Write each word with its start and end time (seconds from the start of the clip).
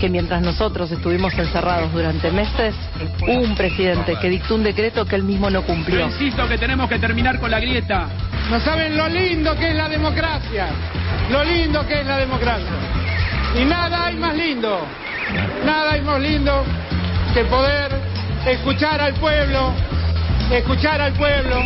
que 0.00 0.08
mientras 0.08 0.40
nosotros 0.40 0.90
estuvimos 0.90 1.34
encerrados 1.34 1.92
durante 1.92 2.30
meses, 2.30 2.74
hubo 3.22 3.42
un 3.42 3.54
presidente 3.54 4.16
que 4.18 4.30
dictó 4.30 4.54
un 4.54 4.64
decreto 4.64 5.04
que 5.04 5.14
él 5.14 5.22
mismo 5.22 5.50
no 5.50 5.62
cumplió. 5.62 6.06
insisto 6.06 6.48
que 6.48 6.56
tenemos 6.56 6.88
que 6.88 6.98
terminar 6.98 7.38
con 7.38 7.50
la 7.50 7.60
grieta. 7.60 8.08
No 8.50 8.58
saben 8.60 8.96
lo 8.96 9.08
lindo 9.08 9.54
que 9.56 9.68
es 9.68 9.76
la 9.76 9.88
democracia. 9.90 10.68
Lo 11.30 11.44
lindo 11.44 11.86
que 11.86 12.00
es 12.00 12.06
la 12.06 12.16
democracia. 12.16 12.66
Y 13.60 13.64
nada 13.66 14.06
hay 14.06 14.16
más 14.16 14.34
lindo. 14.34 14.80
Nada 15.66 15.92
hay 15.92 16.00
más 16.00 16.18
lindo 16.18 16.64
que 17.34 17.44
poder 17.44 17.92
escuchar 18.46 19.02
al 19.02 19.12
pueblo, 19.14 19.74
escuchar 20.58 21.00
al 21.00 21.12
pueblo 21.14 21.56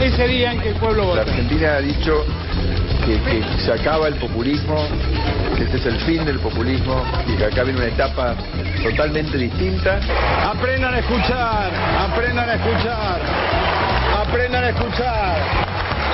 ese 0.00 0.28
día 0.28 0.52
en 0.52 0.60
que 0.60 0.68
el 0.70 0.74
pueblo 0.76 1.02
La 1.02 1.08
vota. 1.08 1.20
Argentina 1.22 1.74
ha 1.74 1.80
dicho 1.80 2.24
que, 3.06 3.20
que 3.20 3.42
se 3.64 3.72
acaba 3.72 4.08
el 4.08 4.14
populismo, 4.14 4.76
que 5.56 5.64
este 5.64 5.76
es 5.78 5.86
el 5.86 5.96
fin 6.00 6.24
del 6.24 6.38
populismo 6.38 7.04
y 7.26 7.36
que 7.36 7.44
acá 7.44 7.64
viene 7.64 7.80
una 7.80 7.88
etapa 7.88 8.34
totalmente 8.82 9.36
distinta. 9.38 10.00
Aprendan 10.50 10.94
a 10.94 10.98
escuchar, 10.98 11.70
aprendan 11.98 12.48
a 12.48 12.54
escuchar, 12.54 13.20
aprendan 14.20 14.64
a 14.64 14.68
escuchar, 14.68 15.42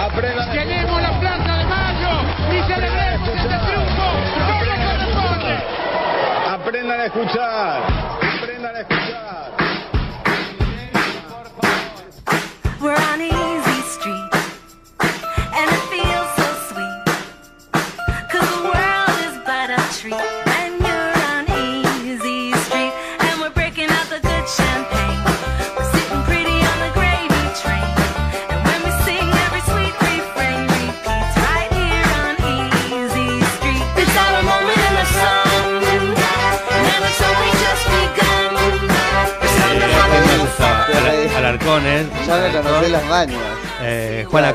aprendan 0.06 0.48
a 0.48 0.52
Llenemos 0.52 1.02
la 1.02 1.20
Plaza 1.20 1.56
de 1.56 1.64
Mayo 1.64 2.10
y 2.52 2.72
celebremos 2.72 3.28
este 3.28 3.48
triunfo. 3.48 4.08
Aprendan 6.50 7.00
a 7.00 7.04
escuchar, 7.06 8.17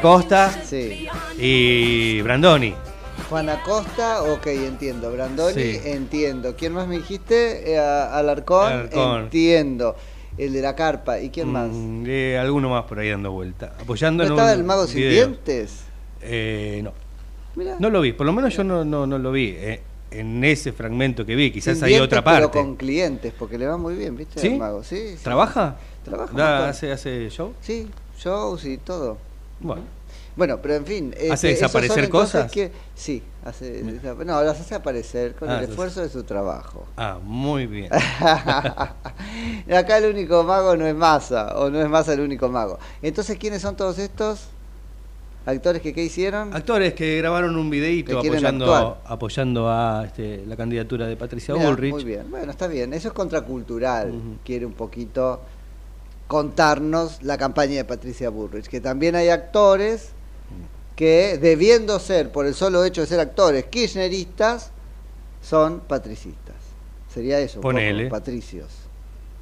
Acosta 0.08 0.52
Sí. 0.66 1.08
y 1.40 2.22
Brandoni. 2.24 2.76
Juan 3.30 3.48
Acosta, 3.48 4.22
ok, 4.24 4.48
entiendo. 4.48 5.10
Brandoni, 5.14 5.54
Sí. 5.54 5.80
entiendo. 5.86 6.58
¿Quién 6.58 6.74
más 6.74 6.90
me 6.90 6.98
dijiste? 6.98 7.72
Eh, 7.72 7.80
Alarcón, 7.80 8.70
Alarcón. 8.74 9.22
entiendo. 9.24 9.96
El 10.38 10.52
de 10.52 10.62
la 10.62 10.76
carpa. 10.76 11.22
¿Y 11.22 11.30
quién 11.30 11.48
más? 11.54 11.70
Mm, 11.72 12.04
eh, 12.06 12.38
alguno 12.38 12.68
más 12.70 12.84
por 12.84 13.00
ahí 13.00 13.12
dando 13.12 13.32
vuelta. 13.32 13.76
Apoyando 13.80 14.24
¿No 14.24 14.28
en 14.28 14.34
estaba 14.34 14.52
un 14.52 14.60
el 14.60 14.66
mago 14.66 14.88
sin 14.88 14.98
video. 14.98 15.12
dientes? 15.28 15.84
Eh, 16.22 16.82
no. 16.84 16.92
Mirá. 17.56 17.78
No 17.80 17.90
lo 17.90 18.02
vi, 18.02 18.12
por 18.12 18.26
lo 18.26 18.34
menos 18.34 18.54
yo 18.58 18.66
no, 18.66 18.84
no, 18.84 19.08
no 19.08 19.18
lo 19.18 19.32
vi. 19.32 19.54
eh, 19.58 19.82
en 20.12 20.44
ese 20.44 20.74
fragmento 20.74 21.26
que 21.26 21.34
vi, 21.34 21.50
quizás 21.50 21.76
Sin 21.78 21.86
hay 21.86 21.90
dientes, 21.92 22.06
otra 22.08 22.24
Pero 22.26 22.52
parte. 22.52 22.60
con 22.60 22.76
clientes, 22.76 23.34
porque 23.40 23.58
le 23.58 23.68
va 23.68 23.78
muy 23.78 23.96
bien, 23.96 24.18
¿viste? 24.18 24.38
¿Sí? 24.42 24.50
Al 24.50 24.58
mago. 24.60 24.84
Sí, 24.84 25.16
sí. 25.16 25.24
¿Trabaja? 25.24 25.78
Trabaja. 26.04 26.68
hace, 26.68 26.92
¿Hace 26.92 27.30
show? 27.30 27.54
Sí, 27.62 27.88
shows 28.20 28.66
y 28.66 28.78
todo. 28.78 29.18
Bueno. 29.60 29.84
Bueno, 30.36 30.60
pero 30.62 30.76
en 30.76 30.86
fin. 30.86 31.14
¿Hace 31.16 31.34
este, 31.34 31.48
desaparecer 31.50 32.10
cosas? 32.10 32.52
que- 32.52 32.72
sí, 32.96 33.22
hace, 33.46 33.84
no, 34.26 34.42
las 34.42 34.60
hace 34.60 34.74
aparecer 34.74 35.36
con 35.36 35.50
Ah, 35.50 35.60
el 35.60 35.66
esfuerzo 35.70 36.02
de 36.02 36.10
su 36.10 36.24
trabajo. 36.24 36.86
Ah, 36.98 37.20
muy 37.24 37.68
bien. 37.68 37.90
Acá 39.72 39.98
el 39.98 40.12
único 40.12 40.44
mago 40.44 40.76
no 40.76 40.88
es 40.88 40.96
Massa, 40.96 41.56
o 41.58 41.70
no 41.70 41.80
es 41.82 41.90
Massa 41.90 42.14
el 42.14 42.22
único 42.22 42.50
mago. 42.50 42.80
Entonces, 43.02 43.38
¿quiénes 43.38 43.62
son 43.62 43.76
todos 43.76 44.00
estos 44.00 44.48
actores 45.46 45.82
que 45.84 45.94
qué 45.94 46.04
hicieron? 46.04 46.56
Actores 46.56 46.94
que 46.94 47.18
grabaron 47.18 47.56
un 47.56 47.70
videíto 47.70 48.18
apoyando, 48.20 48.74
actuar. 48.74 49.02
apoyando 49.06 49.70
a 49.70 50.06
este, 50.06 50.44
la 50.48 50.56
candidatura 50.56 51.06
de 51.06 51.16
Patricia 51.16 51.54
Mirá, 51.54 51.70
Bullrich. 51.70 51.92
Muy 51.94 52.04
bien, 52.06 52.30
bueno, 52.32 52.52
está 52.52 52.66
bien. 52.68 52.92
Eso 52.94 53.10
es 53.10 53.14
contracultural. 53.14 54.12
Quiere 54.44 54.66
un 54.66 54.74
poquito 54.74 55.42
contarnos 56.28 57.22
la 57.22 57.38
campaña 57.38 57.76
de 57.76 57.86
Patricia 57.86 58.30
Bullrich. 58.30 58.68
Que 58.68 58.82
también 58.82 59.16
hay 59.16 59.30
actores 59.30 60.10
que, 60.96 61.38
debiendo 61.42 62.00
ser, 62.00 62.32
por 62.32 62.46
el 62.46 62.54
solo 62.54 62.84
hecho 62.84 63.02
de 63.02 63.08
ser 63.08 63.20
actores 63.20 63.66
kirchneristas, 63.66 64.72
son 65.42 65.82
patricistas. 65.82 66.56
Sería 67.14 67.40
eso, 67.40 67.56
poco, 67.62 67.74
Ponele. 67.74 68.10
patricios. 68.10 68.70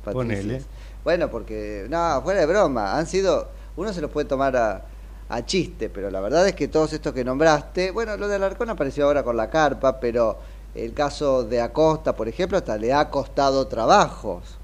Ponele. 0.04 0.64
Bueno, 1.04 1.30
porque, 1.30 1.88
no, 1.90 2.22
fuera 2.22 2.42
de 2.42 2.46
broma, 2.46 2.98
han 2.98 3.08
sido, 3.08 3.50
uno 3.76 3.94
se 3.94 4.02
los 4.02 4.12
puede 4.12 4.28
tomar 4.28 4.56
a, 4.56 4.86
a 5.30 5.46
chiste, 5.46 5.90
pero 5.90 6.12
la 6.12 6.20
verdad 6.20 6.48
es 6.48 6.54
que 6.54 6.68
todos 6.68 6.94
estos 6.94 7.14
que 7.14 7.24
nombraste, 7.24 7.92
bueno, 7.92 8.18
lo 8.18 8.28
de 8.28 8.36
Alarcón 8.36 8.70
apareció 8.70 9.06
ahora 9.06 9.24
con 9.24 9.38
la 9.38 9.50
carpa, 9.50 10.00
pero 10.00 10.38
el 10.76 10.94
caso 10.94 11.44
de 11.44 11.62
Acosta, 11.62 12.16
por 12.16 12.28
ejemplo, 12.28 12.58
hasta 12.58 12.78
le 12.78 12.94
ha 12.94 13.10
costado 13.10 13.68
trabajos 13.68 14.58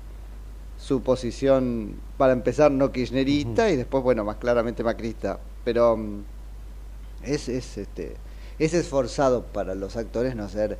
su 0.80 1.02
posición, 1.02 1.96
para 2.18 2.34
empezar, 2.34 2.72
no 2.72 2.92
kirchnerista 2.92 3.70
y 3.70 3.76
después, 3.78 4.04
bueno, 4.04 4.24
más 4.24 4.38
claramente 4.38 4.84
macrista. 4.84 5.40
Pero 5.64 5.98
mm, 5.98 6.20
es, 7.24 7.50
es, 7.50 7.78
este, 7.78 8.16
es 8.60 8.74
esforzado 8.74 9.44
para 9.44 9.76
los 9.76 9.96
actores 9.98 10.36
no 10.36 10.48
ser 10.50 10.78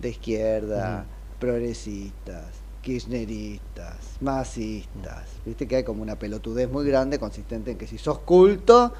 de 0.00 0.08
izquierda, 0.08 1.04
progresistas, 1.38 2.46
kirchneristas, 2.82 3.96
masistas. 4.20 5.24
Viste 5.44 5.66
que 5.68 5.76
hay 5.76 5.84
como 5.84 6.02
una 6.02 6.16
pelotudez 6.18 6.70
muy 6.70 6.86
grande 6.86 7.18
consistente 7.18 7.70
en 7.70 7.78
que 7.78 7.86
si 7.86 7.98
sos 7.98 8.18
culto, 8.20 8.92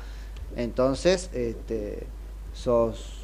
entonces 0.56 1.30
este, 1.32 2.06
sos... 2.52 3.20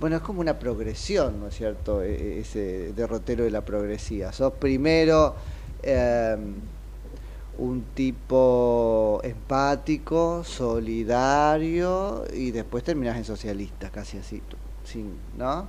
Bueno, 0.00 0.16
es 0.16 0.22
como 0.22 0.40
una 0.40 0.58
progresión, 0.58 1.40
¿no 1.40 1.48
es 1.48 1.54
cierto? 1.54 2.02
E- 2.02 2.14
e- 2.14 2.40
Ese 2.40 2.92
derrotero 2.94 3.44
de 3.44 3.50
la 3.50 3.64
progresía. 3.64 4.32
Sos 4.32 4.52
primero 4.54 5.34
eh, 5.84 6.36
un 7.58 7.84
tipo 7.94 9.20
empático, 9.22 10.42
solidario 10.44 12.24
y 12.32 12.50
después 12.50 12.82
terminas 12.82 13.16
en 13.16 13.24
socialista, 13.24 13.90
casi 13.90 14.18
así, 14.18 14.42
sin, 14.84 15.14
¿no? 15.38 15.66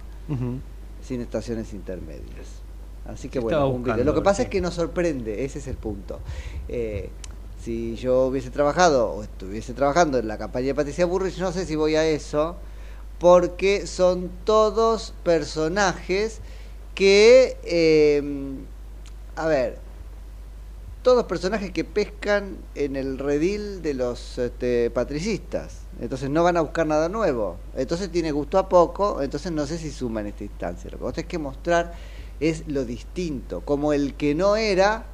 Sin 1.04 1.22
estaciones 1.22 1.74
intermedias. 1.74 2.64
Así 3.06 3.30
que 3.30 3.40
bueno, 3.40 3.68
un 3.68 3.84
video. 3.84 3.96
buscando, 3.96 4.04
lo 4.04 4.16
que 4.16 4.24
pasa 4.24 4.44
es 4.44 4.50
que 4.50 4.62
nos 4.62 4.74
sorprende, 4.74 5.46
ese 5.46 5.60
es 5.60 5.68
el 5.68 5.76
punto. 5.76 6.20
Eh, 6.68 7.10
si 7.62 7.96
yo 7.96 8.26
hubiese 8.28 8.50
trabajado 8.50 9.12
o 9.12 9.24
estuviese 9.24 9.74
trabajando 9.74 10.18
en 10.18 10.28
la 10.28 10.38
campaña 10.38 10.68
de 10.68 10.76
Patricia 10.76 11.06
Burrich, 11.06 11.38
no 11.38 11.52
sé 11.52 11.66
si 11.66 11.76
voy 11.76 11.96
a 11.96 12.06
eso, 12.06 12.56
porque 13.20 13.86
son 13.86 14.32
todos 14.44 15.14
personajes 15.24 16.42
que, 16.96 17.58
eh, 17.64 18.24
a 19.36 19.48
ver, 19.48 19.85
todos 21.06 21.26
personajes 21.26 21.70
que 21.70 21.84
pescan 21.84 22.58
en 22.74 22.96
el 22.96 23.20
redil 23.20 23.84
de 23.84 23.94
los 23.94 24.40
este, 24.40 24.90
patricistas. 24.90 25.82
Entonces 26.02 26.32
no 26.32 26.44
van 26.44 26.58
a 26.58 26.62
buscar 26.62 26.88
nada 26.88 27.10
nuevo. 27.10 27.58
Entonces 27.76 28.10
tiene 28.10 28.32
gusto 28.32 28.58
a 28.58 28.68
poco, 28.68 29.22
entonces 29.22 29.52
no 29.52 29.68
sé 29.68 29.78
si 29.78 29.92
suma 29.92 30.22
en 30.22 30.28
esta 30.28 30.46
instancia. 30.46 30.90
Lo 30.90 30.98
que 30.98 31.04
vos 31.04 31.14
tenés 31.14 31.30
que 31.30 31.38
mostrar 31.38 31.94
es 32.40 32.68
lo 32.68 32.86
distinto, 32.86 33.62
como 33.62 33.94
el 33.94 34.16
que 34.16 34.34
no 34.34 34.56
era, 34.56 35.06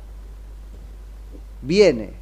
viene. 1.61 2.13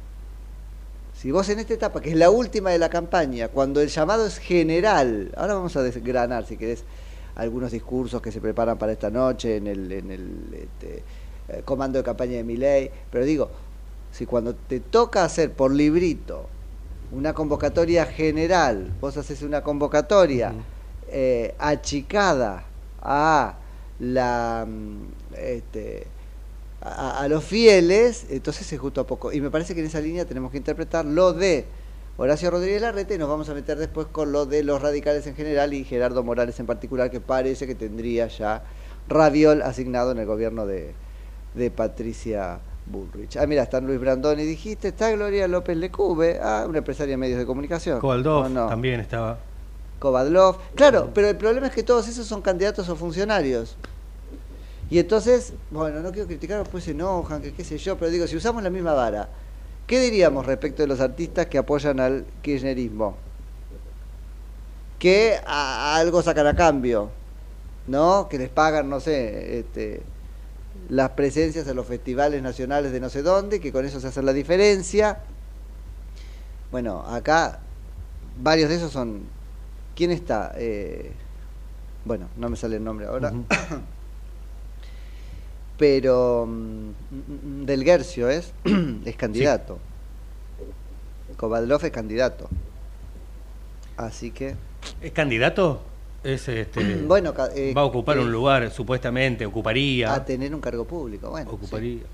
Si 1.14 1.30
vos 1.30 1.48
en 1.48 1.60
esta 1.60 1.74
etapa, 1.74 2.00
que 2.00 2.10
es 2.10 2.16
la 2.16 2.30
última 2.30 2.70
de 2.70 2.78
la 2.80 2.88
campaña, 2.88 3.46
cuando 3.46 3.80
el 3.80 3.88
llamado 3.88 4.26
es 4.26 4.38
general, 4.38 5.30
ahora 5.36 5.54
vamos 5.54 5.76
a 5.76 5.82
desgranar, 5.84 6.44
si 6.44 6.56
querés, 6.56 6.82
algunos 7.36 7.70
discursos 7.70 8.20
que 8.20 8.32
se 8.32 8.40
preparan 8.40 8.78
para 8.78 8.90
esta 8.90 9.10
noche 9.10 9.58
en 9.58 9.68
el, 9.68 9.92
este, 10.54 11.04
eh, 11.52 11.62
comando 11.64 11.98
de 11.98 12.04
campaña 12.04 12.36
de 12.36 12.44
Miley, 12.44 12.90
pero 13.10 13.24
digo, 13.24 13.50
si 14.12 14.26
cuando 14.26 14.54
te 14.54 14.80
toca 14.80 15.24
hacer 15.24 15.52
por 15.52 15.72
librito 15.72 16.46
una 17.12 17.32
convocatoria 17.32 18.06
general, 18.06 18.92
vos 19.00 19.16
haces 19.16 19.42
una 19.42 19.62
convocatoria 19.62 20.52
eh, 21.08 21.54
achicada 21.58 22.64
a 23.02 23.56
la 23.98 24.66
mm, 24.68 25.02
este, 25.36 26.06
a, 26.80 27.20
a 27.20 27.28
los 27.28 27.44
fieles, 27.44 28.26
entonces 28.30 28.72
es 28.72 28.78
justo 28.78 29.00
a 29.00 29.06
poco. 29.06 29.32
Y 29.32 29.40
me 29.40 29.50
parece 29.50 29.74
que 29.74 29.80
en 29.80 29.86
esa 29.86 30.00
línea 30.00 30.24
tenemos 30.24 30.52
que 30.52 30.58
interpretar 30.58 31.04
lo 31.04 31.32
de 31.32 31.66
Horacio 32.16 32.50
Rodríguez 32.50 32.82
Larrete 32.82 33.14
y 33.14 33.18
nos 33.18 33.28
vamos 33.28 33.48
a 33.48 33.54
meter 33.54 33.78
después 33.78 34.06
con 34.06 34.30
lo 34.30 34.46
de 34.46 34.62
los 34.62 34.82
radicales 34.82 35.26
en 35.26 35.34
general 35.34 35.74
y 35.74 35.84
Gerardo 35.84 36.22
Morales 36.22 36.60
en 36.60 36.66
particular, 36.66 37.10
que 37.10 37.20
parece 37.20 37.66
que 37.66 37.74
tendría 37.74 38.28
ya 38.28 38.62
Raviol 39.08 39.62
asignado 39.62 40.12
en 40.12 40.18
el 40.18 40.26
gobierno 40.26 40.66
de, 40.66 40.94
de 41.54 41.70
Patricia 41.70 42.58
Bullrich. 42.86 43.36
Ah, 43.36 43.46
mira, 43.46 43.62
está 43.62 43.80
Luis 43.80 44.00
Brandoni, 44.00 44.44
dijiste, 44.44 44.88
está 44.88 45.10
Gloria 45.12 45.46
López 45.48 45.76
Lecube, 45.76 46.38
ah, 46.42 46.64
una 46.68 46.78
empresaria 46.78 47.12
de 47.12 47.16
medios 47.16 47.38
de 47.38 47.46
comunicación. 47.46 48.00
Kovaldov 48.00 48.52
también 48.68 49.00
estaba. 49.00 49.38
Kovadlov. 49.98 50.56
Claro, 50.74 51.10
pero 51.12 51.28
el 51.28 51.36
problema 51.36 51.66
es 51.66 51.74
que 51.74 51.82
todos 51.82 52.08
esos 52.08 52.26
son 52.26 52.40
candidatos 52.40 52.88
o 52.88 52.96
funcionarios. 52.96 53.76
Y 54.88 54.98
entonces, 54.98 55.52
bueno, 55.70 56.00
no 56.00 56.10
quiero 56.10 56.26
criticar, 56.26 56.64
pues 56.64 56.84
se 56.84 56.92
enojan, 56.92 57.42
que 57.42 57.52
qué 57.52 57.62
sé 57.64 57.76
yo, 57.76 57.96
pero 57.98 58.10
digo, 58.10 58.26
si 58.26 58.34
usamos 58.34 58.62
la 58.62 58.70
misma 58.70 58.94
vara, 58.94 59.28
¿qué 59.86 60.00
diríamos 60.00 60.46
respecto 60.46 60.82
de 60.82 60.88
los 60.88 61.00
artistas 61.00 61.46
que 61.46 61.58
apoyan 61.58 62.00
al 62.00 62.24
kirchnerismo? 62.42 63.14
Que 64.98 65.36
a- 65.46 65.94
a 65.94 65.96
algo 65.96 66.22
sacan 66.22 66.46
a 66.46 66.56
cambio, 66.56 67.10
¿no? 67.86 68.26
Que 68.28 68.38
les 68.38 68.48
pagan, 68.48 68.88
no 68.88 69.00
sé, 69.00 69.58
este, 69.60 70.02
las 70.90 71.10
presencias 71.10 71.66
en 71.68 71.76
los 71.76 71.86
festivales 71.86 72.42
nacionales 72.42 72.90
de 72.90 73.00
no 73.00 73.08
sé 73.08 73.22
dónde, 73.22 73.60
que 73.60 73.72
con 73.72 73.86
eso 73.86 74.00
se 74.00 74.08
hace 74.08 74.22
la 74.22 74.32
diferencia. 74.32 75.20
Bueno, 76.70 77.04
acá 77.06 77.60
varios 78.42 78.68
de 78.68 78.76
esos 78.76 78.92
son... 78.92 79.22
¿Quién 79.94 80.10
está? 80.10 80.52
Eh, 80.56 81.12
bueno, 82.04 82.28
no 82.36 82.48
me 82.48 82.56
sale 82.56 82.76
el 82.76 82.84
nombre 82.84 83.06
ahora. 83.06 83.32
Pero 85.78 86.46
mm, 86.46 86.90
mm, 86.90 87.66
Del 87.66 87.84
Guercio 87.84 88.28
es, 88.28 88.52
es 89.04 89.16
candidato. 89.16 89.78
Kovadlov 91.36 91.84
es 91.84 91.92
candidato. 91.92 92.48
Así 93.96 94.32
que... 94.32 94.56
¿Es 95.00 95.12
candidato? 95.12 95.82
Es, 96.22 96.48
este, 96.48 96.96
Bueno, 97.06 97.32
eh, 97.54 97.72
va 97.76 97.82
a 97.82 97.84
ocupar 97.84 98.16
eh, 98.18 98.20
un 98.20 98.30
lugar, 98.32 98.70
supuestamente, 98.70 99.46
ocuparía. 99.46 100.12
A 100.14 100.24
tener 100.24 100.54
un 100.54 100.60
cargo 100.60 100.84
público, 100.84 101.30
bueno. 101.30 101.50
ocuparía. 101.50 102.00
sí. 102.00 102.06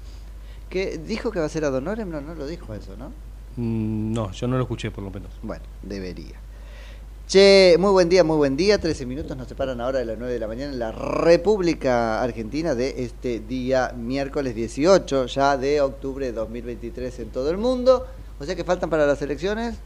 Que 0.68 0.98
dijo 0.98 1.30
que 1.30 1.38
va 1.38 1.46
a 1.46 1.48
ser 1.48 1.64
ad 1.64 1.74
honorem, 1.74 2.10
no, 2.10 2.20
no 2.20 2.34
lo 2.34 2.46
dijo 2.46 2.74
eso, 2.74 2.96
¿no? 2.96 3.10
Mm, 3.56 4.12
no, 4.12 4.32
yo 4.32 4.46
no 4.48 4.56
lo 4.56 4.62
escuché 4.62 4.90
por 4.90 5.04
lo 5.04 5.10
menos. 5.10 5.30
Bueno, 5.42 5.64
debería. 5.82 6.34
Che, 7.28 7.76
muy 7.78 7.90
buen 7.90 8.08
día, 8.08 8.22
muy 8.22 8.36
buen 8.36 8.56
día. 8.56 8.78
13 8.78 9.04
minutos 9.06 9.36
nos 9.36 9.48
separan 9.48 9.80
ahora 9.80 9.98
de 10.00 10.04
las 10.04 10.18
9 10.18 10.32
de 10.32 10.38
la 10.38 10.46
mañana 10.46 10.72
en 10.72 10.78
la 10.78 10.92
República 10.92 12.22
Argentina 12.22 12.74
de 12.76 13.02
este 13.04 13.40
día 13.40 13.92
miércoles 13.96 14.54
18 14.54 15.26
ya 15.26 15.56
de 15.56 15.80
octubre 15.80 16.26
de 16.26 16.32
2023 16.32 17.18
en 17.20 17.30
todo 17.30 17.50
el 17.50 17.56
mundo. 17.58 18.06
O 18.38 18.44
sea 18.44 18.54
que 18.54 18.62
faltan 18.64 18.90
para 18.90 19.06
las 19.06 19.20
elecciones 19.22 19.76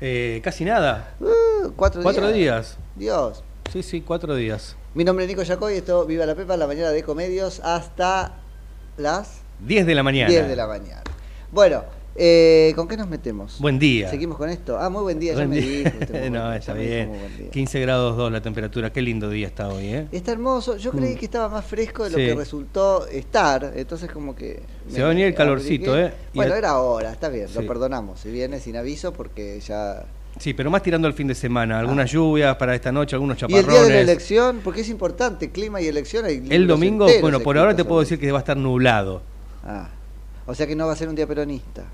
Eh, 0.00 0.40
casi 0.42 0.64
nada. 0.64 1.14
uh, 1.20 1.70
cuatro, 1.76 2.02
Cuatro 2.02 2.32
días. 2.32 2.78
días. 2.78 2.78
Dios. 2.96 3.44
Sí, 3.72 3.82
sí, 3.82 4.00
cuatro 4.00 4.34
días. 4.34 4.76
Mi 4.94 5.04
nombre 5.04 5.24
es 5.24 5.28
Nico 5.28 5.42
Yacoy, 5.42 5.74
esto 5.74 6.04
Viva 6.04 6.26
la 6.26 6.34
Pepa, 6.34 6.56
la 6.56 6.66
mañana 6.66 6.90
de 6.90 7.02
comedios 7.04 7.60
hasta 7.60 8.34
las 8.96 9.42
10 9.66 9.86
de 9.86 9.94
la 9.94 10.02
mañana. 10.02 10.28
10 10.30 10.48
de 10.48 10.56
la 10.56 10.66
mañana. 10.66 11.02
Bueno, 11.52 11.84
eh, 12.16 12.72
¿con 12.74 12.88
qué 12.88 12.96
nos 12.96 13.08
metemos? 13.08 13.60
Buen 13.60 13.78
día. 13.78 14.10
Seguimos 14.10 14.36
con 14.36 14.50
esto. 14.50 14.76
Ah, 14.76 14.90
muy 14.90 15.02
buen 15.02 15.20
día, 15.20 15.34
Buen 15.34 15.52
ya 15.52 15.54
me 15.54 15.60
dijo. 15.60 16.30
no, 16.30 16.52
está 16.52 16.72
bien. 16.74 17.08
muy 17.10 17.18
buen 17.18 17.38
día. 17.38 17.50
15 17.50 17.80
grados 17.80 18.16
2 18.16 18.32
la 18.32 18.40
temperatura. 18.42 18.92
Qué 18.92 19.02
lindo 19.02 19.30
día 19.30 19.46
está 19.46 19.68
hoy, 19.68 19.86
¿eh? 19.86 20.08
Está 20.10 20.32
hermoso. 20.32 20.76
Yo 20.76 20.90
creí 20.90 21.14
Mm. 21.14 21.18
que 21.18 21.24
estaba 21.26 21.48
más 21.48 21.64
fresco 21.64 22.02
de 22.04 22.10
lo 22.10 22.18
Sí. 22.18 22.26
que 22.26 22.34
resultó 22.34 23.06
estar. 23.06 23.72
Entonces, 23.76 24.10
como 24.10 24.34
que. 24.34 24.62
Se 24.88 25.00
va 25.00 25.06
a 25.06 25.10
venir 25.10 25.26
el 25.26 25.34
calorcito. 25.34 25.96
¿eh? 25.96 26.12
Y 26.32 26.36
Bueno, 26.38 26.54
el- 26.54 26.58
era 26.58 26.70
ahora, 26.70 27.12
está 27.12 27.28
bien, 27.28 27.46
lo 27.54 27.64
perdonamos. 27.66 28.18
Si 28.18 28.30
viene 28.32 28.58
sin 28.58 28.76
aviso, 28.76 29.12
porque 29.12 29.60
ya. 29.60 30.04
Sí, 30.38 30.54
pero 30.54 30.70
más 30.70 30.82
tirando 30.82 31.06
al 31.06 31.14
fin 31.14 31.26
de 31.26 31.34
semana. 31.34 31.78
Algunas 31.80 32.10
lluvias 32.10 32.56
para 32.56 32.74
esta 32.74 32.90
noche, 32.92 33.14
algunos 33.16 33.34
Ah. 33.42 33.46
Y 33.48 33.52
chaparrones. 33.52 33.66
el 33.68 33.72
día 33.74 33.82
de 33.82 33.94
la 33.94 34.00
elección, 34.12 34.60
porque 34.64 34.80
es 34.80 34.88
importante, 34.88 35.50
clima 35.50 35.80
y 35.80 35.86
elección. 35.86 36.24
hay 36.24 36.42
El 36.48 36.66
domingo, 36.66 37.06
bueno, 37.20 37.40
por 37.40 37.58
ahora 37.58 37.74
te 37.76 37.84
puedo 37.84 38.00
decir 38.00 38.18
que 38.18 38.30
va 38.32 38.38
a 38.38 38.40
estar 38.40 38.56
nublado. 38.56 39.22
Ah. 39.64 39.88
O 40.46 40.54
sea 40.54 40.66
que 40.66 40.74
no 40.74 40.86
va 40.86 40.94
a 40.94 40.96
ser 40.96 41.08
un 41.08 41.14
día 41.14 41.26
peronista. 41.26 41.84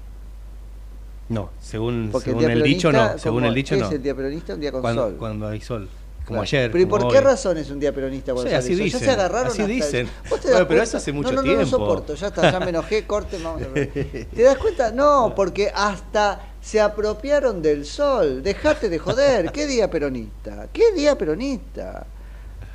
No, 1.29 1.51
según, 1.61 2.13
según 2.23 2.45
el 2.49 2.63
dicho 2.63 2.93
no. 2.93 3.19
Según 3.19 3.45
el 3.45 3.55
dicho 3.55 3.75
¿qué 3.75 3.81
no. 3.81 3.87
es 3.89 3.93
el 3.95 4.03
día 4.03 4.15
peronista? 4.15 4.55
Un 4.55 4.61
día 4.61 4.71
con 4.71 4.81
cuando, 4.81 5.03
sol. 5.09 5.17
cuando 5.19 5.49
hay 5.49 5.61
sol. 5.61 5.89
Como 6.27 6.41
Claro. 6.41 6.43
ayer. 6.43 6.73
Pero 6.73 6.83
¿y 6.83 6.87
por 6.87 7.09
qué 7.09 7.21
razón 7.21 7.57
es 7.57 7.71
un 7.71 7.79
día 7.79 7.93
peronista? 7.95 8.33
cuando 8.33 8.51
Sí, 8.51 8.55
sale 8.57 8.65
así 8.65 8.75
dicen, 8.75 9.01
Ya 9.01 9.07
se 9.07 9.13
agarraron 9.13 9.53
así 9.53 9.63
dicen. 9.65 10.09
¿Vos 10.29 10.41
te 10.41 10.49
Bueno, 10.49 10.59
das 10.59 10.67
pero 10.67 10.67
cuenta? 10.67 10.83
eso 10.83 10.97
hace 10.97 11.13
mucho 11.13 11.29
no, 11.31 11.37
no, 11.37 11.43
No, 11.43 11.43
tiempo. 11.45 11.63
lo 11.63 11.67
soporto, 11.69 12.15
ya 12.15 12.27
está, 12.27 12.51
ya 12.51 12.59
me 12.61 12.71
enojé, 12.71 13.07
corte, 13.07 13.39
vamos 13.43 13.63
a 13.63 13.69
ver. 13.69 14.27
¿Te 14.35 14.43
das 14.43 14.59
cuenta? 14.59 14.91
No, 14.91 15.33
porque 15.37 15.71
hasta 15.73 16.41
se 16.61 16.81
apropiaron 16.81 17.63
del 17.63 17.85
sol. 17.87 18.43
Dejate 18.43 18.89
de 18.89 18.99
joder. 18.99 19.53
¿Qué 19.53 19.67
día 19.69 19.89
peronista? 19.89 20.67
¿Qué 20.73 20.91
día 20.93 21.17
peronista? 21.17 22.07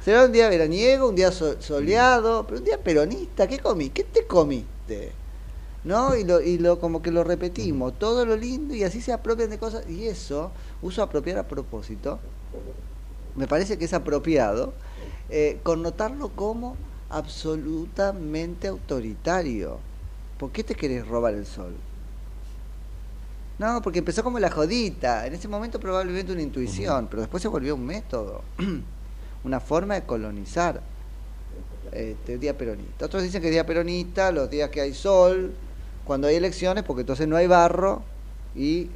Será 0.04 0.24
un 0.26 0.32
día 0.32 0.48
veraniego, 0.48 1.10
un 1.10 1.16
día 1.16 1.32
so- 1.32 1.62
soleado, 1.62 2.46
pero 2.48 2.60
un 2.60 2.64
día 2.66 2.78
peronista. 2.78 3.48
¿Qué 3.48 3.60
comí? 3.60 3.90
¿Qué 3.90 4.06
te 4.06 4.26
comiste? 4.26 5.12
¿No? 5.84 6.16
Y 6.16 6.24
lo, 6.24 6.40
y 6.42 6.58
lo 6.58 6.80
como 6.80 7.02
que 7.02 7.12
lo 7.12 7.24
repetimos, 7.26 8.00
todo 8.00 8.26
lo 8.26 8.38
lindo 8.38 8.74
y 8.74 8.84
así 8.84 9.02
se 9.02 9.12
apropian 9.12 9.50
de 9.50 9.58
cosas. 9.58 9.84
Y 9.90 10.08
eso, 10.08 10.52
uso 10.82 11.04
apropiar 11.04 11.38
a 11.40 11.44
propósito, 11.48 12.20
me 13.36 13.48
parece 13.48 13.78
que 13.78 13.86
es 13.86 13.94
apropiado 13.94 14.74
eh, 15.30 15.60
connotarlo 15.64 16.30
como 16.30 16.76
absolutamente 17.10 18.68
autoritario. 18.68 19.80
¿Por 20.38 20.52
qué 20.52 20.64
te 20.64 20.76
querés 20.76 21.08
robar 21.08 21.34
el 21.34 21.46
sol? 21.46 21.74
No, 23.60 23.82
porque 23.82 24.00
empezó 24.00 24.24
como 24.24 24.40
la 24.40 24.50
jodita. 24.50 25.28
En 25.28 25.34
ese 25.34 25.48
momento 25.48 25.80
probablemente 25.80 26.32
una 26.32 26.42
intuición, 26.42 27.08
pero 27.10 27.22
después 27.22 27.44
se 27.44 27.48
volvió 27.48 27.76
un 27.76 27.86
método, 27.86 28.42
una 29.44 29.60
forma 29.60 29.96
de 29.96 30.04
colonizar. 30.04 30.82
Este, 31.92 32.38
día 32.38 32.58
peronista. 32.58 33.06
Otros 33.06 33.22
dicen 33.22 33.42
que 33.42 33.48
es 33.48 33.52
día 33.52 33.66
peronista, 33.66 34.32
los 34.32 34.50
días 34.50 34.70
que 34.70 34.82
hay 34.82 34.94
sol, 34.94 35.54
cuando 36.06 36.28
hay 36.28 36.36
elecciones, 36.36 36.84
porque 36.84 37.02
entonces 37.02 37.28
no 37.28 37.36
hay 37.36 37.48
barro 37.48 38.02
y 38.56 38.90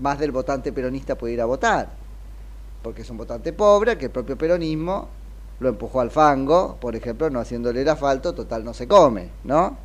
más 0.00 0.18
del 0.18 0.30
votante 0.30 0.72
peronista 0.72 1.16
puede 1.16 1.34
ir 1.34 1.40
a 1.40 1.44
votar. 1.44 1.99
Porque 2.82 3.02
es 3.02 3.10
un 3.10 3.18
votante 3.18 3.52
pobre, 3.52 3.98
que 3.98 4.06
el 4.06 4.10
propio 4.10 4.36
peronismo 4.36 5.08
lo 5.60 5.68
empujó 5.68 6.00
al 6.00 6.10
fango, 6.10 6.76
por 6.80 6.96
ejemplo, 6.96 7.28
no 7.30 7.40
haciéndole 7.40 7.82
el 7.82 7.88
asfalto, 7.88 8.34
total 8.34 8.64
no 8.64 8.72
se 8.72 8.88
come, 8.88 9.28
¿no? 9.44 9.76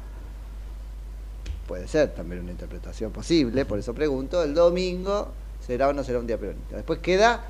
Puede 1.68 1.88
ser 1.88 2.14
también 2.14 2.42
una 2.42 2.52
interpretación 2.52 3.12
posible, 3.12 3.66
por 3.66 3.80
eso 3.80 3.94
pregunto, 3.94 4.42
el 4.44 4.54
domingo 4.54 5.30
será 5.66 5.90
o 5.90 5.94
no 5.94 6.04
será 6.04 6.20
un 6.20 6.28
día 6.28 6.38
peronista. 6.38 6.78
Después 6.78 7.00
queda 7.00 7.44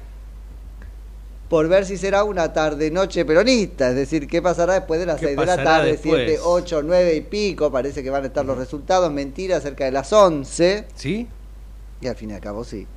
por 1.49 1.67
ver 1.67 1.85
si 1.85 1.97
será 1.97 2.23
una 2.23 2.51
tarde-noche 2.51 3.23
peronista, 3.23 3.89
es 3.89 3.95
decir, 3.95 4.27
qué 4.27 4.41
pasará 4.41 4.73
después 4.73 4.99
de 4.99 5.05
las 5.05 5.19
¿Qué 5.19 5.27
6 5.27 5.37
de 5.37 5.45
la 5.45 5.63
tarde, 5.63 5.91
después? 5.91 6.23
7, 6.25 6.39
8, 6.43 6.81
9 6.83 7.15
y 7.15 7.21
pico, 7.21 7.71
parece 7.71 8.01
que 8.01 8.09
van 8.09 8.23
a 8.23 8.27
estar 8.27 8.43
los 8.43 8.57
resultados, 8.57 9.11
mentira, 9.11 9.61
cerca 9.61 9.85
de 9.85 9.91
las 9.91 10.11
11, 10.11 10.87
¿Sí? 10.95 11.27
y 12.01 12.07
al 12.07 12.15
fin 12.15 12.31
y 12.31 12.33
al 12.33 12.41
cabo 12.41 12.63
sí. 12.63 12.87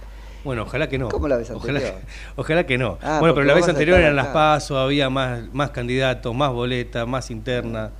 Bueno, 0.44 0.62
ojalá 0.62 0.88
que 0.88 0.98
no. 0.98 1.08
¿Cómo 1.08 1.28
la 1.28 1.36
vez 1.36 1.50
anterior? 1.50 1.94
ojalá 2.36 2.66
que 2.66 2.78
no. 2.78 2.98
Ah, 3.02 3.18
bueno, 3.20 3.34
pero 3.34 3.46
la 3.46 3.54
vez 3.54 3.68
anterior 3.68 3.98
eran 3.98 4.16
las 4.16 4.26
acá. 4.26 4.34
pasos, 4.34 4.76
había 4.76 5.10
más, 5.10 5.42
más 5.52 5.70
candidatos, 5.70 6.34
más 6.34 6.52
boletas, 6.52 7.06
más 7.06 7.30
interna. 7.30 7.90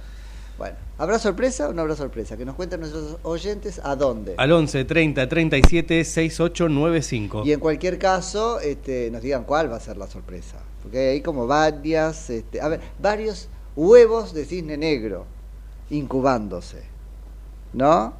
Bueno, 0.56 0.76
¿habrá 0.98 1.18
sorpresa 1.18 1.68
o 1.68 1.72
no 1.72 1.82
habrá 1.82 1.94
sorpresa? 1.94 2.36
Que 2.36 2.44
nos 2.44 2.56
cuenten 2.56 2.80
nuestros 2.80 3.18
oyentes 3.22 3.80
a 3.82 3.96
dónde. 3.96 4.34
Al 4.36 4.50
11 4.50 4.84
30 4.84 5.28
37 5.28 6.04
6895. 6.04 7.42
Y 7.44 7.52
en 7.52 7.60
cualquier 7.60 7.98
caso, 7.98 8.60
este, 8.60 9.10
nos 9.10 9.22
digan 9.22 9.44
cuál 9.44 9.70
va 9.70 9.76
a 9.76 9.80
ser 9.80 9.96
la 9.96 10.06
sorpresa. 10.06 10.58
Porque 10.82 11.10
hay 11.10 11.20
como 11.20 11.46
varias, 11.46 12.30
este, 12.30 12.60
a 12.60 12.68
ver, 12.68 12.80
varios 13.00 13.48
huevos 13.76 14.34
de 14.34 14.44
cisne 14.44 14.76
negro 14.76 15.26
incubándose. 15.90 16.82
¿No? 17.72 18.14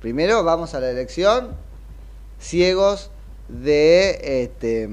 Primero 0.00 0.44
vamos 0.44 0.74
a 0.74 0.80
la 0.80 0.90
elección 0.90 1.48
ciegos 2.38 3.10
de, 3.48 4.42
este, 4.42 4.88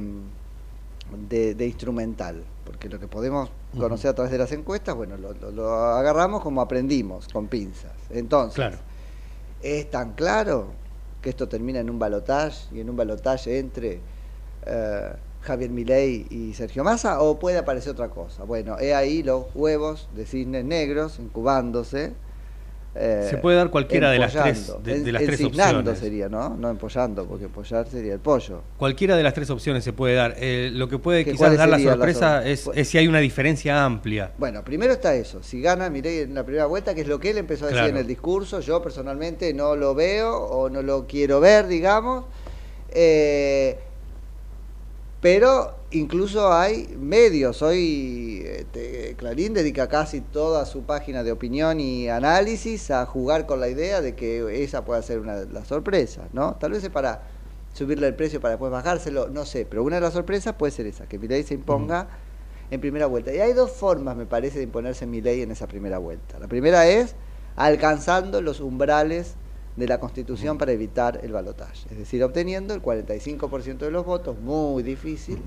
de, 1.29 1.55
de 1.55 1.65
instrumental. 1.65 2.43
Porque 2.65 2.89
lo 2.89 2.99
que 2.99 3.07
podemos 3.07 3.49
conocer 3.77 4.11
a 4.11 4.13
través 4.13 4.31
de 4.31 4.37
las 4.37 4.51
encuestas, 4.51 4.95
bueno, 4.95 5.17
lo, 5.17 5.33
lo- 5.33 5.51
lo 5.51 5.73
agarramos 5.73 6.41
como 6.41 6.61
aprendimos, 6.61 7.27
con 7.27 7.47
pinzas. 7.47 7.93
Entonces, 8.09 8.55
Claro. 8.55 8.77
¿es 9.61 9.89
tan 9.89 10.13
claro? 10.13 10.67
que 11.21 11.29
esto 11.29 11.47
termina 11.47 11.79
en 11.79 11.87
un 11.91 11.99
balotaje 11.99 12.75
y 12.75 12.79
en 12.79 12.89
un 12.89 12.95
balotaje 12.95 13.59
entre 13.59 13.99
eh, 14.65 15.13
Javier 15.43 15.69
Milei 15.69 16.25
y 16.31 16.51
Sergio 16.55 16.83
Massa 16.83 17.21
o 17.21 17.37
puede 17.37 17.59
aparecer 17.59 17.91
otra 17.91 18.09
cosa. 18.09 18.43
Bueno, 18.43 18.77
he 18.79 18.95
ahí 18.95 19.21
los 19.21 19.45
huevos 19.53 20.09
de 20.15 20.25
cisnes 20.25 20.65
negros 20.65 21.19
incubándose. 21.19 22.13
Eh, 22.93 23.27
Se 23.29 23.37
puede 23.37 23.55
dar 23.55 23.69
cualquiera 23.69 24.11
de 24.11 24.19
las 24.19 24.33
tres- 24.33 24.73
de- 24.83 25.11
las 25.13 25.23
tres 25.23 25.41
opciones. 25.45 25.97
sería, 25.97 26.27
¿no? 26.27 26.49
No 26.57 26.69
empollando, 26.69 27.25
porque 27.25 27.45
empollar 27.45 27.87
sería 27.87 28.13
el 28.13 28.19
pollo. 28.19 28.61
Cualquiera 28.77 29.15
de 29.15 29.23
las 29.23 29.33
tres 29.33 29.49
opciones 29.49 29.83
se 29.83 29.93
puede 29.93 30.15
dar. 30.15 30.35
Eh, 30.37 30.69
lo 30.73 30.89
que 30.89 30.97
puede 30.99 31.23
¿Que 31.23 31.31
quizás 31.31 31.55
dar 31.57 31.69
la 31.69 31.79
sorpresa 31.79 32.45
es, 32.45 32.69
si 32.83 32.97
hay 32.97 33.07
una 33.07 33.19
diferencia 33.19 33.85
amplia. 33.85 34.31
Bueno, 34.37 34.63
primero 34.63 34.91
está 34.91 35.15
eso. 35.15 35.41
Si 35.41 35.61
gana 35.61 35.89
Milei 35.89 36.19
en 36.19 36.33
la 36.35 36.43
primera 36.43 36.65
vuelta, 36.65 36.93
que 36.93 37.01
es 37.01 37.07
lo 37.07 37.17
que 37.19 37.29
él 37.29 37.37
empezó 37.37 37.65
a 37.65 37.69
decir 37.69 37.85
en 37.85 37.97
el 37.97 38.07
discurso, 38.07 38.59
yo 38.59 38.81
personalmente 38.81 39.53
no 39.53 39.75
lo 39.77 39.95
veo 39.95 40.35
o 40.37 40.69
no 40.69 40.81
lo 40.81 41.07
quiero 41.07 41.39
ver, 41.39 41.67
digamos. 41.67 42.25
Eh, 42.89 43.77
pero 45.21 45.75
incluso 45.91 46.51
hay 46.53 46.95
medios. 46.99 47.61
Hoy 47.61 48.43
este, 48.45 49.15
Clarín 49.17 49.53
dedica 49.53 49.87
casi 49.87 50.21
toda 50.21 50.65
su 50.65 50.83
página 50.83 51.23
de 51.23 51.31
opinión 51.31 51.79
y 51.79 52.09
análisis 52.09 52.91
a 52.91 53.05
jugar 53.05 53.45
con 53.45 53.59
la 53.59 53.69
idea 53.69 54.01
de 54.01 54.15
que 54.15 54.63
esa 54.63 54.83
pueda 54.85 55.01
ser 55.01 55.19
una 55.19 55.35
de 55.35 55.51
las 55.51 55.67
sorpresas, 55.67 56.25
¿no? 56.33 56.55
Tal 56.55 56.71
vez 56.71 56.83
es 56.83 56.89
para 56.89 57.23
subirle 57.73 58.07
el 58.07 58.15
precio 58.15 58.41
para 58.41 58.53
después 58.53 58.71
bajárselo, 58.71 59.29
no 59.29 59.45
sé, 59.45 59.65
pero 59.69 59.83
una 59.83 59.95
de 59.95 60.01
las 60.01 60.13
sorpresas 60.13 60.55
puede 60.55 60.71
ser 60.71 60.87
esa, 60.87 61.07
que 61.07 61.17
Milei 61.17 61.43
se 61.43 61.53
imponga 61.53 62.07
en 62.69 62.81
primera 62.81 63.05
vuelta. 63.05 63.33
Y 63.33 63.39
hay 63.39 63.53
dos 63.53 63.71
formas, 63.71 64.15
me 64.15 64.25
parece, 64.25 64.57
de 64.57 64.63
imponerse 64.63 65.05
Milei 65.05 65.41
en 65.41 65.51
esa 65.51 65.67
primera 65.67 65.97
vuelta. 65.97 66.39
La 66.39 66.47
primera 66.47 66.87
es 66.87 67.15
alcanzando 67.55 68.41
los 68.41 68.59
umbrales 68.59 69.35
de 69.75 69.87
la 69.87 69.99
Constitución 69.99 70.57
para 70.57 70.71
evitar 70.71 71.21
el 71.23 71.31
balotaje, 71.31 71.87
es 71.89 71.97
decir, 71.97 72.23
obteniendo 72.23 72.73
el 72.73 72.81
45% 72.81 73.77
de 73.77 73.91
los 73.91 74.05
votos, 74.05 74.37
muy 74.37 74.83
difícil, 74.83 75.41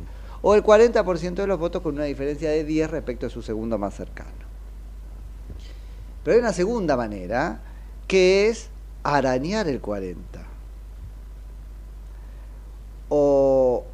o 0.46 0.54
el 0.54 0.62
40% 0.62 1.36
de 1.36 1.46
los 1.46 1.58
votos 1.58 1.80
con 1.80 1.94
una 1.94 2.04
diferencia 2.04 2.50
de 2.50 2.64
10 2.64 2.90
respecto 2.90 3.26
a 3.26 3.30
su 3.30 3.40
segundo 3.40 3.78
más 3.78 3.94
cercano. 3.94 4.44
Pero 6.22 6.34
hay 6.34 6.40
una 6.40 6.52
segunda 6.52 6.98
manera, 6.98 7.62
que 8.06 8.50
es 8.50 8.68
arañar 9.02 9.68
el 9.68 9.80
40 9.80 10.44
o 13.08 13.84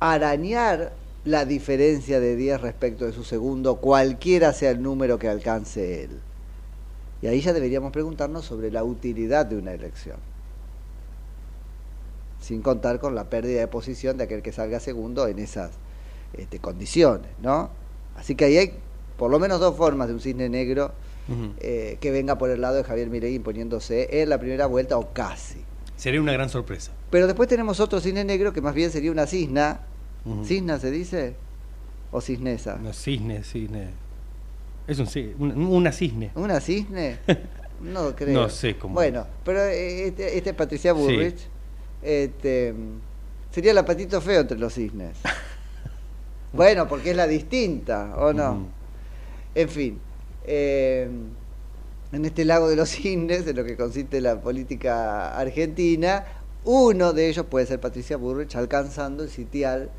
arañar 0.00 0.94
la 1.24 1.44
diferencia 1.44 2.18
de 2.18 2.34
10 2.34 2.60
respecto 2.60 3.04
de 3.04 3.12
su 3.12 3.22
segundo, 3.22 3.76
cualquiera 3.76 4.52
sea 4.52 4.72
el 4.72 4.82
número 4.82 5.16
que 5.20 5.28
alcance 5.28 6.02
él. 6.02 6.18
Y 7.22 7.28
ahí 7.28 7.40
ya 7.40 7.52
deberíamos 7.52 7.92
preguntarnos 7.92 8.44
sobre 8.44 8.72
la 8.72 8.82
utilidad 8.82 9.46
de 9.46 9.58
una 9.58 9.72
elección. 9.72 10.33
Sin 12.44 12.60
contar 12.60 13.00
con 13.00 13.14
la 13.14 13.30
pérdida 13.30 13.60
de 13.60 13.68
posición 13.68 14.18
de 14.18 14.24
aquel 14.24 14.42
que 14.42 14.52
salga 14.52 14.78
segundo 14.78 15.26
en 15.28 15.38
esas 15.38 15.70
este, 16.34 16.58
condiciones, 16.58 17.30
¿no? 17.40 17.70
Así 18.16 18.34
que 18.34 18.44
ahí 18.44 18.58
hay 18.58 18.72
por 19.16 19.30
lo 19.30 19.38
menos 19.38 19.60
dos 19.60 19.74
formas 19.76 20.08
de 20.08 20.14
un 20.14 20.20
cisne 20.20 20.48
negro 20.50 20.92
eh, 21.60 21.96
que 22.00 22.10
venga 22.10 22.36
por 22.36 22.50
el 22.50 22.60
lado 22.60 22.76
de 22.76 22.84
Javier 22.84 23.08
Milei 23.08 23.34
imponiéndose 23.34 24.20
en 24.20 24.28
la 24.28 24.38
primera 24.38 24.66
vuelta 24.66 24.98
o 24.98 25.14
casi. 25.14 25.64
Sería 25.96 26.20
una 26.20 26.32
gran 26.34 26.50
sorpresa. 26.50 26.92
Pero 27.10 27.26
después 27.26 27.48
tenemos 27.48 27.80
otro 27.80 27.98
cisne 27.98 28.24
negro 28.24 28.52
que 28.52 28.60
más 28.60 28.74
bien 28.74 28.90
sería 28.90 29.10
una 29.10 29.26
cisna. 29.26 29.80
¿Cisna 30.44 30.78
se 30.78 30.90
dice? 30.90 31.36
¿O 32.12 32.20
cisnesa? 32.20 32.76
No, 32.76 32.92
cisne, 32.92 33.42
cisne. 33.42 33.88
Es 34.86 34.98
un, 34.98 35.06
ci- 35.06 35.32
un- 35.38 35.56
una 35.66 35.92
cisne. 35.92 36.30
¿Una 36.34 36.60
cisne? 36.60 37.18
No 37.80 38.14
creo. 38.16 38.32
No 38.42 38.48
sé 38.48 38.78
cómo. 38.78 38.94
Bueno, 38.94 39.26
pero 39.44 39.62
eh, 39.64 40.06
este, 40.06 40.38
este 40.38 40.50
es 40.50 40.56
Patricia 40.56 40.92
Burrich. 40.94 41.48
Este, 42.04 42.74
sería 43.50 43.72
la 43.72 43.84
patito 43.84 44.20
feo 44.20 44.42
entre 44.42 44.58
los 44.58 44.74
cisnes. 44.74 45.16
bueno, 46.52 46.86
porque 46.86 47.10
es 47.10 47.16
la 47.16 47.26
distinta, 47.26 48.14
¿o 48.16 48.32
no? 48.32 48.68
En 49.54 49.68
fin. 49.68 49.98
eh, 50.46 51.08
en 52.12 52.24
este 52.24 52.44
lago 52.44 52.68
de 52.68 52.76
los 52.76 52.90
cisnes, 52.90 53.46
en 53.46 53.56
lo 53.56 53.64
que 53.64 53.76
consiste 53.76 54.20
la 54.20 54.40
política 54.40 55.36
argentina, 55.36 56.24
uno 56.64 57.12
de 57.12 57.28
ellos 57.28 57.46
puede 57.46 57.66
ser 57.66 57.80
Patricia 57.80 58.16
Burrich 58.16 58.54
alcanzando 58.54 59.24
el 59.24 59.30
sitial 59.30 59.90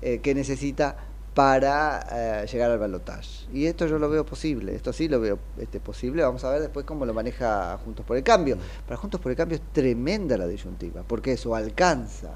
eh, 0.00 0.20
que 0.22 0.34
necesita 0.34 0.96
para 1.34 2.06
eh, 2.42 2.46
llegar 2.46 2.70
al 2.70 2.78
balotaje. 2.78 3.46
Y 3.52 3.66
esto 3.66 3.86
yo 3.86 3.98
lo 3.98 4.08
veo 4.08 4.24
posible, 4.24 4.74
esto 4.74 4.92
sí 4.92 5.08
lo 5.08 5.20
veo 5.20 5.38
este, 5.58 5.80
posible, 5.80 6.22
vamos 6.22 6.44
a 6.44 6.50
ver 6.50 6.60
después 6.60 6.86
cómo 6.86 7.04
lo 7.04 7.12
maneja 7.12 7.76
Juntos 7.84 8.06
por 8.06 8.16
el 8.16 8.22
Cambio. 8.22 8.56
Para 8.86 8.96
Juntos 8.96 9.20
por 9.20 9.32
el 9.32 9.36
Cambio 9.36 9.56
es 9.56 9.62
tremenda 9.72 10.38
la 10.38 10.46
disyuntiva, 10.46 11.02
porque 11.02 11.32
eso 11.32 11.54
alcanza 11.54 12.30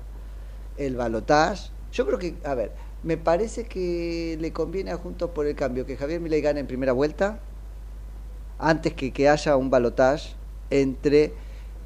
el 0.77 0.97
balotaje. 0.97 1.71
Yo 1.93 2.07
creo 2.07 2.19
que, 2.19 2.35
a 2.45 2.55
ver, 2.55 2.73
me 3.05 3.17
parece 3.17 3.65
que 3.65 4.37
le 4.41 4.53
conviene 4.53 4.91
a 4.91 4.97
Juntos 4.97 5.31
por 5.31 5.47
el 5.47 5.55
Cambio 5.55 5.87
que 5.87 5.97
Javier 5.97 6.21
Milei 6.21 6.41
gane 6.41 6.61
en 6.61 6.67
primera 6.67 6.93
vuelta 6.93 7.39
antes 8.59 8.93
que 8.95 9.13
que 9.13 9.29
haya 9.29 9.57
un 9.57 9.71
balotaje 9.71 10.35
entre 10.71 11.33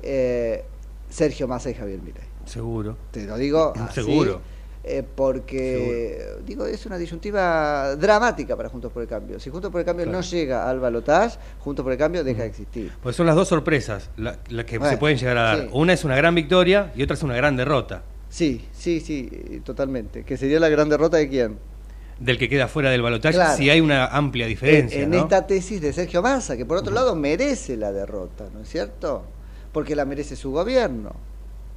eh, 0.02 0.64
Sergio 1.10 1.46
Massa 1.46 1.70
y 1.70 1.74
Javier 1.74 2.00
Milei. 2.00 2.24
Seguro. 2.46 2.96
Te 3.10 3.26
lo 3.26 3.36
digo 3.36 3.74
así, 3.76 4.02
Seguro. 4.02 4.40
Eh, 4.84 5.04
porque 5.14 6.26
digo 6.44 6.66
es 6.66 6.84
una 6.86 6.98
disyuntiva 6.98 7.94
dramática 7.96 8.56
para 8.56 8.68
Juntos 8.68 8.90
por 8.92 9.02
el 9.02 9.08
Cambio. 9.08 9.38
Si 9.38 9.48
Juntos 9.50 9.70
por 9.70 9.80
el 9.80 9.84
Cambio 9.86 10.04
Claro. 10.06 10.18
no 10.18 10.24
llega 10.24 10.68
al 10.68 10.80
balotaje, 10.80 11.38
Juntos 11.60 11.82
por 11.84 11.92
el 11.92 11.98
Cambio 11.98 12.24
deja 12.24 12.42
de 12.42 12.48
existir. 12.48 12.92
Pues 13.02 13.14
son 13.16 13.26
las 13.26 13.36
dos 13.36 13.48
sorpresas 13.48 14.10
la- 14.16 14.38
las 14.48 14.64
que 14.64 14.78
Bueno, 14.78 14.92
se 14.92 14.98
pueden 14.98 15.16
llegar 15.18 15.38
a 15.38 15.42
dar. 15.42 15.60
sí. 15.60 15.68
Una 15.72 15.92
es 15.92 16.04
una 16.04 16.16
gran 16.16 16.34
victoria 16.34 16.92
y 16.96 17.02
otra 17.02 17.14
es 17.14 17.22
una 17.22 17.36
gran 17.36 17.56
derrota. 17.56 18.02
Sí, 18.28 18.66
sí, 18.72 19.00
sí, 19.00 19.60
totalmente. 19.64 20.24
Que 20.24 20.36
sería 20.36 20.58
la 20.58 20.68
gran 20.68 20.88
derrota 20.88 21.16
de 21.18 21.28
quién? 21.28 21.58
Del 22.18 22.38
que 22.38 22.48
queda 22.48 22.66
fuera 22.68 22.90
del 22.90 23.02
balotaje 23.02 23.34
Claro. 23.34 23.56
si 23.56 23.68
hay 23.70 23.80
una 23.80 24.06
amplia 24.06 24.46
diferencia. 24.46 25.00
en 25.02 25.10
¿no? 25.10 25.18
esta 25.18 25.46
tesis 25.46 25.80
de 25.80 25.92
Sergio 25.92 26.22
Massa, 26.22 26.56
que 26.56 26.64
por 26.64 26.76
otro 26.78 26.92
lado 26.94 27.14
merece 27.14 27.76
la 27.76 27.92
derrota, 27.92 28.46
¿no 28.52 28.60
es 28.60 28.68
cierto? 28.68 29.24
Porque 29.72 29.94
la 29.96 30.04
merece 30.04 30.34
su 30.36 30.50
gobierno. 30.52 31.12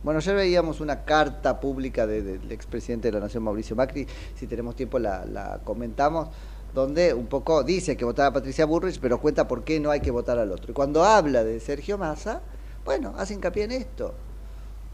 Bueno, 0.05 0.19
ayer 0.19 0.35
veíamos 0.35 0.81
una 0.81 1.03
carta 1.03 1.59
pública 1.59 2.05
de- 2.05 2.21
del 2.21 2.51
expresidente 2.51 3.07
de 3.07 3.13
la 3.13 3.21
Nación, 3.21 3.41
Mauricio 3.41 3.75
Macri, 3.75 4.05
si 4.35 4.45
tenemos 4.45 4.75
tiempo 4.75 4.99
la, 4.99 5.25
la 5.25 5.59
comentamos, 5.63 6.27
donde 6.75 7.11
un 7.11 7.25
poco 7.25 7.63
dice 7.63 7.97
que 7.97 8.05
votaba 8.05 8.27
a 8.27 8.33
Patricia 8.33 8.67
Burrich, 8.67 8.99
pero 8.99 9.19
cuenta 9.19 9.47
por 9.47 9.63
qué 9.63 9.79
no 9.79 9.89
hay 9.89 10.01
que 10.01 10.11
votar 10.11 10.37
al 10.37 10.51
otro. 10.51 10.69
Y 10.69 10.73
cuando 10.75 11.03
habla 11.03 11.43
de 11.43 11.59
Sergio 11.59 11.97
Massa, 11.97 12.43
bueno, 12.85 13.15
hace 13.17 13.33
hincapié 13.33 13.63
en 13.63 13.71
esto. 13.71 14.13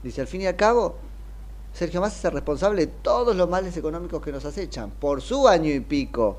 Dice, 0.01 0.21
al 0.21 0.27
fin 0.27 0.43
y 0.43 0.45
al 0.47 0.55
cabo, 0.55 0.95
Sergio 1.73 1.99
Massa 1.99 2.17
es 2.17 2.23
el 2.23 2.31
responsable 2.31 2.85
de 2.85 2.93
todos 3.01 3.35
los 3.35 3.49
males 3.49 3.75
económicos 3.75 4.21
que 4.21 4.31
nos 4.31 4.45
acechan, 4.45 4.91
por 4.91 5.21
su 5.21 5.45
año 5.45 5.73
y 5.73 5.81
pico 5.81 6.37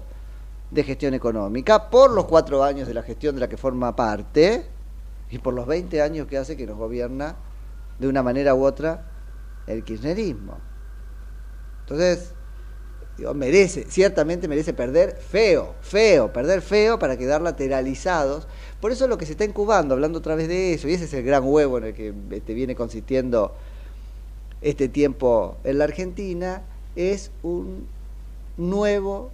de 0.71 0.83
gestión 0.83 1.13
económica, 1.13 1.91
por 1.91 2.11
los 2.11 2.25
cuatro 2.25 2.65
años 2.65 2.89
de 2.89 2.95
la 2.95 3.03
gestión 3.03 3.35
de 3.35 3.43
la 3.43 3.49
que 3.51 3.59
forma 3.59 3.95
parte 3.95 4.65
y 5.31 5.37
por 5.41 5.53
los 5.53 5.67
20 5.67 6.01
años 6.01 6.27
que 6.27 6.39
hace 6.39 6.57
que 6.57 6.67
nos 6.67 6.79
gobierna 6.79 7.37
de 7.99 8.09
una 8.09 8.23
manera 8.23 8.55
u 8.55 8.65
otra 8.65 9.05
el 9.67 9.85
kirchnerismo. 9.85 10.59
Entonces, 11.81 12.33
digo, 13.17 13.35
merece, 13.35 13.85
ciertamente 13.89 14.49
merece 14.49 14.73
perder 14.73 15.17
feo, 15.17 15.75
feo, 15.81 16.33
perder 16.33 16.63
feo 16.63 16.99
para 16.99 17.17
quedar 17.17 17.43
lateralizados. 17.43 18.49
Por 18.81 18.93
eso 18.93 19.07
lo 19.07 19.19
que 19.19 19.27
se 19.27 19.33
está 19.33 19.45
incubando, 19.45 19.95
hablando 19.95 20.19
otra 20.19 20.35
vez 20.35 20.49
de 20.49 20.75
eso, 20.75 20.89
y 20.89 20.95
ese 20.95 21.05
es 21.05 21.15
el 21.15 21.25
gran 21.25 21.45
huevo 21.45 21.79
en 21.79 21.85
el 21.85 21.95
que 21.95 22.13
este, 22.31 22.55
viene 22.55 22.75
consistiendo 22.75 23.55
este 24.61 24.89
tiempo 24.89 25.57
en 25.65 25.79
la 25.79 25.85
Argentina, 25.85 26.63
es 26.97 27.31
un 27.43 27.87
nuevo 28.57 29.31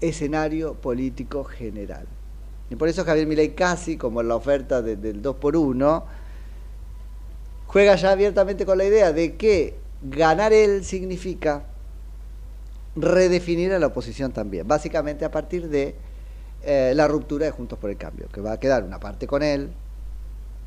escenario 0.00 0.74
político 0.74 1.44
general. 1.44 2.06
Y 2.70 2.76
por 2.76 2.88
eso 2.88 3.04
Javier 3.04 3.26
Milei 3.26 3.54
casi, 3.54 3.96
como 3.96 4.20
en 4.20 4.28
la 4.28 4.36
oferta 4.36 4.82
de- 4.82 4.96
del 4.96 5.22
2 5.22 5.36
por 5.36 5.56
1 5.56 6.04
juega 7.68 7.94
ya 7.94 8.10
abiertamente 8.10 8.66
con 8.66 8.78
la 8.78 8.84
idea 8.84 9.12
de 9.12 9.36
que 9.36 9.76
ganar 10.02 10.52
él 10.52 10.84
significa 10.84 11.64
redefinir 12.96 13.72
a 13.72 13.78
la 13.78 13.86
oposición 13.86 14.32
también, 14.32 14.66
básicamente 14.66 15.24
a 15.24 15.30
partir 15.30 15.68
de 15.68 15.94
eh, 16.64 16.92
la 16.96 17.06
ruptura 17.06 17.46
de 17.46 17.52
Juntos 17.52 17.78
por 17.78 17.90
el 17.90 17.96
Cambio, 17.96 18.26
que 18.32 18.40
va 18.40 18.52
a 18.52 18.58
quedar 18.58 18.82
una 18.82 18.98
parte 18.98 19.26
con 19.26 19.42
él, 19.42 19.70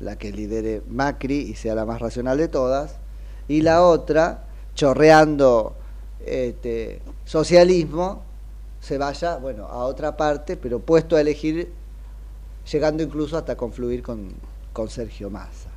la 0.00 0.16
que 0.16 0.32
lidere 0.32 0.82
Macri 0.88 1.38
y 1.38 1.54
sea 1.54 1.74
la 1.74 1.84
más 1.84 2.00
racional 2.00 2.38
de 2.38 2.48
todas, 2.48 2.96
y 3.48 3.60
la 3.60 3.82
otra, 3.82 4.44
chorreando 4.74 5.74
este, 6.24 7.02
socialismo, 7.24 8.22
se 8.80 8.96
vaya, 8.96 9.36
bueno, 9.36 9.66
a 9.66 9.84
otra 9.84 10.16
parte, 10.16 10.56
pero 10.56 10.78
puesto 10.78 11.16
a 11.16 11.20
elegir, 11.20 11.72
llegando 12.70 13.02
incluso 13.02 13.36
hasta 13.36 13.56
confluir 13.56 14.02
con, 14.02 14.32
con 14.72 14.88
Sergio 14.88 15.28
Massa. 15.30 15.71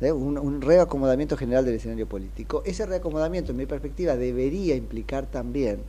¿Eh? 0.00 0.12
Un, 0.12 0.62
reacomodamiento 0.62 1.36
general 1.36 1.64
del 1.64 1.74
escenario 1.74 2.08
político. 2.08 2.62
Ese 2.64 2.86
reacomodamiento, 2.86 3.50
en 3.50 3.58
mi 3.58 3.66
perspectiva, 3.66 4.16
debería 4.16 4.74
implicar 4.74 5.26
también 5.26 5.82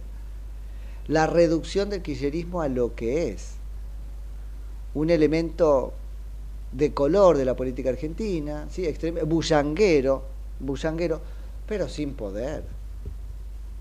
la 1.07 1.27
reducción 1.27 1.89
del 1.89 2.01
kirchnerismo 2.01 2.61
a 2.61 2.67
lo 2.67 2.93
que 2.93 3.29
es 3.29 3.53
un 4.93 5.09
elemento 5.09 5.93
de 6.73 6.93
color 6.93 7.37
de 7.37 7.45
la 7.45 7.55
política 7.55 7.89
argentina, 7.89 8.67
¿sí? 8.69 8.83
Extrem- 8.83 9.25
bullanguero, 9.25 10.23
bullanguero, 10.59 11.21
pero 11.65 11.87
sin 11.87 12.13
poder, 12.13 12.63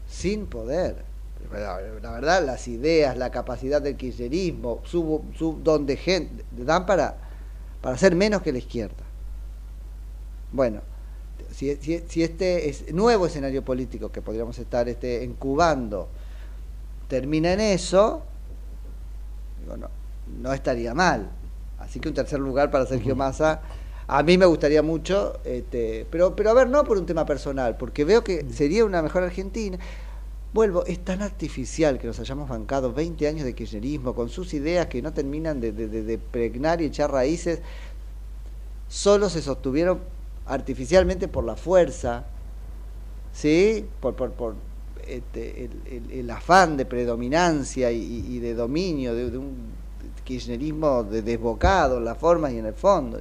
sin 0.09 0.47
poder. 0.47 1.11
La, 1.53 1.77
verdad, 2.13 2.45
las 2.45 2.69
ideas, 2.69 3.17
la 3.17 3.31
capacidad 3.31 3.83
del 3.83 3.97
kirchnerismo, 3.97 4.81
su, 4.85 5.23
su 5.37 5.59
don 5.65 5.87
de 5.87 5.97
gente, 5.97 6.45
dan 6.53 6.87
para, 6.87 7.17
para 7.81 7.97
ser 7.97 8.15
menos 8.15 8.43
que 8.43 8.53
la 8.53 8.59
izquierda. 8.59 9.10
Bueno, 10.53 10.81
si, 11.53 11.77
si- 11.77 12.03
si 12.09 12.23
este 12.23 12.69
es 12.69 12.93
nuevo 12.93 13.27
escenario 13.27 13.65
político 13.65 14.11
que 14.11 14.23
podríamos 14.23 14.59
estar 14.59 14.89
este, 14.89 15.25
incubando 15.25 16.09
termina 17.09 17.53
en 17.53 17.61
eso, 17.61 18.23
digo, 19.61 19.77
no, 19.77 19.89
no 20.43 20.53
estaría 20.53 20.95
mal. 20.95 21.31
Así 21.79 21.99
que 22.01 22.09
un 22.09 22.15
tercer 22.15 22.39
lugar 22.41 22.71
para 22.71 22.87
Sergio 22.87 23.17
Massa, 23.17 23.63
a 24.07 24.23
mí 24.23 24.37
me 24.39 24.47
gustaría 24.47 24.83
mucho, 24.83 25.39
este, 25.45 26.07
pero, 26.11 26.37
pero 26.37 26.51
a 26.51 26.55
ver, 26.55 26.69
no 26.69 26.85
por 26.85 26.99
un 26.99 27.07
tema 27.07 27.25
personal, 27.25 27.77
porque 27.77 28.05
veo 28.05 28.23
que 28.23 28.45
sería 28.53 28.85
una 28.85 29.03
mejor 29.03 29.23
Argentina. 29.23 29.79
Vuelvo, 30.53 30.85
es 30.87 30.99
tan 31.05 31.23
artificial 31.23 31.99
que 31.99 32.09
nos 32.09 32.19
hayamos 32.19 32.49
bancado 32.49 32.93
20 32.93 33.29
años 33.29 33.45
de 33.45 33.55
kirchnerismo 33.55 34.15
con 34.15 34.29
sus 34.29 34.53
ideas 34.53 34.87
que 34.87 35.01
no 35.01 35.13
terminan 35.13 35.61
de, 35.61 35.73
de- 35.73 35.89
de- 35.89 36.03
de 36.03 36.19
pregnar 36.19 36.83
y 36.83 36.87
echar 36.87 37.11
raíces, 37.13 37.61
solo 38.89 39.29
se 39.31 39.43
sostuvieron 39.43 40.01
artificialmente 40.51 41.29
por 41.29 41.45
la 41.45 41.55
fuerza, 41.55 42.25
¿sí? 43.33 43.87
Por, 44.01 44.15
por, 44.15 44.55
este, 45.07 45.71
el, 46.13 46.31
afán 46.31 46.77
de 46.77 46.85
predominancia 46.85 47.91
y, 47.93 48.39
de 48.41 48.55
dominio 48.55 49.15
de, 49.15 49.39
un 49.39 49.57
kirchnerismo 50.25 51.05
de 51.05 51.23
desbocado 51.23 51.99
en 51.99 52.05
las 52.05 52.19
formas 52.19 52.53
y 52.53 52.59
en 52.59 52.67
el 52.67 52.75
fondo. 52.75 53.21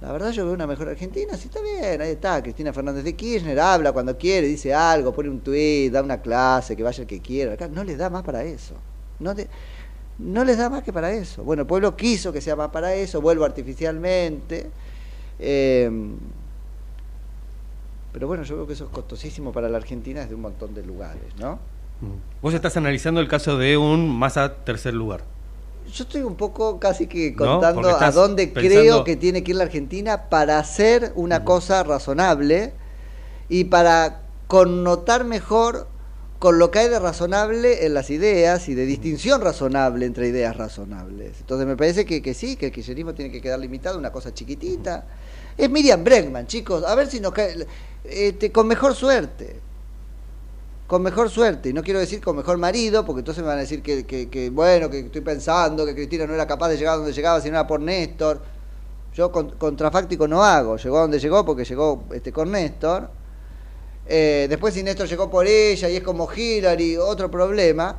La 0.00 0.12
verdad 0.12 0.30
yo 0.30 0.44
veo 0.44 0.54
una 0.54 0.66
mejor 0.68 0.88
Argentina, 0.88 1.36
sí 1.36 1.48
está 1.48 1.60
bien, 1.60 2.00
ahí 2.00 2.12
está, 2.12 2.40
Cristina 2.40 2.72
Fernández 2.72 3.02
de 3.02 3.16
Kirchner 3.16 3.58
habla 3.58 3.90
cuando 3.92 4.16
quiere, 4.16 4.46
dice 4.46 4.72
algo, 4.72 5.12
pone 5.12 5.28
un 5.28 5.40
tuit, 5.40 5.92
da 5.92 6.02
una 6.04 6.20
clase, 6.22 6.76
que 6.76 6.84
vaya 6.84 7.00
el 7.02 7.08
que 7.08 7.20
quiera, 7.20 7.68
no 7.68 7.82
les 7.82 7.98
da 7.98 8.08
más 8.08 8.22
para 8.22 8.44
eso. 8.44 8.74
No, 9.18 9.34
le- 9.34 9.48
no 10.18 10.44
les 10.44 10.56
da 10.56 10.70
más 10.70 10.84
que 10.84 10.92
para 10.92 11.10
eso. 11.12 11.42
Bueno, 11.42 11.62
el 11.62 11.66
pueblo 11.66 11.96
quiso 11.96 12.32
que 12.32 12.40
sea 12.40 12.54
más 12.54 12.70
para 12.70 12.94
eso, 12.94 13.20
vuelvo 13.20 13.44
artificialmente. 13.44 14.70
Eh, 15.38 15.90
pero 18.12 18.26
bueno, 18.26 18.42
yo 18.42 18.54
creo 18.56 18.66
que 18.66 18.72
eso 18.72 18.84
es 18.84 18.90
costosísimo 18.90 19.52
para 19.52 19.68
la 19.68 19.76
Argentina 19.78 20.20
desde 20.20 20.34
un 20.34 20.40
montón 20.40 20.74
de 20.74 20.82
lugares, 20.84 21.34
¿no? 21.38 21.58
Vos 22.40 22.54
estás 22.54 22.76
analizando 22.76 23.20
el 23.20 23.28
caso 23.28 23.58
de 23.58 23.76
un 23.76 24.08
Massa 24.16 24.54
tercer 24.64 24.94
lugar. 24.94 25.22
Yo 25.92 26.04
estoy 26.04 26.22
un 26.22 26.36
poco 26.36 26.78
casi 26.78 27.06
que 27.06 27.34
contando 27.34 27.88
a 27.88 28.10
dónde 28.10 28.46
pensando- 28.46 28.80
creo 28.82 29.04
que 29.04 29.16
tiene 29.16 29.42
que 29.42 29.50
ir 29.52 29.56
la 29.56 29.64
Argentina 29.64 30.28
para 30.28 30.58
hacer 30.58 31.12
una 31.16 31.44
cosa 31.44 31.82
razonable 31.82 32.72
y 33.48 33.64
para 33.64 34.20
connotar 34.46 35.24
mejor 35.24 35.88
con 36.38 36.58
lo 36.58 36.70
que 36.70 36.78
hay 36.80 36.88
de 36.88 37.00
razonable 37.00 37.84
en 37.86 37.94
las 37.94 38.10
ideas 38.10 38.68
y 38.68 38.74
de 38.74 38.86
distinción 38.86 39.40
razonable 39.40 40.06
entre 40.06 40.28
ideas 40.28 40.56
razonables. 40.56 41.32
Entonces 41.40 41.66
me 41.66 41.76
parece 41.76 42.04
que, 42.04 42.22
que 42.22 42.34
sí, 42.34 42.56
que 42.56 42.66
el 42.66 42.72
kirchnerismo 42.72 43.14
tiene 43.14 43.32
que 43.32 43.40
quedar 43.40 43.58
limitado 43.58 43.96
a 43.96 43.98
una 43.98 44.12
cosa 44.12 44.32
chiquitita. 44.32 45.04
Es 45.56 45.68
Miriam 45.68 46.04
Bregman, 46.04 46.46
chicos, 46.46 46.84
a 46.84 46.94
ver 46.94 47.08
si 47.08 47.18
nos 47.18 47.32
cae, 47.32 47.66
este, 48.04 48.52
con 48.52 48.66
mejor 48.68 48.94
suerte 48.94 49.68
con 50.88 51.02
mejor 51.02 51.28
suerte, 51.28 51.68
y 51.68 51.74
no 51.74 51.82
quiero 51.82 52.00
decir 52.00 52.22
con 52.22 52.34
mejor 52.34 52.56
marido, 52.56 53.04
porque 53.04 53.18
entonces 53.18 53.42
me 53.42 53.48
van 53.48 53.58
a 53.58 53.60
decir 53.60 53.82
que, 53.82 54.50
bueno, 54.50 54.88
que 54.88 55.00
estoy 55.00 55.20
pensando 55.20 55.84
que 55.84 55.94
Cristina 55.94 56.26
no 56.26 56.32
era 56.32 56.46
capaz 56.46 56.70
de 56.70 56.78
llegar 56.78 56.94
a 56.94 56.96
donde 56.96 57.12
llegaba 57.12 57.42
si 57.42 57.50
no 57.50 57.56
era 57.56 57.66
por 57.66 57.78
Néstor. 57.78 58.40
Yo 59.14 59.30
con- 59.30 59.50
contrafáctico 59.50 60.26
no 60.26 60.42
hago, 60.42 60.78
llegó 60.78 60.96
a 60.96 61.00
donde 61.02 61.18
llegó 61.18 61.44
porque 61.44 61.66
llegó 61.66 62.04
este, 62.12 62.32
con 62.32 62.50
Néstor. 62.50 63.10
Eh, 64.08 64.46
después 64.48 64.72
si 64.72 64.82
Néstor 64.82 65.06
llegó 65.06 65.30
por 65.30 65.46
ella 65.46 65.88
y 65.90 65.96
es 65.96 66.02
como 66.02 66.28
Hillary, 66.34 66.96
otro 66.96 67.30
problema. 67.30 67.96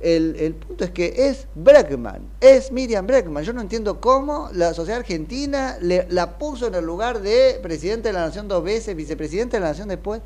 El, 0.00 0.54
punto 0.56 0.84
es 0.84 0.90
que 0.90 1.14
es 1.16 1.46
Bregman, 1.54 2.28
es 2.38 2.70
Miriam 2.70 3.06
Bregman. 3.06 3.42
Yo 3.42 3.54
no 3.54 3.62
entiendo 3.62 4.02
cómo 4.02 4.50
la 4.52 4.74
sociedad 4.74 5.00
argentina 5.00 5.78
la 5.80 6.36
puso 6.36 6.66
en 6.66 6.74
el 6.74 6.84
lugar 6.84 7.22
de 7.22 7.58
presidente 7.62 8.08
de 8.08 8.12
la 8.12 8.26
nación 8.26 8.46
dos 8.46 8.62
veces, 8.62 8.94
vicepresidente 8.94 9.56
de 9.56 9.60
la 9.60 9.68
nación 9.68 9.88
después, 9.88 10.20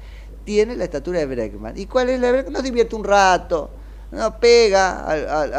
tiene 0.45 0.75
la 0.75 0.83
estatura 0.83 1.21
de 1.21 1.27
Bregman. 1.27 1.79
¿Y 1.79 1.87
cuál 1.87 2.09
es 2.09 2.19
la 2.19 2.33
Bregman? 2.33 2.55
No 2.55 2.61
divierte 2.61 2.97
un 2.97 3.05
rato, 3.05 3.71
no 4.11 4.41
pega 4.41 5.03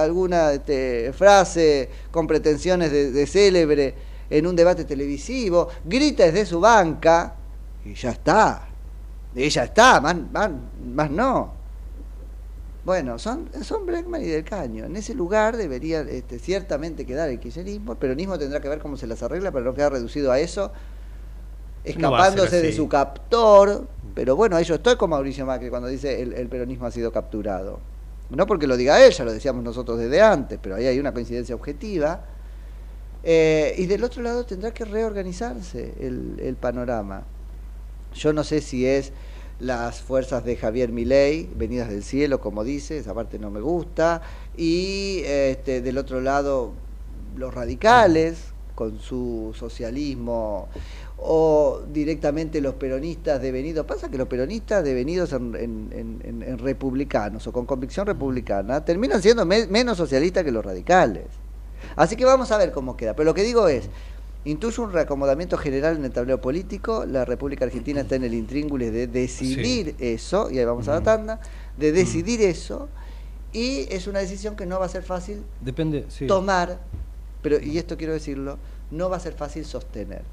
alguna 0.01 0.51
este, 0.51 1.13
frase 1.13 1.89
con 2.11 2.27
pretensiones 2.27 2.91
de 2.91 3.25
célebre 3.25 3.95
en 4.29 4.45
un 4.45 4.55
debate 4.55 4.83
televisivo, 4.83 5.69
grita 5.85 6.25
desde 6.25 6.45
su 6.45 6.59
banca 6.59 7.35
y 7.85 7.93
ya 7.93 8.11
está. 8.11 8.68
Y 9.35 9.49
ya 9.49 9.63
está, 9.65 10.01
más, 10.01 10.15
más, 10.31 10.51
más 10.93 11.11
no. 11.11 11.59
Bueno, 12.85 13.19
son, 13.19 13.49
son 13.61 13.85
Bregman 13.85 14.21
y 14.21 14.25
Del 14.25 14.43
Caño. 14.43 14.85
En 14.85 14.95
ese 14.95 15.13
lugar 15.13 15.57
debería 15.57 16.01
este, 16.01 16.39
ciertamente 16.39 17.05
quedar 17.05 17.29
el 17.29 17.39
kirchnerismo. 17.39 17.91
El 17.91 17.97
peronismo 17.97 18.39
tendrá 18.39 18.59
que 18.61 18.69
ver 18.69 18.79
cómo 18.79 18.97
se 18.97 19.05
las 19.05 19.21
arregla 19.21 19.51
para 19.51 19.65
no 19.65 19.73
quedar 19.73 19.91
reducido 19.91 20.31
a 20.31 20.39
eso, 20.39 20.71
No 21.85 21.91
escapándose 21.91 22.61
de 22.61 22.73
su 22.73 22.87
captor. 22.89 23.87
Pero 24.15 24.35
bueno, 24.35 24.55
ahí 24.55 24.63
yo 24.63 24.75
estoy 24.75 24.95
con 24.95 25.11
Mauricio 25.11 25.45
Macri 25.45 25.69
cuando 25.69 25.87
dice 25.87 26.21
el, 26.21 26.33
el 26.33 26.47
peronismo 26.47 26.87
ha 26.87 26.91
sido 26.91 27.11
capturado. 27.11 27.79
No 28.29 28.47
porque 28.47 28.65
lo 28.65 28.77
diga 28.77 29.03
él, 29.03 29.11
ya 29.11 29.25
lo 29.25 29.33
decíamos 29.33 29.63
nosotros 29.63 29.99
desde 29.99 30.21
antes, 30.21 30.59
pero 30.61 30.75
ahí 30.75 30.85
hay 30.85 30.99
una 30.99 31.13
coincidencia 31.13 31.55
objetiva. 31.55 32.21
Eh, 33.23 33.75
y 33.77 33.85
del 33.85 34.03
otro 34.03 34.23
lado 34.23 34.45
tendrá 34.45 34.71
que 34.71 34.85
reorganizarse 34.85 35.93
el, 35.99 36.39
el 36.39 36.55
panorama. 36.55 37.23
Yo 38.13 38.33
no 38.33 38.43
sé 38.43 38.61
si 38.61 38.85
es 38.85 39.11
las 39.59 40.01
fuerzas 40.01 40.43
de 40.45 40.55
Javier 40.55 40.91
Milei, 40.91 41.49
venidas 41.55 41.89
del 41.89 42.03
cielo, 42.03 42.39
como 42.39 42.63
dice, 42.63 42.97
esa 42.97 43.13
parte 43.13 43.39
no 43.39 43.51
me 43.51 43.59
gusta, 43.59 44.21
y 44.55 45.21
este, 45.25 45.81
del 45.81 45.97
otro 45.97 46.21
lado 46.21 46.71
los 47.35 47.53
radicales, 47.53 48.37
con 48.75 48.97
su 48.99 49.53
socialismo, 49.57 50.69
o 51.17 51.81
directamente 51.91 52.61
los 52.61 52.75
peronistas 52.75 53.41
devenidos. 53.41 53.85
Pasa 53.85 54.09
que 54.09 54.17
los 54.17 54.29
peronistas 54.29 54.85
devenidos 54.85 55.33
en, 55.33 56.57
republicanos 56.59 57.45
o 57.45 57.51
con 57.51 57.65
convicción 57.65 58.07
republicana 58.07 58.85
terminan 58.85 59.21
siendo 59.21 59.45
me- 59.45 59.67
menos 59.67 59.97
socialistas 59.97 60.45
que 60.45 60.51
los 60.53 60.63
radicales. 60.63 61.25
Así 61.97 62.15
que 62.15 62.23
vamos 62.23 62.51
a 62.51 62.57
ver 62.57 62.71
cómo 62.71 62.95
queda. 62.95 63.15
Pero 63.15 63.25
lo 63.25 63.33
que 63.33 63.43
digo 63.43 63.67
es, 63.67 63.89
intuyo 64.45 64.83
un 64.83 64.91
reacomodamiento 64.91 65.57
general 65.57 65.97
en 65.97 66.05
el 66.05 66.11
tablero 66.11 66.39
político, 66.39 67.05
la 67.05 67.25
República 67.25 67.65
Argentina 67.65 68.01
está 68.01 68.15
en 68.15 68.23
el 68.23 68.33
intríngulis 68.33 68.91
de 68.91 69.07
decidir 69.07 69.95
eso, 69.99 70.49
y 70.49 70.59
ahí 70.59 70.65
vamos 70.65 70.87
a 70.87 70.95
la 70.95 71.01
tanda, 71.01 71.39
de 71.77 71.91
decidir 71.91 72.41
eso, 72.41 72.87
y 73.51 73.87
es 73.89 74.07
una 74.07 74.19
decisión 74.19 74.55
que 74.55 74.65
no 74.65 74.79
va 74.79 74.85
a 74.85 74.89
ser 74.89 75.03
fácil 75.03 75.43
Depende, 75.61 76.05
sí. 76.09 76.27
tomar, 76.27 76.79
pero 77.41 77.59
y 77.59 77.77
esto 77.77 77.97
quiero 77.97 78.13
decirlo, 78.13 78.57
no 78.91 79.09
va 79.09 79.17
a 79.17 79.19
ser 79.19 79.33
fácil 79.33 79.65
sostener. 79.65 80.23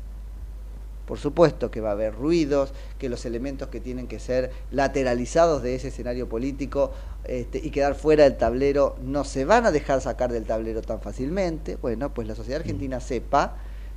Por 1.06 1.18
supuesto 1.18 1.70
que 1.70 1.80
va 1.80 1.90
a 1.90 1.92
haber 1.92 2.14
ruidos, 2.14 2.72
que 2.98 3.08
los 3.08 3.24
elementos 3.26 3.68
que 3.68 3.80
tienen 3.80 4.08
que 4.08 4.18
ser 4.18 4.50
lateralizados 4.72 5.62
de 5.62 5.76
ese 5.76 5.88
escenario 5.88 6.28
político 6.28 6.90
este, 7.24 7.58
y 7.58 7.70
quedar 7.70 7.94
fuera 7.94 8.24
del 8.24 8.36
tablero 8.36 8.96
no 9.00 9.22
se 9.22 9.44
van 9.44 9.66
a 9.66 9.70
dejar 9.70 10.00
sacar 10.00 10.32
del 10.32 10.44
tablero 10.44 10.82
tan 10.82 11.00
fácilmente. 11.00 11.76
Bueno, 11.76 12.12
pues 12.12 12.26
la 12.26 12.34
sociedad 12.34 12.60
argentina 12.60 12.98
sepa 12.98 13.56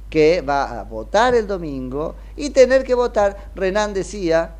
que 0.10 0.42
va 0.42 0.80
a 0.80 0.84
votar 0.84 1.36
el 1.36 1.48
domingo 1.48 2.16
y 2.36 2.50
tener 2.50 2.84
que 2.84 2.96
votar, 2.96 3.52
Renan 3.56 3.94
decía, 3.94 4.56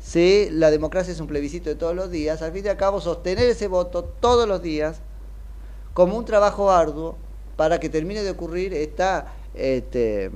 si 0.00 0.48
la 0.50 0.70
democracia 0.70 1.12
es 1.12 1.20
un 1.20 1.26
plebiscito 1.26 1.68
de 1.68 1.76
todos 1.76 1.94
los 1.94 2.10
días, 2.10 2.42
al 2.42 2.52
fin 2.52 2.64
y 2.64 2.68
al 2.68 2.76
cabo 2.76 3.00
sostener 3.00 3.48
ese 3.48 3.68
voto 3.68 4.04
todos 4.04 4.48
los 4.48 4.62
días 4.62 5.00
como 5.94 6.16
un 6.16 6.24
trabajo 6.24 6.70
arduo 6.70 7.16
para 7.56 7.78
que 7.78 7.88
termine 7.88 8.22
de 8.22 8.30
ocurrir 8.30 8.72
esta, 8.72 9.34
este, 9.54 10.30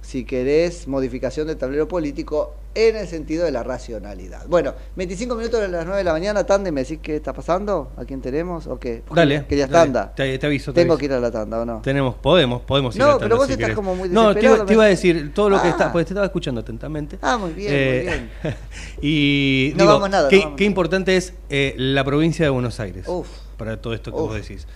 si 0.00 0.24
querés, 0.24 0.86
modificación 0.86 1.46
del 1.46 1.56
tablero 1.56 1.88
político 1.88 2.54
en 2.74 2.96
el 2.96 3.08
sentido 3.08 3.44
de 3.44 3.50
la 3.50 3.62
racionalidad. 3.64 4.46
Bueno, 4.46 4.74
25 4.96 5.34
minutos 5.34 5.60
de 5.60 5.68
las 5.68 5.84
9 5.84 5.98
de 5.98 6.04
la 6.04 6.12
mañana, 6.12 6.44
Tande, 6.44 6.70
¿me 6.70 6.82
decís 6.82 7.00
qué 7.02 7.16
está 7.16 7.32
pasando? 7.32 7.90
¿A 7.96 8.04
quién 8.04 8.20
tenemos? 8.20 8.66
¿O 8.68 8.78
qué? 8.78 9.02
Dale. 9.12 9.44
¿Querías 9.48 9.68
dale. 9.68 9.86
tanda? 9.92 10.14
Te, 10.14 10.38
te 10.38 10.46
aviso. 10.46 10.72
te 10.72 10.80
Tengo 10.82 10.92
aviso. 10.94 10.98
que 11.00 11.04
ir 11.06 11.12
a 11.12 11.20
la 11.20 11.30
tanda, 11.32 11.60
¿o 11.60 11.64
no? 11.64 11.80
Tenemos, 11.82 12.14
podemos, 12.14 12.62
podemos 12.62 12.94
ir 12.94 13.00
No, 13.00 13.04
a 13.04 13.08
la 13.08 13.12
tanda 13.14 13.24
pero 13.26 13.36
vos 13.38 13.46
si 13.46 13.52
estás 13.54 13.64
querés. 13.64 13.76
como 13.76 13.94
muy 13.96 14.08
No, 14.08 14.32
te 14.34 14.44
iba, 14.44 14.64
te 14.64 14.72
iba 14.74 14.84
a 14.84 14.88
decir 14.88 15.32
todo 15.34 15.50
lo 15.50 15.60
que 15.60 15.66
Ah. 15.68 15.70
está, 15.70 15.90
porque 15.92 16.04
te 16.04 16.10
estaba 16.10 16.26
escuchando 16.26 16.60
atentamente. 16.60 17.18
Ah, 17.22 17.36
muy 17.38 17.52
bien, 17.52 17.72
Eh, 17.74 18.04
muy 18.42 18.50
bien. 18.52 18.56
y 19.02 19.72
No 19.76 19.82
digo, 19.84 19.92
vamos 19.94 20.10
nada, 20.10 20.28
qué, 20.28 20.36
no 20.36 20.42
vamos 20.44 20.56
qué 20.58 20.64
importante 20.64 21.16
es 21.16 21.34
eh, 21.48 21.74
la 21.76 22.04
provincia 22.04 22.44
de 22.44 22.50
Buenos 22.50 22.78
Aires 22.80 23.06
Uf. 23.08 23.28
para 23.56 23.80
todo 23.80 23.94
esto 23.94 24.12
que 24.12 24.16
Uf. 24.20 24.28
vos 24.28 24.34
decís. 24.34 24.66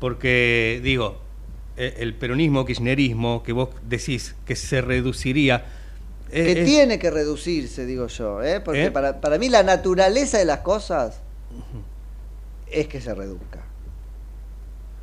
Porque, 0.00 0.80
digo, 0.82 1.18
eh, 1.76 1.94
el 1.98 2.14
peronismo, 2.14 2.64
kirchnerismo, 2.64 3.42
que 3.42 3.52
vos 3.52 3.68
decís 3.88 4.34
que 4.44 4.56
se 4.56 4.80
reduciría. 4.80 5.64
Eh, 6.30 6.44
que 6.44 6.60
es- 6.60 6.64
tiene 6.66 6.98
que 6.98 7.10
reducirse, 7.10 7.84
digo 7.86 8.06
yo, 8.06 8.42
¿eh? 8.42 8.60
porque 8.60 8.86
¿Eh? 8.86 8.90
Para, 8.90 9.20
para 9.20 9.38
mí 9.38 9.48
la 9.48 9.62
naturaleza 9.62 10.38
de 10.38 10.44
las 10.44 10.60
cosas 10.60 11.20
es 12.70 12.88
que 12.88 13.00
se 13.00 13.14
reduzca. 13.14 13.63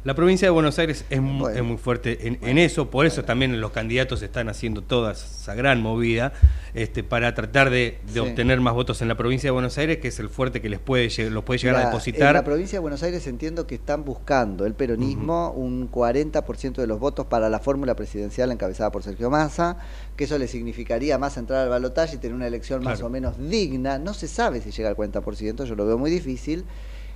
La 0.03 0.15
provincia 0.15 0.47
de 0.47 0.49
Buenos 0.49 0.79
Aires 0.79 1.05
es, 1.11 1.21
mu- 1.21 1.47
es 1.47 1.61
muy 1.61 1.77
fuerte 1.77 2.27
en, 2.27 2.39
en 2.41 2.57
eso, 2.57 2.89
por 2.89 3.05
eso 3.05 3.23
también 3.23 3.61
los 3.61 3.69
candidatos 3.69 4.23
están 4.23 4.49
haciendo 4.49 4.81
toda 4.81 5.11
esa 5.11 5.53
gran 5.53 5.79
movida 5.79 6.33
este, 6.73 7.03
para 7.03 7.35
tratar 7.35 7.69
de, 7.69 7.99
de 8.07 8.13
Sí. 8.13 8.19
obtener 8.19 8.59
más 8.61 8.73
votos 8.73 9.03
en 9.03 9.07
la 9.07 9.15
provincia 9.15 9.47
de 9.47 9.51
Buenos 9.51 9.77
Aires, 9.77 9.99
que 9.99 10.07
es 10.07 10.19
el 10.19 10.29
fuerte 10.29 10.59
que 10.59 10.69
les 10.69 10.79
puede, 10.79 11.07
los 11.29 11.43
puede 11.43 11.59
llegar 11.59 11.75
Mira, 11.75 11.77
a 11.77 11.81
En 11.81 11.85
la 11.85 11.91
depositar. 11.91 12.43
provincia 12.43 12.77
de 12.77 12.81
Buenos 12.81 13.03
Aires 13.03 13.27
entiendo 13.27 13.67
que 13.67 13.75
están 13.75 14.03
buscando 14.03 14.65
el 14.65 14.73
peronismo 14.73 15.51
un 15.51 15.91
40% 15.91 16.73
de 16.77 16.87
los 16.87 16.99
votos 16.99 17.27
para 17.27 17.47
la 17.47 17.59
fórmula 17.59 17.95
presidencial 17.95 18.51
encabezada 18.51 18.91
por 18.91 19.03
Sergio 19.03 19.29
Massa, 19.29 19.77
que 20.17 20.23
eso 20.23 20.39
le 20.39 20.47
significaría 20.47 21.19
más 21.19 21.37
entrar 21.37 21.61
al 21.61 21.69
balotaje 21.69 22.15
y 22.15 22.17
tener 22.17 22.33
una 22.35 22.47
elección 22.47 22.83
más 22.83 23.03
o 23.03 23.09
menos 23.11 23.35
digna. 23.37 23.99
No 23.99 24.15
se 24.15 24.27
sabe 24.27 24.61
si 24.61 24.71
llega 24.71 24.89
al 24.89 24.95
40%, 24.95 25.63
yo 25.65 25.75
lo 25.75 25.85
veo 25.85 25.99
muy 25.99 26.09
difícil. 26.09 26.65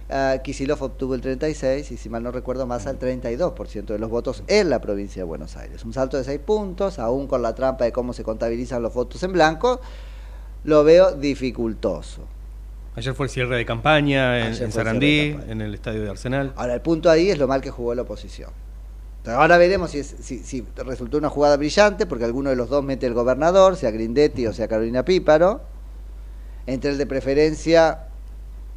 Ah, 0.09 0.37
Kicillof 0.43 0.81
obtuvo 0.83 1.15
el 1.15 1.21
36 1.21 1.91
y 1.91 1.97
si 1.97 2.09
mal 2.09 2.21
no 2.21 2.31
recuerdo 2.31 2.67
Massa 2.67 2.91
el 2.91 2.99
32% 2.99 3.85
de 3.85 3.97
los 3.99 4.09
votos 4.09 4.43
en 4.47 4.69
la 4.69 4.79
provincia 4.79 5.21
de 5.21 5.23
Buenos 5.23 5.57
Aires. 5.57 5.83
Un 5.83 5.93
salto 5.93 6.15
de 6.17 6.23
6 6.23 6.39
puntos, 6.45 6.99
aún 6.99 7.25
con 7.27 7.41
la 7.41 7.55
trampa 7.55 7.85
de 7.85 7.91
cómo 7.91 8.13
se 8.13 8.23
contabilizan 8.23 8.83
los 8.83 8.93
votos 8.93 9.23
en 9.23 9.33
blanco, 9.33 9.81
lo 10.63 10.83
veo 10.83 11.13
dificultoso. 11.13 12.21
Ayer 12.95 13.13
fue 13.15 13.25
el 13.25 13.29
cierre 13.31 13.57
de 13.57 13.65
campaña 13.65 14.47
en, 14.47 14.71
Sarandí, 14.71 15.31
campaña. 15.33 15.51
en 15.51 15.61
el 15.61 15.73
estadio 15.73 16.01
de 16.03 16.09
Arsenal. 16.11 16.53
Ahora, 16.55 16.75
el 16.75 16.81
punto 16.81 17.09
ahí 17.09 17.29
es 17.31 17.37
lo 17.39 17.47
mal 17.47 17.59
que 17.61 17.71
jugó 17.71 17.93
la 17.95 18.03
oposición. 18.03 18.51
Ahora 19.25 19.57
veremos 19.57 19.89
si, 19.91 19.97
es- 19.99 20.15
si, 20.21 20.37
si 20.39 20.63
resultó 20.77 21.17
una 21.17 21.29
jugada 21.29 21.57
brillante, 21.57 22.05
porque 22.05 22.25
alguno 22.25 22.51
de 22.51 22.55
los 22.55 22.69
dos 22.69 22.83
mete 22.85 23.07
el 23.07 23.15
gobernador, 23.15 23.75
sea 23.75 23.89
Grindetti 23.89 24.45
o 24.45 24.53
sea 24.53 24.67
Carolina 24.67 25.03
Píparo. 25.03 25.61
Entre 26.67 26.91
el 26.91 26.97
de 26.99 27.05
preferencia, 27.07 28.04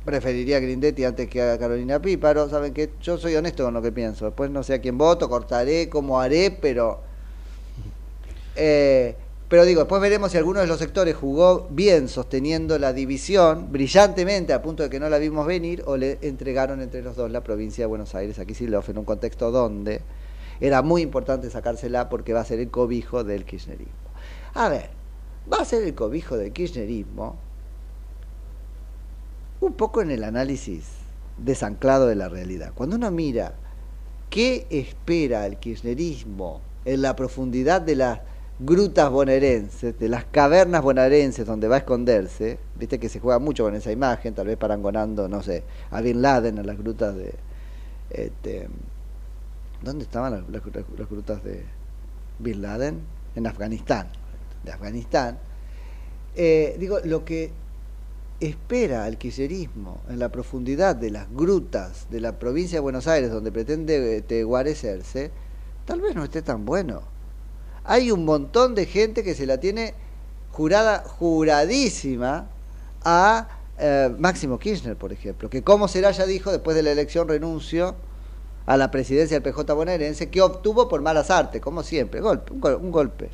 preferiría 0.05 0.57
a 0.57 0.61
Grindetti 0.61 1.05
antes 1.05 1.29
que 1.29 1.43
a 1.43 1.59
Carolina 1.59 2.01
Píparo. 2.01 2.49
Saben 2.49 2.73
que 2.73 2.91
yo 3.03 3.19
soy 3.19 3.37
honesto 3.37 3.65
con 3.65 3.75
lo 3.75 3.83
que 3.83 3.93
pienso. 3.93 4.27
Después 4.27 4.51
no 4.51 4.63
sé 4.63 4.75
a 4.75 4.81
quién 4.81 4.99
voto, 4.99 5.29
cortaré, 5.29 5.89
cómo 5.89 6.21
haré, 6.21 6.51
pero. 6.51 7.01
Eh, 8.57 9.15
pero 9.49 9.65
digo, 9.65 9.81
después 9.81 10.03
veremos 10.03 10.33
si 10.33 10.37
alguno 10.37 10.61
de 10.61 10.67
los 10.67 10.79
sectores 10.79 11.17
jugó 11.17 11.69
bien 11.71 12.09
sosteniendo 12.09 12.79
la 12.79 12.93
división 12.93 13.73
brillantemente 13.73 14.53
a 14.53 14.61
punto 14.61 14.83
de 14.83 14.91
que 14.91 15.01
no 15.01 15.09
la 15.09 15.17
vimos 15.17 15.47
venir 15.47 15.83
o 15.87 15.97
le 15.97 16.19
entregaron 16.21 16.83
entre 16.83 17.01
los 17.01 17.17
dos 17.17 17.31
la 17.31 17.43
provincia 17.43 17.85
de 17.85 17.87
Buenos 17.87 18.15
Aires 18.15 18.39
a 18.39 18.45
Kicillof 18.45 18.91
en 18.91 18.99
un 18.99 19.07
contexto 19.07 19.51
donde 19.51 20.03
era 20.61 20.83
muy 20.83 21.01
importante 21.01 21.49
sacársela 21.49 22.11
porque 22.11 22.35
va 22.35 22.41
a 22.41 22.45
ser 22.45 22.61
el 22.61 22.71
cobijo 22.71 23.25
del 23.25 23.47
kirchnerismo. 23.47 23.95
A 24.53 24.69
ver, 24.69 24.91
va 25.51 25.59
a 25.59 25.65
ser 25.65 25.83
el 25.83 25.95
cobijo 25.95 26.37
del 26.37 26.53
kirchnerismo 26.53 27.37
un 29.61 29.73
poco 29.73 30.03
en 30.03 30.11
el 30.11 30.25
análisis 30.25 30.85
desanclado 31.37 32.07
de 32.07 32.17
la 32.17 32.29
realidad. 32.29 32.73
Cuando 32.75 32.97
uno 32.97 33.11
mira 33.11 33.55
qué 34.31 34.67
espera 34.71 35.47
el 35.47 35.57
kirchnerismo 35.57 36.61
en 36.85 37.03
la 37.03 37.17
profundidad 37.17 37.81
de 37.81 37.97
las 37.97 38.21
grutas 38.61 39.11
bonaerenses, 39.11 39.99
de 39.99 40.09
las 40.09 40.25
cavernas 40.25 40.83
bonaerenses 40.83 41.47
donde 41.47 41.69
va 41.69 41.77
a 41.77 41.79
esconderse, 41.79 42.59
viste 42.77 42.99
que 42.99 43.09
se 43.09 43.21
juega 43.21 43.39
mucho 43.39 43.65
con 43.65 43.75
esa 43.75 43.93
imagen, 43.93 44.35
tal 44.35 44.49
vez 44.49 44.57
parangonando, 44.57 45.29
no 45.29 45.43
sé, 45.43 45.63
a 45.91 46.01
Bin 46.01 46.23
Laden 46.23 46.59
en 46.59 46.67
las 46.67 46.79
grutas 46.79 47.15
de... 47.17 47.35
Este, 48.11 48.69
¿Dónde 49.83 50.05
estaban 50.05 50.45
las, 50.51 50.63
grutas 51.09 51.45
de 51.45 51.65
Bin 52.41 52.63
Laden? 52.63 53.01
En 53.37 53.47
Afganistán, 53.47 54.09
de 54.65 54.73
Afganistán. 54.73 55.39
Eh, 56.35 56.77
digo, 56.81 56.99
lo 57.05 57.25
que 57.25 57.53
espera 58.41 59.09
el 59.09 59.19
kirchnerismo 59.19 60.01
en 60.09 60.19
la 60.19 60.29
profundidad 60.31 60.95
de 60.95 61.11
las 61.11 61.27
grutas 61.33 62.07
de 62.11 62.21
la 62.21 62.39
provincia 62.39 62.77
de 62.77 62.81
Buenos 62.81 63.07
Aires, 63.09 63.31
donde 63.31 63.51
pretende 63.53 64.19
este, 64.19 64.45
guarecerse, 64.45 65.31
tal 65.85 66.01
vez 66.01 66.15
no 66.15 66.25
esté 66.25 66.43
tan 66.43 66.65
bueno. 66.65 67.03
Hay 67.85 68.11
un 68.11 68.25
montón 68.25 68.75
de 68.75 68.87
gente 68.87 69.25
que 69.25 69.35
se 69.35 69.47
la 69.47 69.59
tiene 69.59 69.95
jurada, 70.53 71.03
juradísima 71.07 72.49
a 73.05 73.49
eh, 73.79 74.15
Máximo 74.19 74.59
Kirchner, 74.59 74.97
por 74.97 75.13
ejemplo, 75.13 75.49
que 75.51 75.63
como 75.63 75.89
será 75.89 76.11
ya 76.11 76.27
dijo, 76.27 76.51
después 76.53 76.77
de 76.77 76.83
la 76.83 76.93
elección 76.93 77.29
renuncio 77.29 77.97
a 78.67 78.77
la 78.77 78.91
presidencia 78.91 79.41
del 79.41 79.43
PJ 79.53 79.73
bonaerense, 79.73 80.29
que 80.29 80.43
obtuvo 80.43 80.89
por 80.89 81.01
malas 81.01 81.31
artes, 81.31 81.61
como 81.63 81.83
siempre, 81.83 82.21
golpe, 82.21 82.53
un, 82.53 82.61
gol- 82.61 82.79
un 82.83 82.91
golpe. 82.93 83.31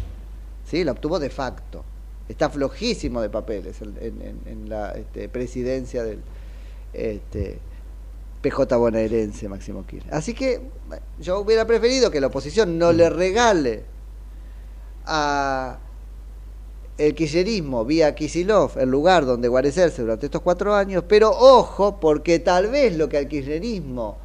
¿Sí? 0.65 0.85
La 0.85 0.93
obtuvo 0.93 1.19
de 1.19 1.29
facto. 1.29 1.85
Está 2.29 2.49
flojísimo 2.49 3.21
de 3.21 3.29
papeles 3.29 3.77
en, 3.83 4.69
la 4.69 4.93
este, 4.93 5.29
presidencia 5.29 6.05
del 6.05 6.21
este, 6.93 7.59
PJ 8.41 8.77
bonaerense, 8.77 9.49
Máximo 9.49 9.85
Kirchner. 9.87 10.15
Así 10.15 10.35
que 10.35 10.61
yo 11.21 11.41
hubiera 11.41 11.67
preferido 11.67 12.11
que 12.11 12.21
la 12.21 12.29
oposición 12.29 12.79
no 12.79 12.93
le 12.93 13.11
regale 13.11 13.85
a 15.05 15.79
el 16.97 17.15
kirchnerismo 17.15 17.85
vía 17.85 18.15
Kisilov, 18.15 18.79
el 18.79 18.89
lugar 18.89 19.27
donde 19.27 19.49
guarecerse 19.49 20.03
durante 20.03 20.27
estos 20.27 20.43
cuatro 20.43 20.75
años, 20.75 21.05
pero 21.09 21.31
ojo, 21.31 21.99
porque 21.99 22.39
tal 22.39 22.69
vez 22.69 22.97
lo 22.97 23.09
que 23.09 23.19
al 23.19 23.29
kirchnerismo 23.29 24.24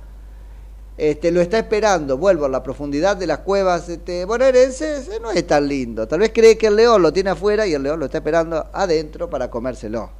este, 0.99 1.31
lo 1.31 1.39
está 1.39 1.59
esperando, 1.59 2.17
vuelvo 2.17 2.43
a 2.43 2.49
la 2.49 2.61
profundidad 2.61 3.15
de 3.15 3.25
las 3.25 3.39
cuevas 3.39 3.87
este, 3.87 4.25
bonaerenses, 4.25 5.09
no 5.21 5.31
es 5.31 5.47
tan 5.47 5.65
lindo. 5.65 6.05
Tal 6.09 6.19
vez 6.19 6.31
cree 6.33 6.57
que 6.57 6.67
el 6.67 6.75
león 6.75 7.01
lo 7.01 7.13
tiene 7.13 7.29
afuera 7.29 7.65
y 7.65 7.73
el 7.73 7.83
león 7.83 8.01
lo 8.01 8.05
está 8.07 8.17
esperando 8.17 8.67
adentro 8.73 9.29
para 9.29 9.49
comérselo. 9.49 10.11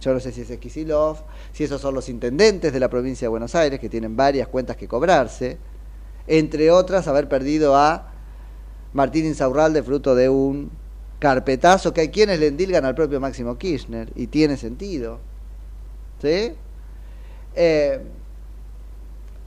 Yo 0.00 0.12
no 0.12 0.18
sé 0.18 0.32
si 0.32 0.40
es 0.40 0.58
Kisilov, 0.58 1.18
si 1.52 1.62
esos 1.62 1.80
son 1.80 1.94
los 1.94 2.08
intendentes 2.08 2.72
de 2.72 2.80
la 2.80 2.90
provincia 2.90 3.26
de 3.26 3.28
Buenos 3.28 3.54
Aires, 3.54 3.78
que 3.78 3.88
tienen 3.88 4.16
varias 4.16 4.48
cuentas 4.48 4.76
que 4.76 4.88
cobrarse, 4.88 5.58
entre 6.26 6.72
otras 6.72 7.06
haber 7.06 7.28
perdido 7.28 7.76
a 7.76 8.10
Martín 8.94 9.26
Insaurralde 9.26 9.84
fruto 9.84 10.16
de 10.16 10.28
un 10.28 10.72
carpetazo 11.20 11.94
que 11.94 12.00
hay 12.00 12.08
quienes 12.08 12.40
le 12.40 12.48
endilgan 12.48 12.84
al 12.84 12.96
propio 12.96 13.20
Máximo 13.20 13.56
Kirchner, 13.56 14.10
y 14.16 14.26
tiene 14.26 14.56
sentido. 14.56 15.20
¿Sí? 16.20 16.52
Eh, 17.54 18.00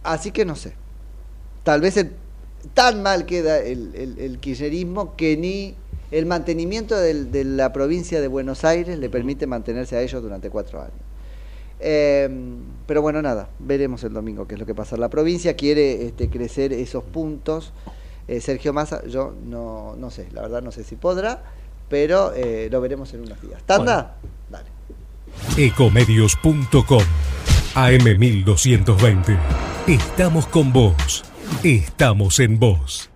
así 0.06 0.32
que 0.32 0.46
no 0.46 0.56
sé. 0.56 0.74
Tal 1.64 1.82
vez 1.82 1.98
el- 1.98 2.12
tan 2.74 3.02
mal 3.04 3.26
queda 3.26 3.60
el, 3.60 3.94
el- 3.96 4.20
el 4.20 4.40
kirchnerismo 4.40 5.16
que 5.16 5.38
ni 5.38 5.76
el 6.12 6.26
mantenimiento 6.26 6.96
del- 6.98 7.32
de 7.32 7.44
la 7.44 7.74
provincia 7.74 8.22
de 8.22 8.28
Buenos 8.28 8.64
Aires 8.64 8.98
le 9.00 9.10
permite 9.10 9.48
mantenerse 9.48 9.96
a 9.98 10.02
ellos 10.02 10.22
durante 10.22 10.50
cuatro 10.50 10.80
años. 10.82 10.94
Eh, 11.80 12.30
pero 12.88 13.02
bueno, 13.02 13.22
nada, 13.22 13.50
veremos 13.60 14.04
el 14.04 14.14
domingo 14.14 14.48
qué 14.48 14.54
es 14.56 14.60
lo 14.60 14.66
que 14.66 14.74
pasa. 14.76 14.96
La 14.98 15.10
provincia 15.10 15.56
quiere 15.56 16.06
este, 16.06 16.30
crecer 16.30 16.72
esos 16.74 17.04
puntos. 17.04 17.74
Eh, 18.28 18.40
Sergio 18.42 18.74
Massa, 18.74 19.06
yo 19.06 19.34
no, 19.46 19.96
no 19.98 20.10
sé, 20.10 20.28
la 20.32 20.42
verdad 20.42 20.62
no 20.64 20.72
sé 20.72 20.84
si 20.84 20.96
podrá, 20.96 21.44
pero 21.90 22.34
eh, 22.34 22.70
lo 22.72 22.82
veremos 22.82 23.14
en 23.14 23.22
unos 23.22 23.40
días. 23.42 23.62
¿Tanda? 23.66 24.16
Dale. 24.50 24.70
Ecomedios.com 25.58 27.04
AM1220. 27.76 29.38
Estamos 29.86 30.48
con 30.48 30.72
vos. 30.72 31.26
Estamos 31.62 32.40
en 32.40 32.58
vos. 32.58 33.10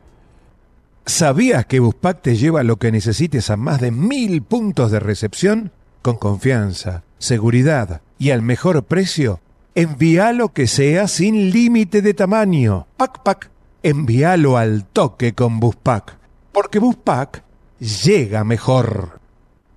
¿Sabías 1.06 1.66
que 1.66 1.80
Buspack 1.80 2.22
te 2.22 2.36
lleva 2.36 2.64
lo 2.64 2.76
que 2.76 2.92
necesites 2.92 3.50
a 3.50 3.58
más 3.58 3.80
de 3.80 3.92
mil 3.92 4.44
puntos 4.44 4.92
de 4.92 5.00
recepción? 5.00 5.72
Con 6.02 6.18
confianza, 6.18 7.04
seguridad 7.18 8.02
y 8.20 8.32
al 8.32 8.42
mejor 8.42 8.84
precio. 8.84 9.40
Envíalo 9.76 10.50
que 10.50 10.68
sea 10.68 11.08
sin 11.08 11.52
límite 11.52 12.02
de 12.02 12.14
tamaño. 12.14 12.86
Pac 12.98 13.24
Pac. 13.24 13.50
Envíalo 13.82 14.58
al 14.58 14.86
toque 14.86 15.34
con 15.34 15.62
Buspack. 15.62 16.18
Porque 16.52 16.80
Buspack 16.80 17.44
llega 17.80 18.44
mejor. 18.44 19.20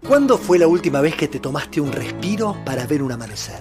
¿Cuándo 0.07 0.37
fue 0.37 0.59
la 0.59 0.67
última 0.67 1.01
vez 1.01 1.15
que 1.15 1.29
te 1.29 1.39
tomaste 1.39 1.81
un 1.81 1.93
respiro 1.93 2.57
para 2.65 2.85
ver 2.87 3.05
un 3.05 3.13
amanecer? 3.13 3.61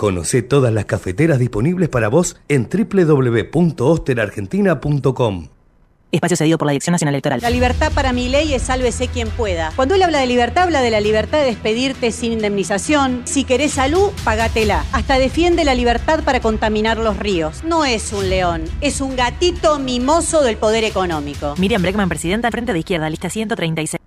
Conoce 0.00 0.40
todas 0.40 0.72
las 0.72 0.86
cafeteras 0.86 1.38
disponibles 1.38 1.90
para 1.90 2.08
vos 2.08 2.38
en 2.48 2.70
www.osterargentina.com. 2.70 5.48
Espacio 6.10 6.38
cedido 6.38 6.56
por 6.56 6.64
la 6.64 6.72
Dirección 6.72 6.92
Nacional 6.92 7.16
Electoral. 7.16 7.40
La 7.42 7.50
libertad 7.50 7.92
para 7.92 8.14
mi 8.14 8.30
ley 8.30 8.54
es 8.54 8.62
sálvese 8.62 9.08
quien 9.08 9.28
pueda. 9.28 9.74
Cuando 9.76 9.96
él 9.96 10.02
habla 10.02 10.20
de 10.20 10.26
libertad, 10.26 10.64
habla 10.64 10.80
de 10.80 10.90
la 10.90 11.02
libertad 11.02 11.40
de 11.40 11.44
despedirte 11.44 12.12
sin 12.12 12.32
indemnización. 12.32 13.20
Si 13.26 13.44
querés 13.44 13.72
salud, 13.72 14.10
pagatela. 14.24 14.86
Hasta 14.92 15.18
defiende 15.18 15.66
la 15.66 15.74
libertad 15.74 16.24
para 16.24 16.40
contaminar 16.40 16.96
los 16.96 17.18
ríos. 17.18 17.62
No 17.62 17.84
es 17.84 18.14
un 18.14 18.30
león, 18.30 18.64
es 18.80 19.02
un 19.02 19.16
gatito 19.16 19.78
mimoso 19.78 20.42
del 20.42 20.56
poder 20.56 20.84
económico. 20.84 21.56
Miriam 21.58 21.82
Breckman, 21.82 22.08
presidenta, 22.08 22.50
Frente 22.50 22.72
de 22.72 22.78
Izquierda, 22.78 23.10
lista 23.10 23.28
136. 23.28 23.99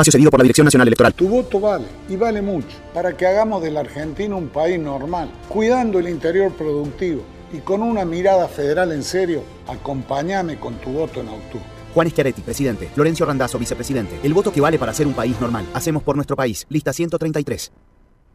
Espacio 0.00 0.12
cedido 0.12 0.30
por 0.30 0.40
la 0.40 0.44
Dirección 0.44 0.64
Nacional 0.64 0.88
Electoral. 0.88 1.12
Tu 1.12 1.28
voto 1.28 1.60
vale 1.60 1.84
y 2.08 2.16
vale 2.16 2.40
mucho 2.40 2.78
para 2.94 3.14
que 3.14 3.26
hagamos 3.26 3.62
de 3.62 3.70
la 3.70 3.80
Argentina 3.80 4.34
un 4.34 4.48
país 4.48 4.80
normal, 4.80 5.30
cuidando 5.48 5.98
el 5.98 6.08
interior 6.08 6.52
productivo 6.52 7.22
y 7.52 7.58
con 7.58 7.82
una 7.82 8.06
mirada 8.06 8.48
federal 8.48 8.92
en 8.92 9.02
serio. 9.02 9.42
Acompáñame 9.68 10.58
con 10.58 10.74
tu 10.76 10.90
voto 10.90 11.20
en 11.20 11.28
octubre. 11.28 11.66
Juan 11.92 12.08
Schiaretti, 12.08 12.40
presidente. 12.40 12.88
Florencio 12.94 13.26
Randazzo, 13.26 13.58
vicepresidente. 13.58 14.18
El 14.22 14.32
voto 14.32 14.50
que 14.52 14.60
vale 14.60 14.78
para 14.78 14.94
ser 14.94 15.06
un 15.06 15.12
país 15.12 15.38
normal. 15.38 15.66
Hacemos 15.74 16.02
por 16.02 16.16
nuestro 16.16 16.34
país. 16.34 16.66
Lista 16.70 16.94
133. 16.94 17.70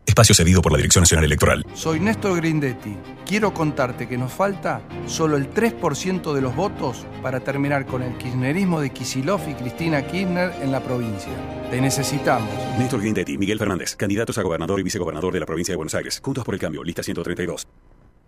Espacio 0.05 0.35
cedido 0.35 0.61
por 0.61 0.71
la 0.71 0.77
Dirección 0.77 1.01
Nacional 1.01 1.25
Electoral. 1.25 1.65
Soy 1.73 1.99
Néstor 1.99 2.37
Grindetti. 2.37 2.95
Quiero 3.25 3.53
contarte 3.53 4.07
que 4.07 4.17
nos 4.17 4.31
falta 4.31 4.81
solo 5.07 5.35
el 5.35 5.51
3% 5.51 6.33
de 6.33 6.41
los 6.41 6.55
votos 6.55 7.05
para 7.23 7.39
terminar 7.39 7.85
con 7.85 8.03
el 8.03 8.15
kirchnerismo 8.17 8.79
de 8.79 8.91
Kisilov 8.91 9.41
y 9.49 9.55
Cristina 9.55 10.05
Kirchner 10.05 10.53
en 10.61 10.71
la 10.71 10.81
provincia. 10.81 11.33
Te 11.71 11.81
necesitamos. 11.81 12.49
Néstor 12.77 13.01
Grindetti, 13.01 13.37
Miguel 13.37 13.57
Fernández, 13.57 13.95
candidatos 13.95 14.37
a 14.37 14.43
gobernador 14.43 14.79
y 14.79 14.83
vicegobernador 14.83 15.33
de 15.33 15.39
la 15.39 15.45
provincia 15.45 15.71
de 15.73 15.77
Buenos 15.77 15.95
Aires. 15.95 16.21
Juntos 16.23 16.45
por 16.45 16.53
el 16.53 16.59
cambio, 16.59 16.83
lista 16.83 17.01
132. 17.01 17.65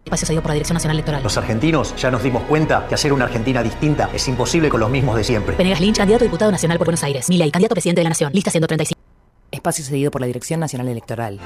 Espacio 0.03 0.25
cedido 0.25 0.41
por 0.41 0.49
la 0.49 0.53
Dirección 0.55 0.75
Nacional 0.75 0.95
Electoral. 0.95 1.21
Los 1.21 1.37
argentinos 1.37 1.93
ya 1.97 2.09
nos 2.09 2.23
dimos 2.23 2.43
cuenta 2.43 2.87
que 2.87 2.95
hacer 2.95 3.13
una 3.13 3.25
Argentina 3.25 3.61
distinta 3.61 4.09
es 4.13 4.27
imposible 4.27 4.69
con 4.69 4.79
los 4.79 4.89
mismos 4.89 5.15
de 5.15 5.23
siempre. 5.23 5.55
Venegas 5.55 5.81
Lynch, 5.81 5.97
candidato 5.97 6.23
a 6.23 6.27
diputado 6.27 6.51
nacional 6.51 6.77
por 6.77 6.87
Buenos 6.87 7.03
Aires. 7.03 7.29
Milei, 7.29 7.51
candidato 7.51 7.73
a 7.73 7.75
presidente 7.75 7.99
de 7.99 8.03
la 8.03 8.09
Nación. 8.09 8.31
Lista 8.33 8.49
135. 8.49 8.96
Espacio 9.57 9.83
cedido 9.83 10.11
por 10.11 10.21
la 10.21 10.27
Dirección 10.27 10.59
Nacional 10.59 10.87
Electoral. 10.87 11.39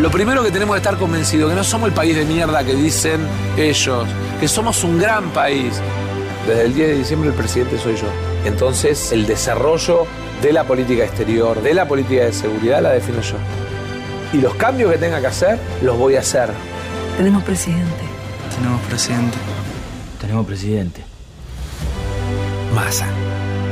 Lo 0.00 0.10
primero 0.10 0.44
que 0.44 0.50
tenemos 0.50 0.74
que 0.74 0.78
estar 0.78 0.96
convencidos 0.96 1.50
que 1.50 1.56
no 1.56 1.64
somos 1.64 1.88
el 1.88 1.94
país 1.94 2.14
de 2.14 2.24
mierda 2.24 2.62
que 2.64 2.74
dicen 2.74 3.20
ellos, 3.56 4.06
que 4.38 4.46
somos 4.46 4.84
un 4.84 4.98
gran 4.98 5.30
país. 5.30 5.80
Desde 6.46 6.64
el 6.66 6.74
10 6.74 6.88
de 6.88 6.94
diciembre 6.98 7.30
el 7.30 7.34
presidente 7.34 7.78
soy 7.78 7.96
yo. 7.96 8.06
Entonces 8.44 9.12
el 9.12 9.26
desarrollo 9.26 10.06
de 10.40 10.52
la 10.52 10.64
política 10.64 11.04
exterior, 11.04 11.60
de 11.60 11.74
la 11.74 11.88
política 11.88 12.24
de 12.24 12.32
seguridad 12.32 12.80
la 12.80 12.90
defino 12.90 13.20
yo. 13.20 13.36
Y 14.32 14.40
los 14.40 14.54
cambios 14.54 14.92
que 14.92 14.98
tenga 14.98 15.20
que 15.20 15.26
hacer, 15.26 15.58
los 15.82 15.98
voy 15.98 16.16
a 16.16 16.20
hacer. 16.20 16.50
Tenemos 17.16 17.42
presidente. 17.42 18.04
Tenemos 18.56 18.80
presidente. 18.82 19.38
Tenemos 20.20 20.46
presidente. 20.46 21.02
Massa. 22.74 23.08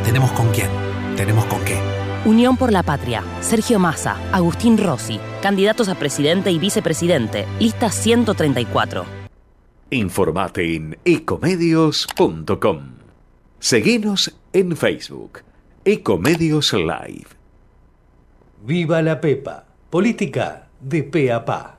¿Tenemos 0.05 0.33
con 0.33 0.51
quién? 0.53 0.69
¿Tenemos 1.16 1.45
con 1.47 1.64
qué? 1.64 1.96
Unión 2.27 2.57
por 2.57 2.73
la 2.73 2.83
Patria. 2.83 3.23
Sergio 3.41 3.79
Massa, 3.79 4.17
Agustín 4.33 4.79
Rossi, 4.79 5.21
candidatos 5.41 5.89
a 5.89 5.95
presidente 5.95 6.51
y 6.51 6.59
vicepresidente. 6.59 7.47
Lista 7.61 7.89
134. 7.89 9.05
Informate 9.91 10.75
en 10.75 10.99
ecomedios.com. 11.05 12.81
Seguinos 13.61 14.35
en 14.53 14.77
Facebook. 14.77 15.43
Ecomedios 15.85 16.73
Live. 16.73 17.29
Viva 18.65 19.01
la 19.03 19.21
Pepa. 19.21 19.65
Política 19.89 20.67
de 20.81 21.05
pe 21.05 21.31
a 21.31 21.45
pa. 21.45 21.76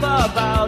Laugh 0.00 0.32
about 0.32 0.61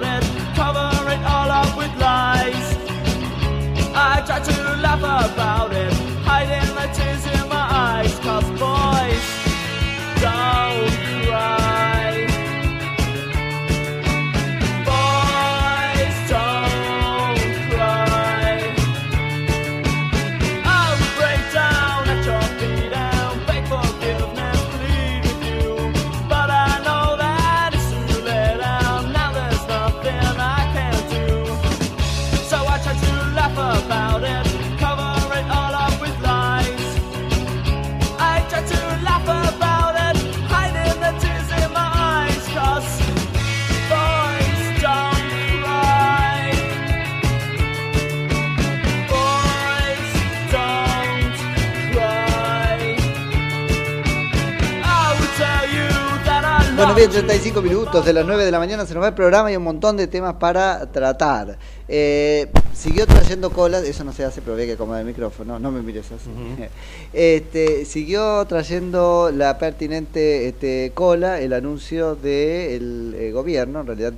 bien, 56.94 57.10
35 57.10 57.60
minutos 57.60 58.04
de 58.04 58.12
las 58.12 58.24
9 58.24 58.44
de 58.44 58.50
la 58.52 58.58
mañana 58.60 58.86
se 58.86 58.94
nos 58.94 59.02
va 59.02 59.08
el 59.08 59.14
programa 59.14 59.50
y 59.50 59.56
un 59.56 59.64
montón 59.64 59.96
de 59.96 60.06
temas 60.06 60.34
para 60.34 60.92
tratar. 60.92 61.58
Eh, 61.88 62.48
siguió 62.72 63.04
trayendo 63.06 63.50
cola, 63.50 63.80
eso 63.80 64.04
no 64.04 64.12
se 64.12 64.24
hace, 64.24 64.40
pero 64.40 64.52
había 64.52 64.66
que 64.66 64.72
acomodar 64.74 65.00
el 65.00 65.06
micrófono, 65.06 65.58
no 65.58 65.72
me 65.72 65.82
mires 65.82 66.06
así. 66.12 66.30
este, 67.12 67.84
siguió 67.84 68.44
trayendo 68.44 69.32
la 69.34 69.58
pertinente 69.58 70.48
este, 70.48 70.92
cola 70.94 71.40
el 71.40 71.52
anuncio 71.52 72.14
del 72.14 73.16
eh, 73.18 73.32
gobierno, 73.32 73.80
en 73.80 73.86
realidad 73.86 74.12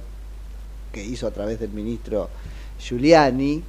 que 0.92 1.02
hizo 1.02 1.26
a 1.26 1.30
través 1.30 1.58
del 1.58 1.70
ministro 1.70 2.28
Giuliani. 2.78 3.62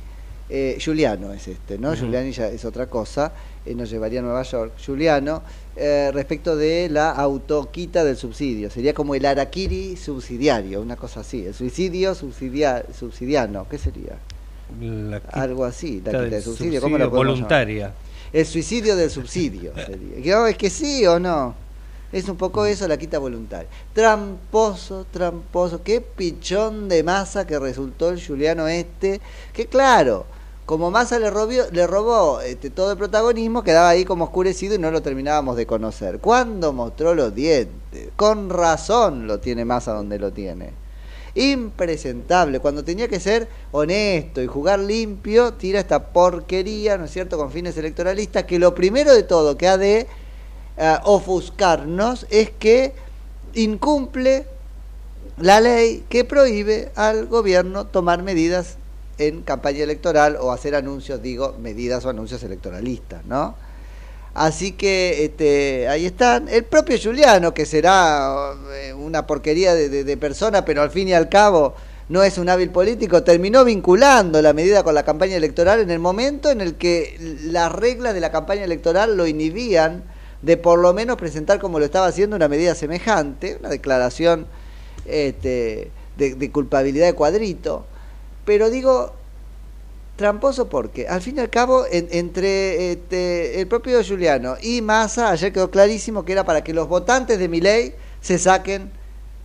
Eh, 0.49 0.77
Giuliano 0.79 1.31
es 1.31 1.47
este, 1.47 1.77
¿no? 1.77 1.95
Giuliani 1.95 2.31
ya 2.31 2.47
es 2.47 2.65
otra 2.65 2.87
cosa, 2.87 3.31
nos 3.75 3.89
llevaría 3.89 4.19
a 4.19 4.23
Nueva 4.23 4.43
York. 4.43 4.73
Giuliano, 4.77 5.41
eh, 5.75 6.09
respecto 6.13 6.55
de 6.55 6.89
la 6.89 7.11
autoquita 7.11 8.03
del 8.03 8.17
subsidio, 8.17 8.69
sería 8.69 8.93
como 8.93 9.15
el 9.15 9.25
araquiri 9.25 9.95
subsidiario, 9.97 10.81
una 10.81 10.95
cosa 10.95 11.19
así, 11.21 11.45
el 11.45 11.53
suicidio 11.53 12.13
subsidia- 12.15 12.83
subsidiano, 12.93 13.67
¿qué 13.69 13.77
sería? 13.77 14.17
La 14.81 15.21
Algo 15.31 15.63
así, 15.65 16.01
la 16.03 16.11
del 16.11 16.25
quita 16.25 16.35
de 16.37 16.41
subsidio, 16.41 16.81
¿cómo 16.81 16.97
lo 16.97 17.05
llamar? 17.05 17.17
voluntaria. 17.17 17.93
El 18.33 18.45
suicidio 18.45 18.95
del 18.95 19.09
subsidio. 19.09 19.71
sería. 19.85 20.39
Oh, 20.41 20.45
es 20.47 20.57
que 20.57 20.69
sí 20.69 21.05
o 21.05 21.19
no. 21.19 21.55
Es 22.11 22.27
un 22.29 22.37
poco 22.37 22.65
eso, 22.65 22.87
la 22.87 22.97
quita 22.97 23.17
voluntaria. 23.19 23.67
Tramposo, 23.93 25.05
tramposo. 25.11 25.83
Qué 25.83 26.01
pichón 26.01 26.87
de 26.89 27.03
masa 27.03 27.45
que 27.45 27.59
resultó 27.59 28.09
el 28.09 28.25
Juliano 28.25 28.67
este. 28.67 29.21
Que 29.53 29.65
claro, 29.67 30.25
como 30.67 30.91
masa 30.91 31.17
le, 31.17 31.29
robó, 31.29 32.41
este, 32.41 32.69
todo 32.69 32.91
el 32.91 32.97
protagonismo, 32.97 33.63
quedaba 33.63 33.87
ahí 33.87 34.03
como 34.03 34.25
oscurecido 34.25 34.75
y 34.75 34.77
no 34.77 34.91
lo 34.91 35.01
terminábamos 35.01 35.55
de 35.55 35.65
conocer. 35.65 36.19
Cuando 36.19 36.73
mostró 36.73 37.15
los 37.15 37.33
dientes, 37.33 38.09
con 38.17 38.49
razón 38.49 39.27
lo 39.27 39.39
tiene 39.39 39.63
masa 39.63 39.93
donde 39.93 40.19
lo 40.19 40.33
tiene. 40.33 40.71
Impresentable. 41.35 42.59
Cuando 42.59 42.83
tenía 42.83 43.07
que 43.07 43.21
ser 43.21 43.47
honesto 43.71 44.41
y 44.41 44.47
jugar 44.47 44.79
limpio, 44.79 45.53
tira 45.53 45.79
esta 45.79 46.09
porquería, 46.09 46.97
¿no 46.97 47.05
es 47.05 47.11
cierto?, 47.11 47.37
con 47.37 47.49
fines 47.49 47.77
electoralistas, 47.77 48.43
que 48.43 48.59
lo 48.59 48.75
primero 48.75 49.13
de 49.13 49.23
todo 49.23 49.57
que 49.57 49.69
ha 49.69 49.77
de 49.77 50.05
eh, 50.75 50.97
ofuscarnos 51.05 52.27
es 52.29 52.49
que 52.49 52.93
incumple 53.53 54.45
la 55.37 55.61
ley 55.61 56.03
que 56.09 56.25
prohíbe 56.25 56.91
al 56.95 57.27
gobierno 57.27 57.85
tomar 57.87 58.21
medidas 58.21 58.75
en 59.17 59.41
campaña 59.41 59.83
electoral 59.83 60.37
o 60.39 60.51
hacer 60.51 60.75
anuncios, 60.75 61.21
digo, 61.21 61.55
medidas 61.59 62.05
o 62.05 62.09
anuncios 62.09 62.43
electoralistas, 62.43 63.25
¿no? 63.25 63.55
Así 64.37 64.73
que 64.73 65.25
este, 65.25 65.87
ahí 65.87 66.05
están. 66.05 66.47
El 66.47 66.63
propio 66.63 66.95
Juliano, 67.01 67.55
que 67.55 67.65
será 67.65 68.53
eh, 68.71 68.93
una 68.93 69.25
porquería 69.25 69.73
de, 69.73 70.17
persona, 70.17 70.63
pero 70.63 70.83
al 70.83 70.91
fin 70.91 71.07
y 71.07 71.13
al 71.13 71.27
cabo 71.27 71.73
no 72.09 72.21
es 72.21 72.37
un 72.37 72.47
hábil 72.47 72.69
político, 72.69 73.23
terminó 73.23 73.65
vinculando 73.65 74.39
la 74.41 74.53
medida 74.53 74.83
con 74.83 74.93
la 74.93 75.03
campaña 75.03 75.35
electoral 75.35 75.79
en 75.79 75.89
el 75.89 75.97
momento 75.97 76.51
en 76.51 76.61
el 76.61 76.75
que 76.75 77.17
las 77.45 77.71
reglas 77.71 78.13
de 78.13 78.21
la 78.21 78.31
campaña 78.31 78.63
electoral 78.63 79.17
lo 79.17 79.25
inhibían 79.25 80.03
de 80.43 80.55
por 80.55 80.77
lo 80.77 80.93
menos 80.93 81.17
presentar 81.17 81.59
como 81.59 81.79
lo 81.79 81.85
estaba 81.85 82.05
haciendo 82.05 82.35
una 82.35 82.47
medida 82.47 82.75
semejante, 82.75 83.57
una 83.59 83.69
declaración 83.69 84.45
este, 85.07 85.89
de 86.15 86.51
culpabilidad 86.51 87.07
de 87.07 87.13
cuadrito. 87.13 87.87
Pero 88.47 88.69
digo, 88.69 89.13
tramposo 90.15 90.69
porque 90.69 91.05
al 91.05 91.21
fin 91.21 91.35
y 91.35 91.41
al 91.41 91.49
cabo 91.49 91.85
en- 91.91 92.07
entre 92.11 92.93
este, 92.93 93.59
el 93.59 93.67
propio 93.67 94.01
Juliano 94.01 94.55
y 94.61 94.81
Massa 94.81 95.31
ayer 95.31 95.51
quedó 95.51 95.69
clarísimo 95.69 96.23
que 96.23 96.31
era 96.31 96.45
para 96.45 96.63
que 96.63 96.73
los 96.73 96.87
votantes 96.87 97.39
de 97.39 97.49
mi 97.49 97.59
ley 97.59 97.93
se 98.21 98.39
saquen 98.39 98.89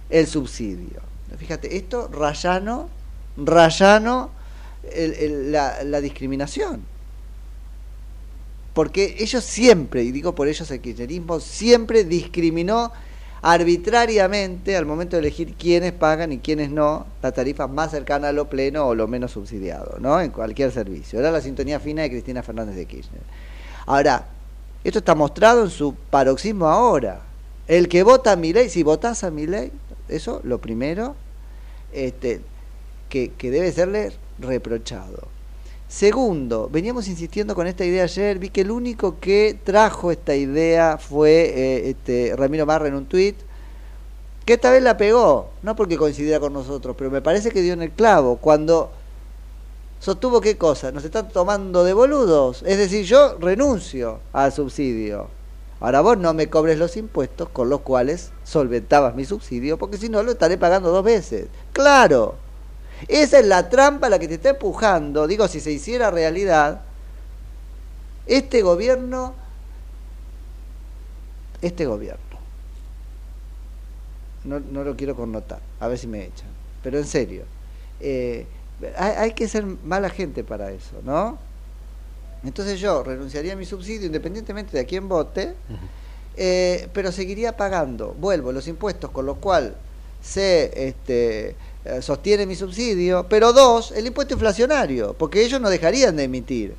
el 0.08 0.28
subsidio. 0.28 1.00
Fíjate, 1.36 1.76
esto 1.76 2.08
rayano, 2.12 2.88
rayano 3.36 4.30
la, 5.50 5.82
la 5.82 6.00
discriminación. 6.00 6.84
Porque 8.72 9.16
ellos 9.18 9.42
siempre, 9.42 10.04
y 10.04 10.12
digo 10.12 10.32
por 10.36 10.46
ellos 10.46 10.70
el 10.70 10.80
kirchnerismo, 10.80 11.40
siempre 11.40 12.04
discriminó 12.04 12.92
arbitrariamente 13.42 14.76
al 14.76 14.87
momento 14.87 15.16
de 15.16 15.20
elegir 15.20 15.55
quiénes 15.55 15.92
pagan 15.92 16.33
y 16.33 16.38
quiénes 16.38 16.70
no 16.70 17.07
la 17.22 17.33
tarifa 17.33 17.66
más 17.66 17.90
cercana 17.90 18.28
a 18.28 18.33
lo 18.33 18.48
pleno 18.48 18.87
o 18.87 18.94
lo 18.94 19.09
menos 19.09 19.33
subsidiado, 19.33 19.98
¿no? 19.98 20.20
En 20.20 20.31
cualquier 20.31 20.70
servicio. 20.70 21.18
Era 21.18 21.33
la 21.33 21.40
sintonía 21.40 21.81
fina 21.81 22.02
de 22.02 22.11
Cristina 22.11 22.44
Fernández 22.44 22.76
de 22.76 22.87
Kirchner. 22.87 23.20
Ahora, 23.87 24.26
esto 24.85 25.00
está 25.00 25.16
mostrado 25.16 25.64
en 25.64 25.70
su 25.70 25.94
paroxismo 25.94 26.68
ahora. 26.68 27.20
El 27.66 27.88
que 27.88 28.05
vota 28.05 28.33
a 28.33 28.37
mi 28.37 28.52
ley, 28.52 28.68
si 28.68 28.85
votás 28.85 29.24
a 29.24 29.33
mi 29.33 29.46
ley, 29.46 29.72
eso 30.09 30.40
lo 30.44 30.61
primero 30.61 31.16
este, 31.92 32.40
que, 33.09 33.33
que 33.33 33.50
debe 33.50 33.72
serle 33.72 34.12
reprochado. 34.38 35.26
Segundo, 35.92 36.70
veníamos 36.72 37.07
insistiendo 37.07 37.55
con 37.55 37.66
esta 37.66 37.85
idea 37.85 38.05
ayer, 38.05 38.38
vi 38.38 38.48
que 38.48 38.62
el 38.62 38.70
único 38.70 39.20
que 39.20 39.59
trajo 39.62 40.11
esta 40.11 40.35
idea 40.35 40.96
fue 40.96 41.52
eh, 41.55 41.90
este, 41.90 42.35
Ramiro 42.35 42.64
Marra 42.64 42.88
en 42.88 42.94
un 42.94 43.05
tuit, 43.05 43.37
que 44.46 44.55
esta 44.55 44.70
vez 44.70 44.83
la 44.83 44.96
pegó, 44.96 45.50
no 45.62 45.76
porque 45.76 45.98
coincidiera 45.98 46.40
con 46.40 46.55
nosotros, 46.55 46.96
pero 46.96 47.11
me 47.11 47.20
parece 47.20 47.50
que 47.50 47.61
dio 47.61 47.74
en 47.74 47.83
el 47.83 47.90
clavo, 47.90 48.37
cuando 48.37 48.90
sostuvo 50.00 50.40
qué 50.40 50.57
cosa, 50.57 50.92
nos 50.92 51.05
están 51.05 51.28
tomando 51.28 51.85
de 51.85 51.92
boludos, 51.92 52.62
es 52.66 52.78
decir, 52.78 53.05
yo 53.05 53.37
renuncio 53.38 54.20
al 54.33 54.50
subsidio. 54.50 55.28
Ahora 55.78 56.00
vos 56.00 56.16
no 56.16 56.33
me 56.33 56.48
cobres 56.48 56.78
los 56.78 56.96
impuestos 56.96 57.50
con 57.50 57.68
los 57.68 57.83
cuales 57.83 58.33
solventabas 58.44 59.14
mi 59.14 59.26
subsidio, 59.26 59.76
porque 59.76 59.98
si 59.98 60.09
no 60.09 60.22
lo 60.22 60.33
estaré 60.33 60.57
pagando 60.57 60.90
dos 60.90 61.05
veces. 61.05 61.48
Claro, 61.74 62.37
esa 63.08 63.38
es 63.38 63.46
la 63.46 63.68
trampa 63.68 64.06
a 64.06 64.10
la 64.10 64.18
que 64.18 64.28
te 64.28 64.34
está 64.34 64.50
empujando. 64.50 65.26
Digo, 65.26 65.48
si 65.48 65.60
se 65.60 65.72
hiciera 65.72 66.10
realidad, 66.10 66.82
este 68.26 68.62
gobierno, 68.62 69.34
este 71.60 71.86
gobierno, 71.86 72.22
no, 74.44 74.60
no 74.60 74.84
lo 74.84 74.96
quiero 74.96 75.14
connotar, 75.14 75.60
a 75.80 75.88
ver 75.88 75.98
si 75.98 76.06
me 76.06 76.24
echan, 76.24 76.48
pero 76.82 76.98
en 76.98 77.06
serio, 77.06 77.44
eh, 78.00 78.46
hay, 78.96 79.12
hay 79.12 79.32
que 79.32 79.46
ser 79.48 79.64
mala 79.64 80.10
gente 80.10 80.42
para 80.44 80.70
eso, 80.70 80.96
¿no? 81.04 81.38
Entonces 82.44 82.80
yo 82.80 83.04
renunciaría 83.04 83.52
a 83.52 83.56
mi 83.56 83.64
subsidio 83.64 84.06
independientemente 84.06 84.72
de 84.72 84.80
a 84.80 84.84
quién 84.84 85.08
vote, 85.08 85.54
eh, 86.36 86.88
pero 86.92 87.12
seguiría 87.12 87.56
pagando, 87.56 88.14
vuelvo, 88.18 88.52
los 88.52 88.66
impuestos 88.66 89.10
con 89.10 89.26
los 89.26 89.38
cuales 89.38 89.72
se 90.20 90.88
este, 90.88 91.54
sostiene 92.01 92.47
mi 92.47 92.55
subsidio, 92.55 93.27
pero 93.29 93.53
dos, 93.53 93.92
el 93.92 94.07
impuesto 94.07 94.35
inflacionario, 94.35 95.14
porque 95.14 95.45
ellos 95.45 95.61
no 95.61 95.68
dejarían 95.68 96.16
de 96.16 96.25
emitir. 96.25 96.75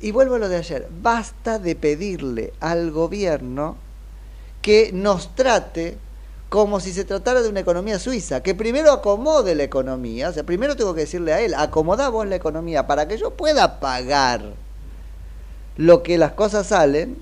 Y 0.00 0.10
vuelvo 0.10 0.34
a 0.34 0.38
lo 0.38 0.48
de 0.48 0.56
ayer, 0.56 0.88
basta 1.00 1.58
de 1.58 1.76
pedirle 1.76 2.52
al 2.60 2.90
gobierno 2.90 3.76
que 4.60 4.90
nos 4.92 5.34
trate 5.34 5.96
como 6.48 6.78
si 6.78 6.92
se 6.92 7.04
tratara 7.04 7.42
de 7.42 7.48
una 7.48 7.60
economía 7.60 7.98
suiza, 7.98 8.42
que 8.42 8.54
primero 8.54 8.92
acomode 8.92 9.54
la 9.54 9.62
economía, 9.62 10.28
o 10.28 10.32
sea, 10.32 10.44
primero 10.44 10.76
tengo 10.76 10.94
que 10.94 11.00
decirle 11.00 11.32
a 11.32 11.40
él, 11.40 11.54
acomoda 11.54 12.08
vos 12.10 12.26
la 12.26 12.36
economía 12.36 12.86
para 12.86 13.08
que 13.08 13.18
yo 13.18 13.30
pueda 13.32 13.80
pagar 13.80 14.52
lo 15.76 16.02
que 16.02 16.18
las 16.18 16.32
cosas 16.32 16.68
salen, 16.68 17.16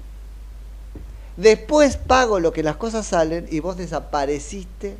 después 1.36 1.96
pago 1.96 2.40
lo 2.40 2.52
que 2.52 2.62
las 2.62 2.76
cosas 2.76 3.06
salen 3.06 3.46
y 3.50 3.60
vos 3.60 3.76
desapareciste 3.76 4.96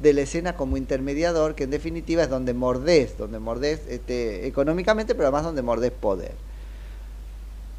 de 0.00 0.12
la 0.12 0.22
escena 0.22 0.56
como 0.56 0.76
intermediador, 0.76 1.54
que 1.54 1.64
en 1.64 1.70
definitiva 1.70 2.22
es 2.22 2.30
donde 2.30 2.54
mordés, 2.54 3.16
donde 3.16 3.38
mordés 3.38 3.80
este, 3.88 4.46
económicamente, 4.46 5.14
pero 5.14 5.28
además 5.28 5.44
donde 5.44 5.62
mordés 5.62 5.92
poder. 5.92 6.32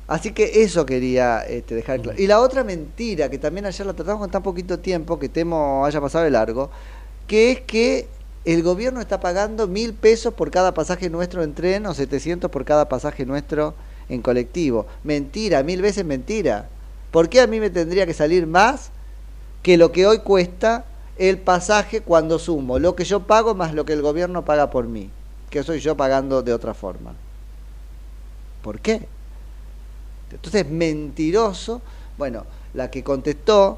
Así 0.07 0.31
que 0.31 0.63
eso 0.63 0.85
quería 0.85 1.39
este, 1.39 1.75
dejar 1.75 2.01
claro. 2.01 2.21
Y 2.21 2.27
la 2.27 2.39
otra 2.39 2.63
mentira, 2.63 3.29
que 3.29 3.39
también 3.39 3.65
ayer 3.65 3.85
la 3.85 3.93
tratamos 3.93 4.21
con 4.21 4.31
tan 4.31 4.43
poquito 4.43 4.79
tiempo, 4.79 5.17
que 5.17 5.29
temo 5.29 5.85
haya 5.85 5.99
pasado 5.99 6.23
de 6.23 6.31
largo, 6.31 6.69
que 7.27 7.51
es 7.51 7.61
que 7.61 8.07
el 8.45 8.61
gobierno 8.61 9.01
está 9.01 9.19
pagando 9.19 9.67
mil 9.67 9.93
pesos 9.93 10.33
por 10.33 10.51
cada 10.51 10.75
pasaje 10.75 11.09
nuestro 11.09 11.41
en 11.43 11.55
tren 11.55 11.85
o 11.87 11.93
700 11.95 12.51
por 12.51 12.63
cada 12.63 12.87
pasaje 12.87 13.25
nuestro 13.25 13.73
en 14.07 14.21
colectivo. 14.21 14.85
Mentira, 15.03 15.63
mil 15.63 15.81
veces 15.81 16.05
mentira. 16.05 16.69
¿Por 17.09 17.27
qué 17.27 17.41
a 17.41 17.47
mí 17.47 17.59
me 17.59 17.71
tendría 17.71 18.05
que 18.05 18.13
salir 18.13 18.45
más 18.45 18.91
que 19.63 19.77
lo 19.77 19.91
que 19.91 20.05
hoy 20.05 20.19
cuesta 20.19 20.85
el 21.17 21.37
pasaje 21.37 22.01
cuando 22.01 22.39
sumo 22.39 22.79
lo 22.79 22.95
que 22.95 23.05
yo 23.05 23.21
pago 23.21 23.55
más 23.55 23.73
lo 23.73 23.85
que 23.85 23.93
el 23.93 24.01
gobierno 24.01 24.45
paga 24.45 24.69
por 24.69 24.87
mí? 24.87 25.09
Que 25.49 25.63
soy 25.63 25.79
yo 25.79 25.95
pagando 25.95 26.41
de 26.41 26.53
otra 26.53 26.73
forma. 26.73 27.13
¿Por 28.61 28.79
qué? 28.79 29.07
Entonces, 30.31 30.67
mentiroso. 30.67 31.81
Bueno, 32.17 32.45
la 32.73 32.89
que 32.89 33.03
contestó, 33.03 33.77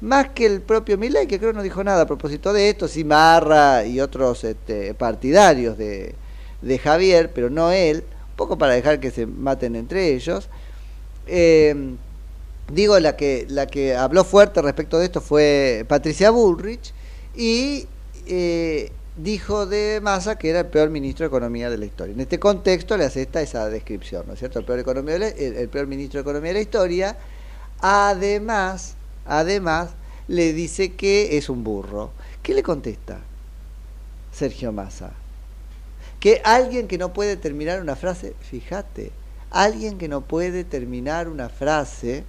más 0.00 0.30
que 0.30 0.46
el 0.46 0.60
propio 0.60 0.96
Milei, 0.98 1.26
que 1.26 1.38
creo 1.38 1.52
no 1.52 1.62
dijo 1.62 1.82
nada 1.82 2.02
a 2.02 2.06
propósito 2.06 2.52
de 2.52 2.70
esto, 2.70 2.88
sí 2.88 3.04
Marra 3.04 3.84
y 3.84 4.00
otros 4.00 4.44
este, 4.44 4.94
partidarios 4.94 5.76
de, 5.76 6.14
de 6.62 6.78
Javier, 6.78 7.32
pero 7.34 7.50
no 7.50 7.70
él, 7.70 8.04
un 8.30 8.36
poco 8.36 8.56
para 8.56 8.74
dejar 8.74 9.00
que 9.00 9.10
se 9.10 9.26
maten 9.26 9.76
entre 9.76 10.14
ellos. 10.14 10.48
Eh, 11.26 11.96
digo, 12.72 12.98
la 13.00 13.16
que, 13.16 13.46
la 13.48 13.66
que 13.66 13.94
habló 13.94 14.24
fuerte 14.24 14.62
respecto 14.62 14.98
de 14.98 15.06
esto 15.06 15.20
fue 15.20 15.84
Patricia 15.88 16.30
Bullrich 16.30 16.92
y 17.34 17.86
eh, 18.26 18.90
dijo 19.16 19.66
de 19.66 20.00
Massa 20.02 20.36
que 20.36 20.50
era 20.50 20.60
el 20.60 20.66
peor 20.66 20.90
ministro 20.90 21.24
de 21.24 21.28
Economía 21.28 21.70
de 21.70 21.78
la 21.78 21.84
historia. 21.84 22.14
En 22.14 22.20
este 22.20 22.38
contexto 22.38 22.96
le 22.96 23.04
acepta 23.04 23.42
esa 23.42 23.68
descripción, 23.68 24.24
¿no 24.26 24.32
es 24.32 24.38
cierto? 24.38 24.58
El 24.58 24.64
peor, 24.64 24.78
el 24.78 25.68
peor 25.68 25.86
ministro 25.86 26.18
de 26.18 26.22
Economía 26.22 26.48
de 26.48 26.54
la 26.54 26.60
historia. 26.60 27.16
Además, 27.80 28.94
además, 29.26 29.90
le 30.28 30.52
dice 30.52 30.92
que 30.92 31.36
es 31.36 31.48
un 31.48 31.64
burro. 31.64 32.10
¿Qué 32.42 32.54
le 32.54 32.62
contesta 32.62 33.18
Sergio 34.32 34.72
Massa? 34.72 35.12
Que 36.20 36.40
alguien 36.44 36.88
que 36.88 36.98
no 36.98 37.12
puede 37.12 37.36
terminar 37.36 37.82
una 37.82 37.96
frase, 37.96 38.34
fíjate, 38.40 39.12
alguien 39.50 39.98
que 39.98 40.08
no 40.08 40.22
puede 40.22 40.64
terminar 40.64 41.28
una 41.28 41.48
frase, 41.48 42.24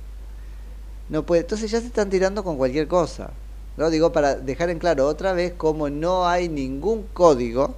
no 1.10 1.26
puede. 1.26 1.41
Entonces 1.41 1.72
ya 1.72 1.80
se 1.80 1.88
están 1.88 2.10
tirando 2.10 2.43
con 2.43 2.58
cualquier 2.58 2.88
cosa. 2.88 3.32
¿no? 3.78 3.89
Digo, 3.89 4.12
para 4.12 4.36
dejar 4.36 4.70
en 4.70 4.80
claro 4.80 5.08
otra 5.08 5.34
vez 5.34 5.53
cómo 5.56 5.89
no 5.89 6.28
hay 6.28 6.49
ningún 6.49 7.03
código 7.14 7.76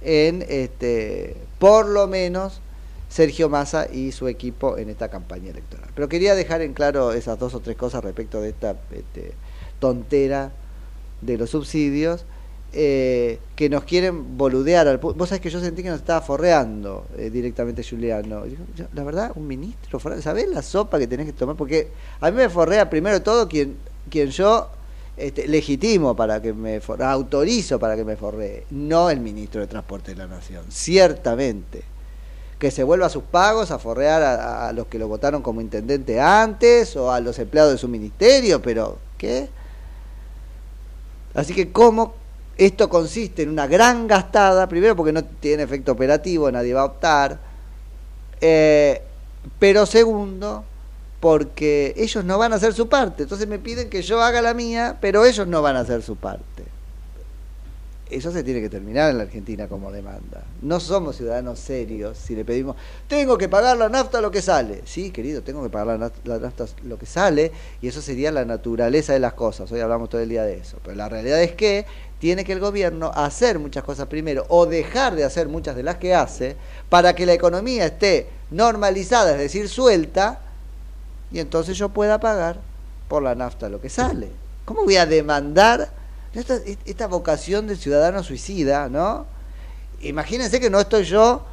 en, 0.00 0.44
este, 0.48 1.36
por 1.58 1.88
lo 1.88 2.06
menos, 2.06 2.60
Sergio 3.08 3.48
Massa 3.48 3.88
y 3.90 4.12
su 4.12 4.28
equipo 4.28 4.78
en 4.78 4.88
esta 4.88 5.08
campaña 5.08 5.50
electoral. 5.50 5.88
Pero 5.94 6.08
quería 6.08 6.34
dejar 6.34 6.62
en 6.62 6.74
claro 6.74 7.12
esas 7.12 7.38
dos 7.38 7.54
o 7.54 7.60
tres 7.60 7.76
cosas 7.76 8.04
respecto 8.04 8.40
de 8.40 8.50
esta 8.50 8.76
este, 8.92 9.32
tontera 9.80 10.52
de 11.20 11.38
los 11.38 11.50
subsidios. 11.50 12.24
Eh, 12.72 13.38
que 13.54 13.68
nos 13.70 13.84
quieren 13.84 14.36
boludear. 14.36 14.86
Al, 14.88 14.98
Vos 14.98 15.28
sabés 15.28 15.40
que 15.40 15.50
yo 15.50 15.60
sentí 15.60 15.82
que 15.82 15.88
nos 15.90 16.00
estaba 16.00 16.20
forreando 16.20 17.06
eh, 17.16 17.30
directamente 17.30 17.82
Juliano. 17.82 18.42
La 18.94 19.02
verdad, 19.04 19.32
un 19.34 19.46
ministro, 19.46 19.98
forra- 19.98 20.20
¿sabés 20.20 20.48
la 20.48 20.62
sopa 20.62 20.98
que 20.98 21.06
tenés 21.06 21.26
que 21.26 21.32
tomar? 21.32 21.56
Porque 21.56 21.88
a 22.20 22.30
mí 22.30 22.36
me 22.36 22.48
forrea 22.48 22.90
primero 22.90 23.22
todo 23.22 23.48
quien, 23.48 23.76
quien 24.10 24.30
yo 24.30 24.68
este, 25.16 25.48
legitimo 25.48 26.14
para 26.14 26.42
que 26.42 26.52
me 26.52 26.80
for- 26.80 27.02
autorizo 27.02 27.78
para 27.78 27.96
que 27.96 28.04
me 28.04 28.16
forree, 28.16 28.66
no 28.70 29.08
el 29.08 29.20
ministro 29.20 29.60
de 29.62 29.66
Transporte 29.66 30.12
de 30.12 30.18
la 30.18 30.26
Nación, 30.26 30.64
ciertamente. 30.68 31.82
Que 32.58 32.70
se 32.70 32.82
vuelva 32.84 33.06
a 33.06 33.10
sus 33.10 33.22
pagos 33.22 33.70
a 33.70 33.78
forrear 33.78 34.22
a 34.22 34.72
los 34.72 34.86
que 34.86 34.98
lo 34.98 35.08
votaron 35.08 35.42
como 35.42 35.60
intendente 35.60 36.20
antes 36.20 36.96
o 36.96 37.12
a 37.12 37.20
los 37.20 37.38
empleados 37.38 37.72
de 37.72 37.78
su 37.78 37.86
ministerio, 37.86 38.62
pero 38.62 38.96
¿qué? 39.18 39.48
Así 41.34 41.52
que 41.54 41.70
cómo 41.70 42.14
esto 42.56 42.88
consiste 42.88 43.42
en 43.42 43.50
una 43.50 43.66
gran 43.66 44.06
gastada, 44.06 44.68
primero 44.68 44.96
porque 44.96 45.12
no 45.12 45.24
tiene 45.24 45.62
efecto 45.62 45.92
operativo, 45.92 46.50
nadie 46.50 46.72
va 46.72 46.82
a 46.82 46.86
optar, 46.86 47.38
eh, 48.40 49.02
pero 49.58 49.86
segundo 49.86 50.64
porque 51.20 51.94
ellos 51.96 52.24
no 52.24 52.38
van 52.38 52.52
a 52.52 52.56
hacer 52.56 52.72
su 52.72 52.88
parte, 52.88 53.24
entonces 53.24 53.46
me 53.48 53.58
piden 53.58 53.90
que 53.90 54.02
yo 54.02 54.22
haga 54.22 54.40
la 54.42 54.54
mía, 54.54 54.98
pero 55.00 55.24
ellos 55.24 55.46
no 55.46 55.62
van 55.62 55.76
a 55.76 55.80
hacer 55.80 56.02
su 56.02 56.16
parte. 56.16 56.75
Eso 58.08 58.30
se 58.30 58.44
tiene 58.44 58.60
que 58.60 58.68
terminar 58.68 59.10
en 59.10 59.18
la 59.18 59.24
Argentina 59.24 59.66
como 59.66 59.90
demanda. 59.90 60.44
No 60.62 60.78
somos 60.78 61.16
ciudadanos 61.16 61.58
serios 61.58 62.16
si 62.16 62.36
le 62.36 62.44
pedimos, 62.44 62.76
tengo 63.08 63.36
que 63.36 63.48
pagar 63.48 63.76
la 63.76 63.88
nafta 63.88 64.20
lo 64.20 64.30
que 64.30 64.40
sale. 64.40 64.82
Sí, 64.84 65.10
querido, 65.10 65.42
tengo 65.42 65.60
que 65.64 65.70
pagar 65.70 65.98
la 65.98 66.06
naf- 66.06 66.24
la 66.24 66.38
nafta 66.38 66.66
lo 66.84 66.98
que 66.98 67.06
sale 67.06 67.50
y 67.82 67.88
eso 67.88 68.00
sería 68.00 68.30
la 68.30 68.44
naturaleza 68.44 69.12
de 69.12 69.18
las 69.18 69.32
cosas. 69.32 69.72
Hoy 69.72 69.80
hablamos 69.80 70.08
todo 70.08 70.20
el 70.20 70.28
día 70.28 70.44
de 70.44 70.54
eso. 70.58 70.78
Pero 70.84 70.96
la 70.96 71.08
realidad 71.08 71.42
es 71.42 71.52
que 71.52 71.84
tiene 72.20 72.44
que 72.44 72.52
el 72.52 72.60
gobierno 72.60 73.10
hacer 73.12 73.58
muchas 73.58 73.82
cosas 73.82 74.06
primero 74.06 74.46
o 74.50 74.66
dejar 74.66 75.16
de 75.16 75.24
hacer 75.24 75.48
muchas 75.48 75.74
de 75.74 75.82
las 75.82 75.96
que 75.96 76.14
hace 76.14 76.54
para 76.88 77.14
que 77.16 77.26
la 77.26 77.32
economía 77.32 77.86
esté 77.86 78.28
normalizada, 78.52 79.32
es 79.32 79.38
decir, 79.38 79.68
suelta, 79.68 80.38
y 81.32 81.40
entonces 81.40 81.76
yo 81.76 81.88
pueda 81.88 82.20
pagar 82.20 82.60
por 83.08 83.20
la 83.24 83.34
nafta 83.34 83.68
lo 83.68 83.80
que 83.80 83.88
sale. 83.88 84.28
¿Cómo 84.64 84.84
voy 84.84 84.96
a 84.96 85.06
demandar 85.06 85.90
esta, 86.40 87.06
vocación 87.06 87.66
del 87.66 87.76
ciudadano 87.76 88.22
suicida, 88.22 88.88
no? 88.88 89.26
Imagínense 90.00 90.60
que 90.60 90.70
no 90.70 90.80
estoy 90.80 91.04
yo 91.04 91.44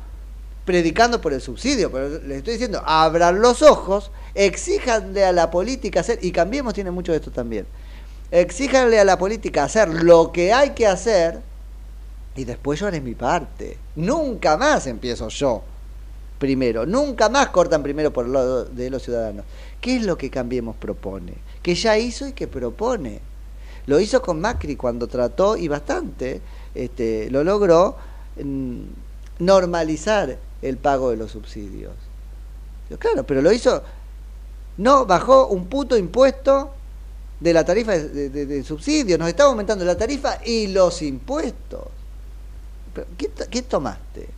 predicando 0.65 1.21
por 1.21 1.33
el 1.33 1.41
subsidio, 1.41 1.91
pero 1.91 2.09
les 2.09 2.39
estoy 2.39 2.53
diciendo, 2.53 2.81
abran 2.85 3.41
los 3.41 3.61
ojos, 3.61 4.11
exíjanle 4.33 5.25
a 5.25 5.31
la 5.31 5.51
política 5.51 6.01
hacer, 6.01 6.19
y 6.21 6.31
Cambiemos 6.31 6.73
tiene 6.73 6.91
mucho 6.91 7.11
de 7.11 7.17
esto 7.17 7.31
también, 7.31 7.65
exíjanle 8.31 8.99
a 8.99 9.05
la 9.05 9.17
política 9.17 9.63
hacer 9.63 9.89
lo 9.89 10.31
que 10.31 10.53
hay 10.53 10.71
que 10.71 10.87
hacer, 10.87 11.41
y 12.35 12.45
después 12.45 12.79
yo 12.79 12.87
haré 12.87 13.01
mi 13.01 13.13
parte. 13.13 13.77
Nunca 13.95 14.57
más 14.57 14.87
empiezo 14.87 15.27
yo 15.29 15.61
primero, 16.39 16.85
nunca 16.85 17.29
más 17.29 17.49
cortan 17.49 17.83
primero 17.83 18.11
por 18.11 18.25
el 18.25 18.33
lado 18.33 18.65
de 18.65 18.89
los 18.89 19.03
ciudadanos. 19.03 19.45
¿Qué 19.79 19.97
es 19.97 20.03
lo 20.03 20.17
que 20.17 20.29
Cambiemos 20.29 20.75
propone? 20.75 21.33
Que 21.61 21.75
ya 21.75 21.97
hizo 21.97 22.27
y 22.27 22.33
que 22.33 22.47
propone. 22.47 23.21
Lo 23.87 23.99
hizo 23.99 24.21
con 24.21 24.39
Macri 24.39 24.75
cuando 24.75 25.07
trató, 25.07 25.57
y 25.57 25.67
bastante, 25.67 26.41
este, 26.73 27.29
lo 27.31 27.43
logró, 27.43 27.95
mm, 28.41 28.81
normalizar 29.39 30.37
el 30.61 30.77
pago 30.77 31.09
de 31.11 31.17
los 31.17 31.31
subsidios. 31.31 31.93
Claro, 32.99 33.23
pero 33.25 33.41
lo 33.41 33.51
hizo, 33.51 33.81
no 34.77 35.05
bajó 35.05 35.47
un 35.47 35.65
puto 35.65 35.97
impuesto 35.97 36.71
de 37.39 37.51
la 37.53 37.65
tarifa 37.65 37.93
de, 37.93 38.07
de- 38.09 38.29
de- 38.29 38.45
de 38.45 38.63
subsidio, 38.63 39.17
nos 39.17 39.27
estaba 39.27 39.49
aumentando 39.49 39.83
la 39.83 39.97
tarifa 39.97 40.37
y 40.45 40.67
los 40.67 41.01
impuestos. 41.01 41.81
Pero, 42.93 43.07
¿Qué, 43.17 43.31
qué 43.49 43.61
tomaste? 43.63 44.29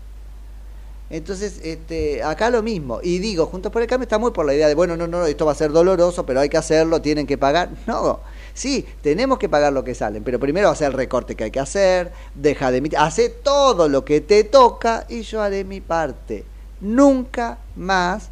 Entonces, 1.10 1.60
este, 1.64 2.24
acá 2.24 2.50
lo 2.50 2.64
mismo. 2.64 3.00
Y 3.04 3.20
digo, 3.20 3.46
Juntos 3.46 3.72
por 3.72 3.82
el 3.82 3.88
Cambio 3.88 4.06
está 4.06 4.18
muy 4.18 4.32
por 4.32 4.46
la 4.46 4.56
idea 4.56 4.68
de, 4.68 4.74
bueno, 4.76 4.98
no, 4.98 5.06
no, 5.08 5.26
esto 5.26 5.46
va 5.46 5.52
a 5.52 5.56
ser 5.56 5.72
doloroso, 5.72 6.26
pero 6.26 6.39
hay 6.39 6.50
que 6.50 6.58
hacerlo, 6.58 7.02
tienen 7.02 7.28
que 7.28 7.38
pagar. 7.38 7.70
No, 7.86 8.20
sí, 8.56 8.88
tenemos 9.03 9.38
que 9.38 9.47
pagar 9.47 9.72
lo 9.72 9.84
que 9.84 9.93
salen, 9.93 10.24
pero 10.24 10.39
primero 10.39 10.70
hacer 10.70 10.88
el 10.88 10.93
recorte 10.93 11.36
que 11.36 11.43
hay 11.43 11.51
que 11.51 11.60
hacer, 11.60 12.12
deja 12.34 12.72
de 12.72 12.78
emitir, 12.78 12.97
hace 12.97 13.30
todo 13.30 13.88
lo 13.88 14.03
que 14.03 14.22
te 14.22 14.43
toca 14.43 15.06
y 15.08 15.22
yo 15.22 15.43
haré 15.43 15.64
mi 15.64 15.82
parte. 15.82 16.43
Nunca 16.82 17.60
más 17.76 18.30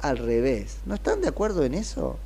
al 0.00 0.18
revés. 0.18 0.76
¿No 0.86 0.94
están 0.94 1.20
de 1.20 1.28
acuerdo 1.28 1.64
en 1.64 1.74
eso? 1.74 2.16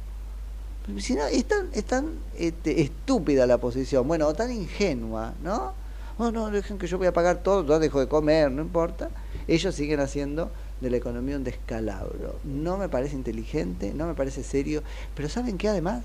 Si 0.99 1.15
no, 1.15 1.27
es 1.27 1.45
tan, 1.47 1.69
es 1.73 1.85
tan, 1.85 2.19
este, 2.39 2.83
estúpida 2.83 3.47
la 3.47 3.59
posición, 3.59 4.07
bueno, 4.07 4.29
o 4.29 4.35
tan 4.35 4.53
ingenua, 4.53 5.35
¿no? 5.43 5.73
Oh, 6.19 6.31
no, 6.31 6.51
dejen 6.51 6.79
que 6.79 6.87
yo 6.87 6.97
voy 6.97 7.09
a 7.09 7.13
pagar 7.13 7.43
todo, 7.43 7.67
yo 7.67 7.79
dejo 7.79 8.01
de 8.01 8.09
comer, 8.09 8.51
no 8.51 8.63
importa. 8.63 9.11
Ellos 9.49 9.75
siguen 9.75 10.01
haciendo 10.01 10.51
de 10.81 10.91
la 10.91 10.97
economía 10.97 11.37
un 11.37 11.45
descalabro. 11.45 12.39
No 12.45 12.79
me 12.79 12.89
parece 12.89 13.17
inteligente, 13.17 13.93
no 13.95 14.07
me 14.07 14.15
parece 14.15 14.43
serio, 14.43 14.83
pero 15.15 15.29
¿saben 15.29 15.59
qué 15.59 15.69
además? 15.69 16.05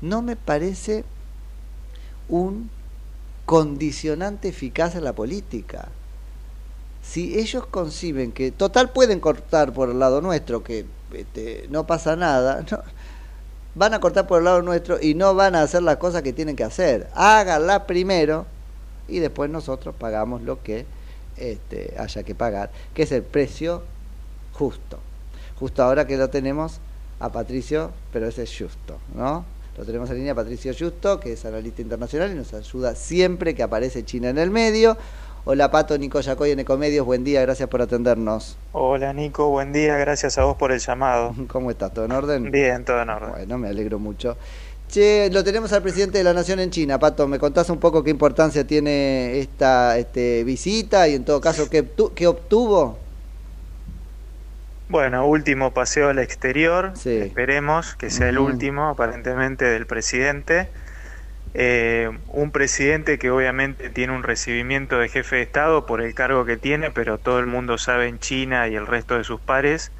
No 0.00 0.22
me 0.22 0.36
parece 0.36 1.04
un 2.28 2.70
condicionante 3.44 4.48
eficaz 4.48 4.94
en 4.94 5.04
la 5.04 5.12
política. 5.12 5.88
Si 7.02 7.38
ellos 7.38 7.66
conciben 7.66 8.32
que, 8.32 8.52
total, 8.52 8.90
pueden 8.90 9.20
cortar 9.20 9.72
por 9.72 9.90
el 9.90 9.98
lado 9.98 10.20
nuestro, 10.20 10.62
que 10.62 10.86
este, 11.12 11.66
no 11.70 11.86
pasa 11.86 12.14
nada, 12.14 12.64
van 13.74 13.94
a 13.94 14.00
cortar 14.00 14.26
por 14.26 14.38
el 14.38 14.44
lado 14.44 14.62
nuestro 14.62 14.98
y 15.00 15.14
no 15.14 15.34
van 15.34 15.54
a 15.54 15.62
hacer 15.62 15.82
las 15.82 15.96
cosas 15.96 16.22
que 16.22 16.32
tienen 16.32 16.56
que 16.56 16.64
hacer. 16.64 17.08
Háganla 17.14 17.86
primero 17.86 18.46
y 19.08 19.18
después 19.18 19.50
nosotros 19.50 19.94
pagamos 19.98 20.42
lo 20.42 20.62
que 20.62 20.86
este, 21.36 21.94
haya 21.98 22.22
que 22.22 22.34
pagar, 22.34 22.70
que 22.94 23.02
es 23.02 23.12
el 23.12 23.22
precio 23.22 23.82
justo. 24.52 25.00
Justo 25.58 25.82
ahora 25.82 26.06
que 26.06 26.16
lo 26.16 26.30
tenemos 26.30 26.80
a 27.18 27.30
Patricio, 27.30 27.90
pero 28.12 28.28
ese 28.28 28.44
es 28.44 28.56
justo, 28.56 28.98
¿no? 29.14 29.44
Lo 29.80 29.86
tenemos 29.86 30.10
en 30.10 30.16
línea 30.16 30.34
Patricio 30.34 30.74
Justo, 30.78 31.18
que 31.18 31.32
es 31.32 31.46
analista 31.46 31.80
internacional 31.80 32.30
y 32.30 32.34
nos 32.34 32.52
ayuda 32.52 32.94
siempre 32.94 33.54
que 33.54 33.62
aparece 33.62 34.04
China 34.04 34.28
en 34.28 34.36
el 34.36 34.50
medio. 34.50 34.98
Hola 35.46 35.70
Pato, 35.70 35.96
Nico 35.96 36.20
Yacoy 36.20 36.50
en 36.50 36.60
Ecomedios, 36.60 37.06
buen 37.06 37.24
día, 37.24 37.40
gracias 37.40 37.66
por 37.70 37.80
atendernos. 37.80 38.58
Hola 38.72 39.14
Nico, 39.14 39.48
buen 39.48 39.72
día, 39.72 39.96
gracias 39.96 40.36
a 40.36 40.44
vos 40.44 40.58
por 40.58 40.70
el 40.70 40.80
llamado. 40.80 41.34
¿Cómo 41.48 41.70
estás? 41.70 41.94
¿Todo 41.94 42.04
en 42.04 42.12
orden? 42.12 42.50
Bien, 42.50 42.84
todo 42.84 43.00
en 43.00 43.08
orden. 43.08 43.30
Bueno, 43.30 43.56
me 43.56 43.68
alegro 43.68 43.98
mucho. 43.98 44.36
Che, 44.90 45.30
lo 45.30 45.42
tenemos 45.42 45.72
al 45.72 45.80
presidente 45.80 46.18
de 46.18 46.24
la 46.24 46.34
Nación 46.34 46.60
en 46.60 46.68
China. 46.68 46.98
Pato, 46.98 47.26
¿me 47.26 47.38
contás 47.38 47.70
un 47.70 47.78
poco 47.78 48.04
qué 48.04 48.10
importancia 48.10 48.66
tiene 48.66 49.38
esta 49.38 49.96
este, 49.96 50.44
visita 50.44 51.08
y 51.08 51.14
en 51.14 51.24
todo 51.24 51.40
caso 51.40 51.70
qué 51.70 52.26
obtuvo? 52.26 52.98
Bueno, 54.90 55.24
último 55.24 55.72
paseo 55.72 56.08
al 56.08 56.18
exterior, 56.18 56.92
esperemos 57.22 57.94
que 57.94 58.10
sea 58.10 58.28
el 58.28 58.38
último 58.40 58.88
aparentemente 58.88 59.64
del 59.64 59.86
presidente. 59.86 60.68
Eh, 61.54 62.10
un 62.28 62.50
presidente 62.50 63.16
que 63.20 63.30
obviamente 63.30 63.88
tiene 63.90 64.14
un 64.16 64.24
recibimiento 64.24 64.98
de 64.98 65.08
jefe 65.08 65.36
de 65.36 65.42
Estado 65.42 65.86
por 65.86 66.00
el 66.00 66.12
cargo 66.14 66.44
que 66.44 66.56
tiene, 66.56 66.90
pero 66.90 67.18
todo 67.18 67.38
el 67.38 67.46
mundo 67.46 67.78
sabe 67.78 68.08
en 68.08 68.18
China 68.18 68.66
y 68.66 68.74
el 68.74 68.88
resto 68.88 69.16
de 69.16 69.22
sus 69.22 69.40
pares 69.40 69.92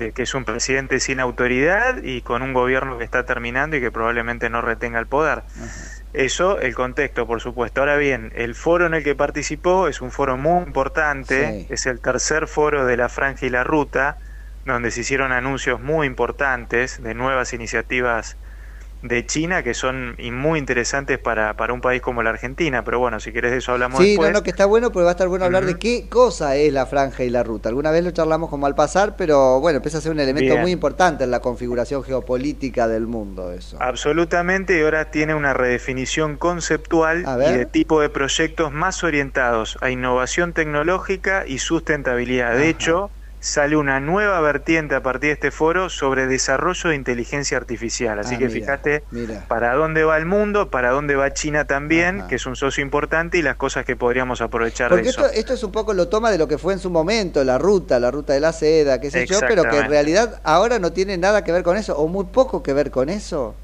de 0.00 0.12
que 0.12 0.22
es 0.24 0.34
un 0.34 0.44
presidente 0.44 0.98
sin 0.98 1.20
autoridad 1.20 2.02
y 2.02 2.20
con 2.22 2.42
un 2.42 2.52
gobierno 2.52 2.98
que 2.98 3.04
está 3.04 3.24
terminando 3.24 3.76
y 3.76 3.80
que 3.80 3.92
probablemente 3.92 4.50
no 4.50 4.60
retenga 4.60 4.98
el 4.98 5.06
poder. 5.06 5.42
Eso, 6.12 6.58
el 6.60 6.74
contexto, 6.74 7.28
por 7.28 7.40
supuesto. 7.40 7.80
Ahora 7.80 7.96
bien, 7.96 8.32
el 8.34 8.56
foro 8.56 8.86
en 8.86 8.94
el 8.94 9.04
que 9.04 9.14
participó 9.14 9.86
es 9.86 10.00
un 10.02 10.10
foro 10.10 10.36
muy 10.36 10.64
importante, 10.64 11.60
Sí. 11.60 11.66
es 11.70 11.86
el 11.86 12.00
tercer 12.00 12.48
foro 12.48 12.84
de 12.86 12.96
la 12.96 13.08
Franja 13.08 13.46
y 13.46 13.50
la 13.50 13.64
Ruta, 13.64 14.18
donde 14.64 14.90
se 14.90 15.00
hicieron 15.00 15.32
anuncios 15.32 15.80
muy 15.80 16.06
importantes 16.06 17.02
de 17.02 17.14
nuevas 17.14 17.52
iniciativas 17.52 18.36
de 19.02 19.26
China 19.26 19.64
que 19.64 19.74
son 19.74 20.14
muy 20.32 20.60
interesantes 20.60 21.18
para, 21.18 21.56
para 21.56 21.72
un 21.72 21.80
país 21.80 22.00
como 22.00 22.22
la 22.22 22.30
Argentina. 22.30 22.84
Pero 22.84 23.00
bueno, 23.00 23.18
si 23.18 23.32
querés 23.32 23.50
de 23.50 23.58
eso 23.58 23.72
hablamos 23.72 24.00
Sí, 24.00 24.10
después. 24.10 24.30
no, 24.30 24.38
no, 24.38 24.42
que 24.44 24.50
está 24.50 24.64
bueno, 24.64 24.92
pero 24.92 25.04
va 25.04 25.10
a 25.10 25.12
estar 25.12 25.26
bueno 25.26 25.44
hablar 25.44 25.66
de 25.66 25.76
qué 25.76 26.08
cosa 26.08 26.54
es 26.54 26.72
la 26.72 26.86
franja 26.86 27.24
y 27.24 27.30
la 27.30 27.42
ruta. 27.42 27.68
Alguna 27.68 27.90
vez 27.90 28.04
lo 28.04 28.12
charlamos 28.12 28.48
como 28.48 28.66
al 28.66 28.76
pasar, 28.76 29.16
pero 29.16 29.58
bueno, 29.58 29.78
empieza 29.78 29.98
a 29.98 30.00
ser 30.00 30.12
un 30.12 30.20
elemento 30.20 30.52
Bien. 30.52 30.60
muy 30.60 30.70
importante 30.70 31.24
en 31.24 31.32
la 31.32 31.40
configuración 31.40 32.04
geopolítica 32.04 32.86
del 32.86 33.08
mundo 33.08 33.50
eso. 33.50 33.76
Absolutamente, 33.80 34.78
y 34.78 34.82
ahora 34.82 35.10
tiene 35.10 35.34
una 35.34 35.52
redefinición 35.52 36.36
conceptual 36.36 37.24
y 37.40 37.52
de 37.52 37.66
tipo 37.66 38.00
de 38.00 38.08
proyectos 38.08 38.70
más 38.70 39.02
orientados 39.02 39.78
a 39.80 39.90
innovación 39.90 40.52
tecnológica 40.52 41.44
y 41.46 41.58
sustentabilidad. 41.58 42.56
De 42.56 42.68
hecho, 42.68 43.10
sale 43.42 43.76
una 43.76 43.98
nueva 43.98 44.40
vertiente 44.40 44.94
a 44.94 45.02
partir 45.02 45.28
de 45.30 45.32
este 45.34 45.50
foro 45.50 45.90
sobre 45.90 46.28
desarrollo 46.28 46.90
de 46.90 46.94
inteligencia 46.96 47.56
artificial. 47.56 48.20
Así 48.20 48.36
Ah, 48.36 48.38
que 48.38 48.46
mira, 48.46 48.60
fíjate 48.60 49.02
mira. 49.10 49.44
para 49.48 49.74
dónde 49.74 50.04
va 50.04 50.16
el 50.16 50.26
mundo, 50.26 50.70
para 50.70 50.90
dónde 50.90 51.16
va 51.16 51.32
China 51.34 51.64
también, 51.64 52.24
que 52.28 52.36
es 52.36 52.46
un 52.46 52.54
socio 52.54 52.82
importante, 52.84 53.38
y 53.38 53.42
las 53.42 53.56
cosas 53.56 53.84
que 53.84 53.96
podríamos 53.96 54.40
aprovechar 54.40 54.90
Porque 54.90 55.02
de 55.04 55.10
eso. 55.10 55.26
esto, 55.26 55.54
es 55.54 55.62
un 55.64 55.72
poco 55.72 55.92
lo 55.92 56.08
toma 56.08 56.30
de 56.30 56.38
lo 56.38 56.46
que 56.46 56.56
fue 56.56 56.72
en 56.72 56.78
su 56.78 56.88
momento, 56.88 57.42
la 57.42 57.58
ruta, 57.58 57.98
la 57.98 58.12
ruta 58.12 58.32
de 58.32 58.38
la 58.40 58.52
seda, 58.52 59.00
qué 59.00 59.10
sé 59.10 59.26
yo, 59.26 59.40
pero 59.40 59.64
que 59.64 59.76
en 59.78 59.88
realidad 59.90 60.40
ahora 60.44 60.78
no 60.78 60.92
tiene 60.92 61.18
nada 61.18 61.42
que 61.42 61.50
ver 61.50 61.64
con 61.64 61.76
eso, 61.76 61.96
o 61.98 62.06
muy 62.06 62.26
poco 62.26 62.62
que 62.62 62.72
ver 62.72 62.92
con 62.92 63.08
eso. 63.08 63.56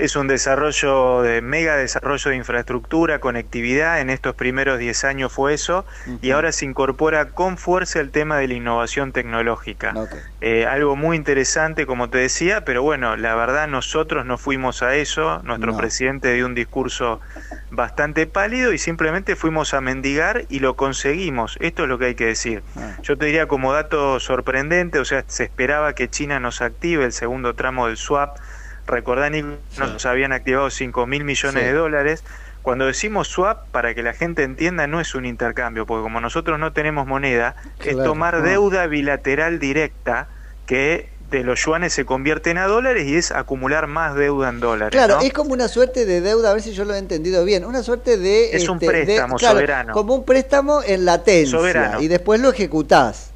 Es 0.00 0.16
un 0.16 0.28
desarrollo 0.28 1.20
de 1.20 1.42
mega 1.42 1.76
desarrollo 1.76 2.30
de 2.30 2.36
infraestructura, 2.36 3.18
conectividad. 3.18 4.00
En 4.00 4.08
estos 4.08 4.34
primeros 4.34 4.78
10 4.78 5.04
años 5.04 5.30
fue 5.30 5.52
eso. 5.52 5.84
Y 6.22 6.30
ahora 6.30 6.52
se 6.52 6.64
incorpora 6.64 7.26
con 7.32 7.58
fuerza 7.58 8.00
el 8.00 8.10
tema 8.10 8.38
de 8.38 8.48
la 8.48 8.54
innovación 8.54 9.12
tecnológica. 9.12 9.92
Eh, 10.40 10.64
algo 10.64 10.96
muy 10.96 11.18
interesante, 11.18 11.84
como 11.84 12.08
te 12.08 12.16
decía, 12.16 12.64
pero 12.64 12.82
bueno, 12.82 13.16
la 13.16 13.34
verdad 13.34 13.68
nosotros 13.68 14.24
no 14.24 14.38
fuimos 14.38 14.82
a 14.82 14.94
eso. 14.94 15.42
Nuestro 15.44 15.72
No. 15.72 15.76
presidente 15.76 16.32
dio 16.32 16.46
un 16.46 16.54
discurso 16.54 17.20
bastante 17.70 18.26
pálido 18.26 18.72
y 18.72 18.78
simplemente 18.78 19.36
fuimos 19.36 19.74
a 19.74 19.82
mendigar 19.82 20.46
y 20.48 20.60
lo 20.60 20.76
conseguimos. 20.76 21.58
Esto 21.60 21.82
es 21.82 21.90
lo 21.90 21.98
que 21.98 22.06
hay 22.06 22.14
que 22.14 22.24
decir. 22.26 22.62
Yo 23.02 23.18
te 23.18 23.26
diría 23.26 23.46
como 23.48 23.74
dato 23.74 24.18
sorprendente, 24.18 24.98
o 24.98 25.04
sea, 25.04 25.24
se 25.26 25.44
esperaba 25.44 25.94
que 25.94 26.08
China 26.08 26.40
nos 26.40 26.62
active 26.62 27.04
el 27.04 27.12
segundo 27.12 27.54
tramo 27.54 27.86
del 27.88 27.98
swap. 27.98 28.38
Recordá, 28.90 29.30
Nico, 29.30 29.48
nos 29.78 30.04
habían 30.06 30.32
activado 30.32 30.70
5 30.70 31.06
mil 31.06 31.24
millones 31.24 31.62
Sí. 31.62 31.66
de 31.68 31.72
dólares. 31.74 32.24
Cuando 32.62 32.84
decimos 32.86 33.28
swap, 33.28 33.66
para 33.70 33.94
que 33.94 34.02
la 34.02 34.12
gente 34.12 34.42
entienda, 34.42 34.86
no 34.86 35.00
es 35.00 35.14
un 35.14 35.24
intercambio, 35.24 35.86
porque 35.86 36.02
como 36.02 36.20
nosotros 36.20 36.58
no 36.58 36.72
tenemos 36.74 37.06
moneda, 37.06 37.56
es 37.82 37.96
tomar 37.96 38.34
no. 38.38 38.42
deuda 38.42 38.86
bilateral 38.86 39.58
directa 39.58 40.28
que 40.66 41.08
de 41.30 41.42
los 41.44 41.64
yuanes 41.64 41.92
se 41.94 42.04
convierten 42.04 42.58
a 42.58 42.66
dólares 42.66 43.06
y 43.06 43.14
es 43.16 43.30
acumular 43.30 43.86
más 43.86 44.14
deuda 44.16 44.48
en 44.50 44.60
dólares. 44.60 44.90
Claro, 44.92 45.16
¿no? 45.16 45.20
es 45.22 45.32
como 45.32 45.52
una 45.52 45.68
suerte 45.68 46.04
de 46.04 46.20
deuda, 46.20 46.50
a 46.50 46.54
ver 46.54 46.62
si 46.62 46.72
yo 46.72 46.84
lo 46.84 46.92
he 46.92 46.98
entendido 46.98 47.44
bien, 47.44 47.64
una 47.64 47.82
suerte 47.84 48.18
de... 48.18 48.50
Es 48.54 48.68
un 48.68 48.74
este, 48.82 48.86
de- 48.86 49.04
préstamo 49.04 49.36
claro, 49.36 49.54
soberano. 49.54 49.92
Como 49.94 50.14
un 50.16 50.24
préstamo 50.24 50.82
en 50.84 51.04
latencia, 51.04 51.56
Soberano. 51.56 52.02
y 52.02 52.08
después 52.08 52.40
lo 52.40 52.50
ejecutás. 52.50 53.29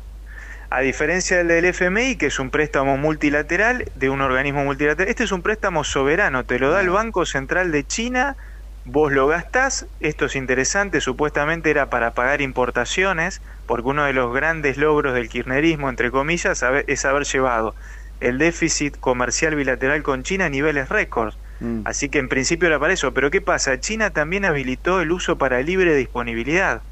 A 0.77 0.81
diferencia 0.81 1.37
del 1.37 1.47
del 1.47 1.66
FMI, 1.66 2.16
que 2.16 2.27
es 2.27 2.41
un 2.41 2.51
préstamo 2.51 2.97
multilateral 2.97 3.85
de 3.95 4.11
un 4.11 4.20
organismo 4.20 4.64
multilateral, 4.64 5.09
este 5.09 5.22
es 5.22 5.31
un 5.31 5.41
préstamo 5.41 5.85
soberano, 5.85 6.47
te 6.47 6.59
lo 6.59 6.72
da 6.72 6.81
el 6.81 6.91
Banco 6.91 7.27
Central 7.27 7.70
de 7.70 7.85
China, 7.85 8.37
vos 8.85 9.12
lo 9.12 9.29
gastás, 9.29 9.87
esto 10.01 10.25
es 10.25 10.35
interesante, 10.35 11.01
supuestamente 11.01 11.70
era 11.70 11.91
para 11.91 12.12
pagar 12.14 12.41
importaciones, 12.41 13.41
porque 13.66 13.89
uno 13.91 14.05
de 14.05 14.14
los 14.14 14.35
grandes 14.35 14.77
logros 14.77 15.14
del 15.14 15.29
kirchnerismo, 15.29 15.89
entre 15.89 16.11
comillas, 16.11 16.64
es 16.89 17.05
haber 17.05 17.22
llevado 17.22 17.77
el 18.18 18.39
déficit 18.39 18.99
comercial 18.99 19.55
bilateral 19.55 20.03
con 20.03 20.25
China 20.25 20.47
a 20.47 20.51
niveles 20.51 20.89
récords. 20.89 21.39
Así 21.85 22.09
que 22.09 22.18
en 22.18 22.29
principio 22.29 22.66
era 22.66 22.81
para 22.81 22.95
eso, 22.95 23.14
pero 23.14 23.31
¿qué 23.31 23.41
pasa? 23.41 23.79
China 23.79 24.11
también 24.11 24.45
habilitó 24.45 25.01
el 25.01 25.12
uso 25.12 25.39
para 25.39 25.62
libre 25.62 25.95
disponibilidad, 25.95 26.83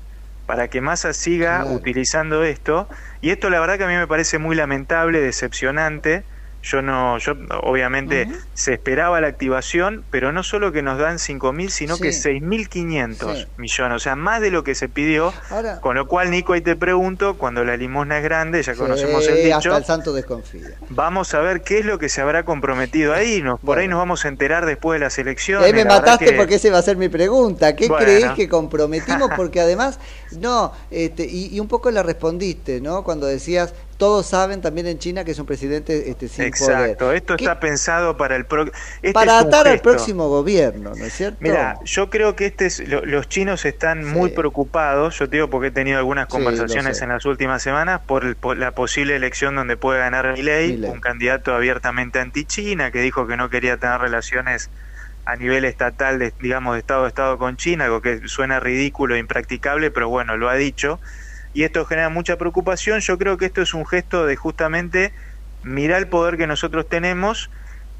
para 0.53 0.69
que 0.69 0.83
Massa 0.83 1.15
siga 1.15 1.63
Claro. 1.63 1.77
utilizando 1.77 2.45
esto. 2.45 2.87
Y 3.23 3.31
esto 3.31 3.49
la 3.49 3.59
verdad 3.59 3.79
que 3.79 3.85
a 3.85 3.89
mí 3.89 3.95
me 3.95 4.07
parece 4.07 4.37
muy 4.39 4.55
lamentable, 4.55 5.19
decepcionante. 5.19 6.27
Yo 6.63 6.81
no, 6.81 7.19
yo 7.19 7.33
obviamente 7.63 8.29
se 8.55 8.75
esperaba 8.75 9.21
la 9.21 9.27
activación, 9.27 10.05
pero 10.11 10.31
no 10.33 10.43
solo 10.45 10.71
que 10.71 10.81
nos 10.83 10.97
dan 10.99 11.19
5.000, 11.19 11.71
sino 11.71 11.97
Sí. 11.97 12.03
que 12.03 12.13
6.500 12.13 13.39
Sí. 13.39 13.47
millones, 13.57 13.97
o 13.97 13.99
sea, 13.99 14.15
más 14.17 14.41
de 14.41 14.51
lo 14.51 14.63
que 14.63 14.75
se 14.75 14.89
pidió. 14.89 15.33
Ahora- 15.51 15.81
Con 15.81 15.97
lo 15.97 16.07
cual, 16.07 16.31
Nico, 16.31 16.53
ahí 16.53 16.61
te 16.61 16.77
pregunto, 16.77 17.35
cuando 17.37 17.65
la 17.65 17.77
limosna 17.77 18.19
es 18.19 18.25
grande, 18.25 18.63
ya 18.63 18.75
conocemos 18.75 19.27
el 19.27 19.43
dicho, 19.45 19.57
hasta 19.57 19.77
el 19.79 19.85
santo 19.85 20.13
desconfía. 20.13 20.69
vamos 20.91 21.35
a 21.35 21.41
ver 21.41 21.63
qué 21.63 21.81
es 21.81 21.85
lo 21.85 21.99
que 21.99 22.09
se 22.09 22.21
habrá 22.21 22.45
comprometido 22.45 23.13
ahí. 23.13 23.43
Nos, 23.43 23.59
Por 23.61 23.79
ahí 23.79 23.89
nos 23.89 23.99
vamos 23.99 24.25
a 24.25 24.29
enterar 24.29 24.65
después 24.67 25.01
de 25.01 25.05
las 25.05 25.19
elecciones. 25.19 25.67
ahí 25.67 25.73
me 25.73 25.79
la 25.79 25.85
verdad 25.85 25.99
mataste 26.01 26.27
que- 26.27 26.33
porque 26.33 26.55
esa 26.57 26.69
iba 26.69 26.79
a 26.79 26.83
ser 26.83 26.97
mi 26.97 27.09
pregunta. 27.09 27.75
¿Qué 27.75 27.89
Bueno. 27.89 28.05
crees 28.05 28.31
que 28.33 28.49
comprometimos? 28.49 29.31
Porque 29.37 29.61
además, 29.61 29.99
no, 30.39 30.73
este, 30.91 31.25
y, 31.27 31.49
y 31.55 31.59
un 31.61 31.67
poco 31.69 31.91
la 31.91 32.03
respondiste, 32.05 32.81
¿no? 32.81 33.03
Cuando 33.03 33.27
decías, 33.27 33.75
todos 34.03 34.27
saben 34.27 34.61
también 34.61 34.89
en 34.89 34.99
China 34.99 35.25
que 35.25 35.31
es 35.31 35.39
un 35.39 35.47
presidente 35.47 36.11
este, 36.11 36.27
sin 36.27 36.47
Exacto, 36.47 37.05
poder. 37.05 37.17
esto 37.17 37.35
está 37.37 37.61
pensado 37.61 38.17
para 38.17 38.35
el 38.35 38.47
pro- 38.47 38.65
este 39.01 39.13
Para 39.13 39.39
atar 39.39 39.69
al 39.69 39.81
próximo 39.81 40.29
gobierno, 40.29 40.91
¿no 40.97 41.05
es 41.05 41.13
cierto? 41.13 41.39
Mira, 41.41 41.79
yo 41.85 42.11
creo 42.11 42.35
que 42.35 42.47
este 42.47 42.67
es, 42.67 42.81
lo- 42.89 43.05
los 43.07 43.29
chinos 43.29 43.65
están 43.65 44.05
muy 44.05 44.31
preocupados, 44.31 45.21
yo 45.21 45.29
te 45.29 45.37
digo 45.37 45.51
porque 45.51 45.69
he 45.69 45.71
tenido 45.71 45.99
algunas 45.99 46.27
conversaciones 46.27 47.01
en 47.01 47.11
las 47.11 47.25
últimas 47.27 47.63
semanas 47.63 48.01
por, 48.05 48.25
el- 48.25 48.35
por 48.35 48.57
la 48.57 48.73
posible 48.73 49.15
elección 49.15 49.55
donde 49.55 49.77
puede 49.77 50.01
ganar 50.01 50.33
Milei, 50.33 50.73
Milei. 50.73 50.91
un 50.91 51.01
candidato 51.01 51.55
abiertamente 51.55 52.19
anti-China 52.19 52.91
que 52.91 53.03
dijo 53.03 53.29
que 53.29 53.37
no 53.37 53.51
quería 53.51 53.77
tener 53.77 54.01
relaciones 54.01 54.69
a 55.25 55.37
nivel 55.37 55.65
estatal, 55.65 56.19
de, 56.19 56.35
digamos, 56.41 56.75
de 56.75 56.81
Estado 56.81 57.05
a 57.05 57.09
Estado 57.09 57.39
con 57.39 57.57
China, 57.57 57.85
algo 57.85 58.01
que 58.01 58.27
suena 58.27 58.59
ridículo 58.59 59.15
e 59.15 59.21
impracticable, 59.21 59.93
pero 59.93 60.09
bueno, 60.09 60.37
lo 60.37 60.49
ha 60.49 60.57
dicho. 60.57 61.01
Y 61.55 61.65
esto 61.65 61.85
genera 61.85 62.09
mucha 62.09 62.37
preocupación. 62.37 63.01
Yo 63.01 63.19
creo 63.19 63.37
que 63.37 63.47
esto 63.47 63.63
es 63.63 63.75
un 63.75 63.87
gesto 63.87 64.27
de 64.27 64.37
justamente 64.37 65.13
mirar 65.63 65.99
el 66.01 66.09
poder 66.09 66.37
que 66.37 66.47
nosotros 66.47 66.89
tenemos, 66.89 67.51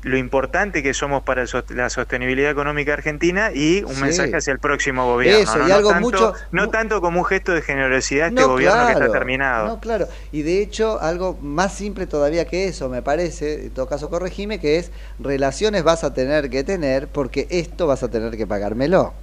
lo 0.03 0.17
importante 0.17 0.83
que 0.83 0.95
somos 0.95 1.23
para 1.23 1.45
la 1.69 1.89
sostenibilidad 1.89 2.51
económica 2.51 2.93
argentina 2.93 3.51
y 3.55 3.85
un 3.85 3.95
Sí. 3.95 4.03
mensaje 4.03 4.35
hacia 4.37 4.53
el 4.53 4.59
próximo 4.59 5.05
gobierno. 5.07 5.39
Eso, 5.45 5.59
¿no? 5.59 5.67
y 5.67 5.69
No 5.69 5.75
algo 5.77 5.91
tanto, 5.91 6.05
mucho- 6.05 6.35
no 6.51 6.71
tanto 6.71 7.01
como 7.01 7.21
un 7.21 7.25
gesto 7.25 7.53
de 7.53 7.63
generosidad 7.63 8.25
de 8.25 8.29
este 8.31 8.41
No, 8.43 8.49
gobierno 8.49 8.87
que 8.87 8.93
está 8.95 9.13
terminado. 9.13 9.69
No, 9.69 9.81
claro. 9.81 10.09
Y 10.33 10.43
de 10.43 10.61
hecho, 10.61 11.01
algo 11.01 11.39
más 11.41 11.75
simple 11.75 12.09
todavía 12.09 12.47
que 12.47 12.67
eso, 12.67 12.89
me 12.89 13.01
parece, 13.01 13.67
en 13.67 13.71
todo 13.71 13.87
caso 13.87 14.11
corregime, 14.11 14.59
que 14.59 14.79
es 14.79 14.91
relaciones 15.21 15.85
vas 15.85 16.03
a 16.03 16.13
tener 16.13 16.51
que 16.51 16.65
tener 16.65 17.07
porque 17.07 17.47
esto 17.51 17.87
vas 17.87 18.03
a 18.03 18.11
tener 18.11 18.37
que 18.37 18.47
pagármelo. 18.47 19.15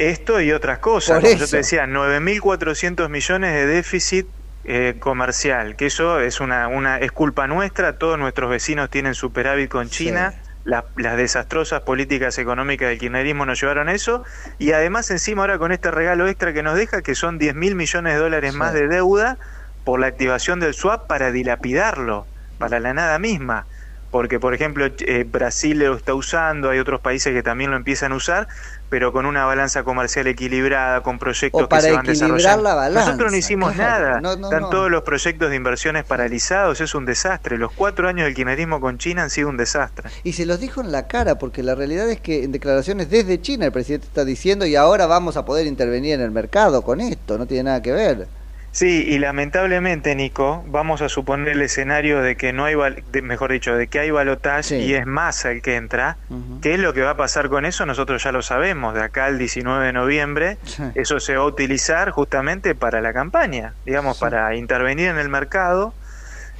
Esto 0.00 0.40
y 0.40 0.52
otras 0.52 0.78
cosas. 0.78 1.16
Por 1.16 1.22
Como 1.22 1.36
yo 1.36 1.48
te 1.48 1.58
decía, 1.58 1.86
9.400 1.86 3.08
millones 3.10 3.52
de 3.52 3.66
déficit 3.66 4.28
eh, 4.64 4.96
comercial, 4.98 5.76
que 5.76 5.86
eso 5.86 6.20
es 6.20 6.40
una, 6.40 6.68
una 6.68 6.98
es 6.98 7.12
culpa 7.12 7.46
nuestra, 7.46 7.98
todos 7.98 8.18
nuestros 8.18 8.50
vecinos 8.50 8.88
tienen 8.90 9.14
superávit 9.14 9.70
con 9.70 9.90
China. 9.90 10.34
la- 10.62 10.90
las 10.96 11.16
desastrosas 11.16 11.82
políticas 11.82 12.36
económicas 12.38 12.88
del 12.90 12.98
kirchnerismo 12.98 13.46
nos 13.46 13.60
llevaron 13.60 13.88
a 13.88 13.94
eso 13.94 14.22
y 14.58 14.72
además 14.72 15.10
encima 15.10 15.42
ahora 15.42 15.58
con 15.58 15.72
este 15.72 15.90
regalo 15.90 16.28
extra 16.28 16.52
que 16.52 16.62
nos 16.62 16.76
deja 16.76 17.00
que 17.02 17.14
son 17.14 17.38
10 17.38 17.54
mil 17.54 17.74
millones 17.76 18.12
de 18.14 18.18
dólares 18.20 18.52
más 18.52 18.72
de 18.74 18.86
deuda 18.88 19.38
por 19.84 20.00
la 20.00 20.06
activación 20.08 20.60
del 20.60 20.74
swap 20.74 21.06
para 21.08 21.32
dilapidarlo 21.32 22.28
para 22.58 22.78
la 22.80 22.92
nada 22.94 23.18
misma 23.18 23.68
porque 24.10 24.40
por 24.40 24.54
ejemplo 24.54 24.86
eh, 24.86 25.24
Brasil 25.30 25.78
lo 25.78 25.96
está 25.96 26.14
usando, 26.14 26.70
hay 26.70 26.78
otros 26.78 27.00
países 27.00 27.32
que 27.32 27.42
también 27.42 27.70
lo 27.70 27.76
empiezan 27.76 28.12
a 28.12 28.16
usar, 28.16 28.48
pero 28.88 29.12
con 29.12 29.24
una 29.24 29.44
balanza 29.44 29.84
comercial 29.84 30.26
equilibrada, 30.26 31.02
con 31.02 31.18
proyectos 31.18 31.62
O 31.62 31.68
para 31.68 31.82
que 31.82 31.88
se 31.90 31.94
van 31.96 32.06
desarrollando. 32.06 32.62
la 32.64 32.74
balanza, 32.74 33.04
Nosotros 33.06 33.30
no 33.32 33.38
hicimos 33.38 33.72
claro. 33.74 34.04
nada, 34.06 34.20
No, 34.20 34.36
no, 34.36 34.48
están 34.48 34.62
no. 34.62 34.70
todos 34.70 34.90
los 34.90 35.02
proyectos 35.02 35.50
de 35.50 35.56
inversiones 35.56 36.04
paralizados, 36.04 36.80
es 36.80 36.94
un 36.94 37.06
desastre. 37.06 37.56
Los 37.56 37.72
cuatro 37.72 38.08
años 38.08 38.24
del 38.24 38.34
kirchnerismo 38.34 38.80
con 38.80 38.98
China 38.98 39.22
han 39.22 39.30
sido 39.30 39.48
un 39.48 39.56
desastre. 39.56 40.10
Y 40.24 40.32
se 40.32 40.44
los 40.44 40.58
dijo 40.58 40.80
en 40.80 40.90
la 40.90 41.06
cara, 41.06 41.38
porque 41.38 41.62
la 41.62 41.74
realidad 41.76 42.10
es 42.10 42.20
que 42.20 42.42
en 42.42 42.52
declaraciones 42.52 43.10
desde 43.10 43.40
China 43.40 43.66
el 43.66 43.72
presidente 43.72 44.06
está 44.06 44.24
diciendo 44.24 44.66
y 44.66 44.74
ahora 44.74 45.06
vamos 45.06 45.36
a 45.36 45.44
poder 45.44 45.66
intervenir 45.66 46.14
en 46.14 46.20
el 46.22 46.30
mercado 46.32 46.82
con 46.82 47.00
esto, 47.00 47.38
no 47.38 47.46
tiene 47.46 47.64
nada 47.64 47.82
que 47.82 47.92
ver. 47.92 48.39
Sí, 48.72 49.04
y 49.08 49.18
lamentablemente, 49.18 50.14
Nico, 50.14 50.62
vamos 50.68 51.02
a 51.02 51.08
suponer 51.08 51.48
el 51.48 51.62
escenario 51.62 52.20
de 52.22 52.36
que 52.36 52.52
no 52.52 52.66
hay, 52.66 52.76
de- 53.10 53.20
mejor 53.20 53.50
dicho, 53.50 53.74
de 53.74 53.88
que 53.88 53.98
hay 53.98 54.12
balotaje 54.12 54.78
y 54.78 54.94
es 54.94 55.06
Massa 55.06 55.50
el 55.50 55.60
que 55.60 55.74
entra. 55.74 56.16
¿Qué 56.62 56.74
es 56.74 56.78
lo 56.80 56.92
que 56.94 57.00
va 57.02 57.10
a 57.10 57.16
pasar 57.16 57.48
con 57.48 57.64
eso? 57.66 57.84
Nosotros 57.84 58.22
ya 58.22 58.30
lo 58.30 58.42
sabemos. 58.42 58.94
De 58.94 59.02
acá 59.02 59.24
al 59.24 59.38
19 59.38 59.86
de 59.86 59.92
noviembre, 59.92 60.56
eso 60.94 61.18
se 61.18 61.34
va 61.36 61.42
a 61.42 61.46
utilizar 61.46 62.10
justamente 62.10 62.76
para 62.76 63.00
la 63.00 63.12
campaña, 63.12 63.74
digamos, 63.84 64.18
para 64.18 64.54
intervenir 64.54 65.08
en 65.08 65.18
el 65.18 65.28
mercado. 65.28 65.92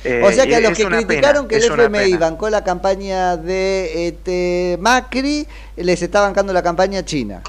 Eh, 0.02 0.22
o 0.24 0.32
sea 0.32 0.46
que 0.46 0.56
a 0.56 0.60
los 0.60 0.70
que 0.76 0.84
criticaron 1.04 1.46
pena, 1.46 1.48
que 1.48 1.56
el 1.66 1.70
FMI 1.84 2.10
bancó 2.18 2.50
la 2.50 2.64
campaña 2.64 3.36
de 3.36 4.08
este, 4.08 4.78
Macri, 4.80 5.46
les 5.76 6.02
está 6.02 6.22
bancando 6.22 6.52
la 6.52 6.62
campaña 6.62 7.04
China. 7.04 7.42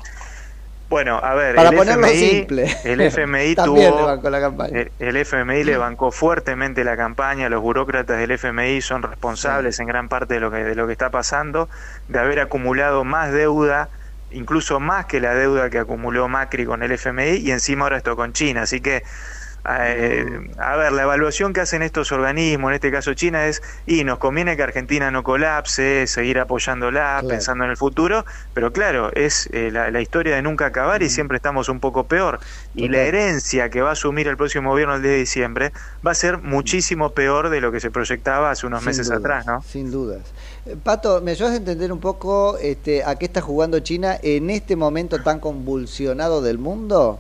Bueno, 0.91 1.21
a 1.23 1.33
ver, 1.35 1.55
Para 1.55 1.69
el 1.69 1.75
ponerlo 1.77 2.05
FMI, 2.05 2.19
simple. 2.29 2.67
el 2.83 2.99
FMI 3.01 3.55
También 3.55 3.89
tuvo, 3.91 3.99
le 4.01 4.05
bancó 4.05 4.29
la 4.29 4.41
campaña. 4.41 4.77
el- 4.77 4.91
el 4.99 5.15
FMI 5.15 5.63
le 5.63 5.77
bancó 5.77 6.11
fuertemente 6.11 6.83
la 6.83 6.97
campaña, 6.97 7.47
los 7.47 7.61
burócratas 7.61 8.19
del 8.19 8.31
FMI 8.31 8.81
son 8.81 9.01
responsables 9.01 9.79
en 9.79 9.87
gran 9.87 10.09
parte 10.09 10.33
de 10.33 10.41
lo 10.41 10.51
que 10.51 10.57
de 10.65 10.75
lo 10.75 10.85
que 10.87 10.91
está 10.91 11.09
pasando, 11.09 11.69
de 12.07 12.19
haber 12.19 12.41
acumulado 12.41 13.05
más 13.05 13.31
deuda, 13.31 13.89
incluso 14.31 14.81
más 14.81 15.05
que 15.05 15.21
la 15.21 15.33
deuda 15.33 15.69
que 15.69 15.79
acumuló 15.79 16.27
Macri 16.27 16.65
con 16.65 16.83
el 16.83 16.91
FMI 16.91 17.37
y 17.37 17.51
encima 17.51 17.83
ahora 17.85 17.95
esto 17.97 18.17
con 18.17 18.33
China, 18.33 18.63
así 18.63 18.81
que 18.81 19.03
eh, 19.65 20.49
a 20.57 20.75
ver, 20.75 20.91
la 20.91 21.03
evaluación 21.03 21.53
que 21.53 21.61
hacen 21.61 21.81
estos 21.81 22.11
organismos, 22.11 22.69
en 22.69 22.75
este 22.75 22.91
caso 22.91 23.13
China, 23.13 23.45
es, 23.45 23.61
y 23.85 24.03
nos 24.03 24.17
conviene 24.17 24.57
que 24.57 24.63
Argentina 24.63 25.11
no 25.11 25.23
colapse, 25.23 26.07
seguir 26.07 26.39
apoyándola, 26.39 27.23
pensando 27.27 27.63
en 27.63 27.71
el 27.71 27.77
futuro, 27.77 28.25
pero 28.53 28.73
claro, 28.73 29.11
es 29.13 29.49
eh, 29.53 29.69
la, 29.71 29.91
la, 29.91 30.01
historia 30.01 30.35
de 30.35 30.41
nunca 30.41 30.65
acabar 30.65 31.03
y 31.03 31.09
siempre 31.09 31.37
estamos 31.37 31.69
un 31.69 31.79
poco 31.79 32.05
peor. 32.05 32.39
Y 32.73 32.87
la 32.89 32.99
herencia 32.99 33.69
que 33.69 33.81
va 33.81 33.89
a 33.89 33.93
asumir 33.93 34.27
el 34.27 34.37
próximo 34.37 34.71
gobierno 34.71 34.95
el 34.95 35.01
10 35.01 35.13
de 35.13 35.19
diciembre 35.19 35.73
va 36.05 36.11
a 36.11 36.15
ser 36.15 36.39
muchísimo 36.39 37.11
peor 37.11 37.49
de 37.49 37.61
lo 37.61 37.71
que 37.71 37.79
se 37.79 37.91
proyectaba 37.91 38.51
hace 38.51 38.65
unos 38.65 38.83
meses 38.83 39.11
atrás, 39.11 39.45
¿no? 39.45 39.61
Sin 39.61 39.91
dudas. 39.91 40.21
Eh, 40.65 40.75
Pato, 40.81 41.21
¿me 41.21 41.31
ayudas 41.31 41.53
a 41.53 41.57
entender 41.57 41.91
un 41.91 41.99
poco 41.99 42.57
este, 42.57 43.03
a 43.03 43.15
qué 43.15 43.25
está 43.25 43.41
jugando 43.41 43.79
China 43.79 44.17
en 44.21 44.49
este 44.49 44.75
momento 44.75 45.21
tan 45.21 45.39
convulsionado 45.39 46.41
del 46.41 46.57
mundo? 46.57 47.19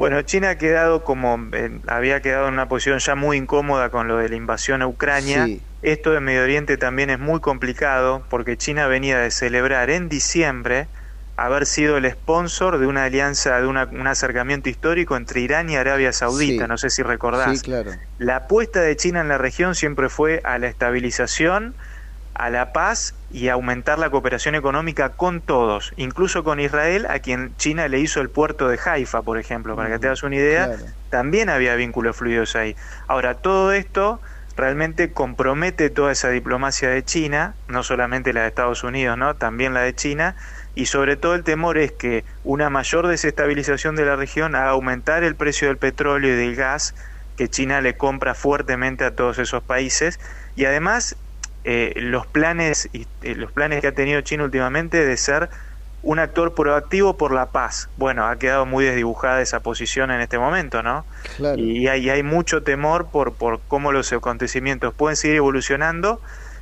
Bueno, 0.00 0.22
China 0.22 0.48
ha 0.48 0.56
quedado 0.56 1.04
como, 1.04 1.38
eh, 1.52 1.78
había 1.86 2.22
quedado 2.22 2.48
en 2.48 2.54
una 2.54 2.68
posición 2.68 3.00
ya 3.00 3.14
muy 3.16 3.36
incómoda 3.36 3.90
con 3.90 4.08
lo 4.08 4.16
de 4.16 4.30
la 4.30 4.34
invasión 4.34 4.80
a 4.80 4.86
Ucrania. 4.86 5.46
Esto 5.82 6.12
de 6.12 6.20
Medio 6.20 6.42
Oriente 6.42 6.78
también 6.78 7.10
es 7.10 7.18
muy 7.18 7.40
complicado 7.40 8.24
porque 8.30 8.56
China 8.56 8.86
venía 8.86 9.18
de 9.18 9.30
celebrar 9.30 9.90
en 9.90 10.08
diciembre 10.08 10.88
haber 11.36 11.66
sido 11.66 11.98
el 11.98 12.10
sponsor 12.10 12.78
de 12.78 12.86
una 12.86 13.04
alianza, 13.04 13.60
de 13.60 13.66
una, 13.66 13.90
un 13.92 14.06
acercamiento 14.06 14.70
histórico 14.70 15.18
entre 15.18 15.42
Irán 15.42 15.68
y 15.68 15.76
Arabia 15.76 16.14
Saudita, 16.14 16.66
no 16.66 16.78
sé 16.78 16.88
si 16.88 17.02
recordás. 17.02 17.58
Sí, 17.58 17.62
claro. 17.62 17.90
La 18.16 18.36
apuesta 18.36 18.80
de 18.80 18.96
China 18.96 19.20
en 19.20 19.28
la 19.28 19.36
región 19.36 19.74
siempre 19.74 20.08
fue 20.08 20.40
a 20.44 20.58
la 20.58 20.68
estabilización, 20.68 21.74
a 22.40 22.48
la 22.48 22.72
paz 22.72 23.14
y 23.30 23.48
aumentar 23.48 23.98
la 23.98 24.08
cooperación 24.08 24.54
económica 24.54 25.10
con 25.10 25.42
todos, 25.42 25.92
incluso 25.96 26.42
con 26.42 26.58
Israel, 26.58 27.06
a 27.10 27.18
quien 27.18 27.54
China 27.56 27.86
le 27.88 28.00
hizo 28.00 28.22
el 28.22 28.30
puerto 28.30 28.68
de 28.68 28.78
Haifa, 28.82 29.20
por 29.20 29.38
ejemplo, 29.38 29.76
para 29.76 29.90
que 29.90 29.98
te 29.98 30.06
hagas 30.06 30.22
una 30.22 30.36
idea, 30.36 30.70
también 31.10 31.50
había 31.50 31.74
vínculos 31.74 32.16
fluidos 32.16 32.56
ahí. 32.56 32.76
Ahora, 33.08 33.34
todo 33.34 33.72
esto 33.72 34.22
realmente 34.56 35.12
compromete 35.12 35.90
toda 35.90 36.12
esa 36.12 36.30
diplomacia 36.30 36.88
de 36.88 37.04
China, 37.04 37.54
no 37.68 37.82
solamente 37.82 38.32
la 38.32 38.42
de 38.42 38.48
Estados 38.48 38.84
Unidos, 38.84 39.18
¿no? 39.18 39.36
también 39.36 39.74
la 39.74 39.82
de 39.82 39.94
China, 39.94 40.34
y 40.74 40.86
sobre 40.86 41.16
todo 41.16 41.34
el 41.34 41.44
temor 41.44 41.76
es 41.76 41.92
que 41.92 42.24
una 42.42 42.70
mayor 42.70 43.06
desestabilización 43.06 43.96
de 43.96 44.06
la 44.06 44.16
región 44.16 44.54
haga 44.54 44.70
aumentar 44.70 45.24
el 45.24 45.34
precio 45.34 45.68
del 45.68 45.76
petróleo 45.76 46.32
y 46.32 46.36
del 46.36 46.56
gas 46.56 46.94
que 47.36 47.48
China 47.48 47.82
le 47.82 47.96
compra 47.96 48.34
fuertemente 48.34 49.04
a 49.04 49.14
todos 49.14 49.38
esos 49.38 49.62
países 49.62 50.20
y 50.56 50.64
además 50.64 51.16
eh, 51.64 51.92
los 51.96 52.26
planes 52.26 52.88
eh, 52.92 53.34
los 53.34 53.52
planes 53.52 53.80
que 53.80 53.88
ha 53.88 53.92
tenido 53.92 54.20
China 54.22 54.44
últimamente 54.44 55.04
de 55.04 55.16
ser 55.16 55.50
un 56.02 56.18
actor 56.18 56.54
proactivo 56.54 57.16
por 57.16 57.32
la 57.32 57.46
paz. 57.46 57.88
Bueno, 57.96 58.26
ha 58.26 58.36
quedado 58.36 58.64
muy 58.64 58.84
desdibujada 58.84 59.42
esa 59.42 59.60
posición 59.60 60.10
en 60.10 60.20
este 60.20 60.38
momento, 60.38 60.82
¿no? 60.82 61.04
Y, 61.56 61.88
hay, 61.88 62.08
hay, 62.08 62.22
mucho 62.22 62.62
temor 62.62 63.08
por, 63.10 63.34
por 63.34 63.60
cómo 63.68 63.92
los 63.92 64.10
acontecimientos 64.12 64.94
pueden 64.94 65.16
seguir 65.16 65.36
evolucionando, 65.36 66.20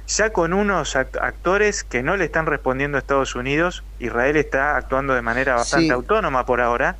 ya 0.09 0.31
con 0.31 0.53
unos 0.53 0.97
actores 0.97 1.85
que 1.85 2.03
no 2.03 2.17
le 2.17 2.25
están 2.25 2.47
respondiendo 2.47 2.97
a 2.97 3.01
Estados 3.01 3.37
Unidos. 3.37 3.85
Israel 4.01 4.37
está 4.37 4.77
actuando 4.77 5.15
de 5.15 5.23
manera 5.23 5.55
bastante 5.55 5.93
autónoma 5.93 6.45
por 6.45 6.61
ahora. 6.61 6.97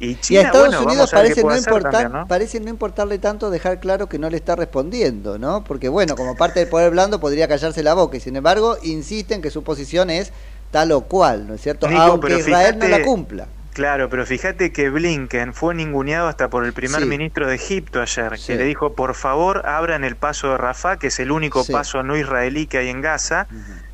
Y, 0.00 0.14
China, 0.16 0.40
a 0.40 0.42
Estados 0.44 0.68
bueno, 0.68 0.82
Unidos 0.84 1.10
parece 1.10 1.42
no, 1.42 1.56
importar, 1.56 1.90
también, 1.92 2.12
¿no? 2.12 2.26
parece 2.28 2.60
no 2.60 2.68
importarle 2.70 3.18
tanto 3.18 3.50
dejar 3.50 3.80
claro 3.80 4.08
que 4.08 4.18
no 4.18 4.30
le 4.30 4.36
está 4.36 4.54
respondiendo, 4.54 5.38
¿no? 5.38 5.64
Porque 5.64 5.88
bueno, 5.88 6.14
como 6.14 6.36
parte 6.36 6.60
del 6.60 6.68
poder 6.68 6.90
blando 6.92 7.18
podría 7.20 7.48
callarse 7.48 7.82
la 7.82 7.94
boca 7.94 8.16
y 8.16 8.20
sin 8.20 8.36
embargo 8.36 8.76
insiste 8.82 9.34
en 9.34 9.42
que 9.42 9.50
su 9.50 9.64
posición 9.64 10.10
es 10.10 10.32
tal 10.70 10.92
o 10.92 11.00
cual, 11.02 11.48
¿no 11.48 11.54
es 11.54 11.60
cierto? 11.62 11.88
Nico, 11.88 12.00
Aunque 12.00 12.28
pero 12.28 12.38
Israel 12.38 12.78
no 12.78 12.86
la 12.88 13.02
cumpla. 13.02 13.48
Claro, 13.72 14.08
pero 14.10 14.26
fíjate 14.26 14.72
que 14.72 14.90
Blinken 14.90 15.54
fue 15.54 15.72
ninguneado 15.72 16.26
hasta 16.26 16.48
por 16.50 16.64
el 16.64 16.72
primer 16.72 17.02
Sí. 17.02 17.06
ministro 17.06 17.46
de 17.46 17.54
Egipto 17.54 18.00
ayer, 18.02 18.36
Sí. 18.36 18.48
que 18.48 18.56
le 18.56 18.64
dijo, 18.64 18.94
por 18.94 19.14
favor, 19.14 19.62
abran 19.66 20.02
el 20.02 20.16
paso 20.16 20.50
de 20.50 20.56
Rafah, 20.58 20.96
que 20.98 21.06
es 21.08 21.20
el 21.20 21.30
único 21.30 21.62
Sí. 21.62 21.72
paso 21.72 22.02
no 22.02 22.16
israelí 22.16 22.66
que 22.66 22.78
hay 22.78 22.88
en 22.88 23.00
Gaza. 23.00 23.46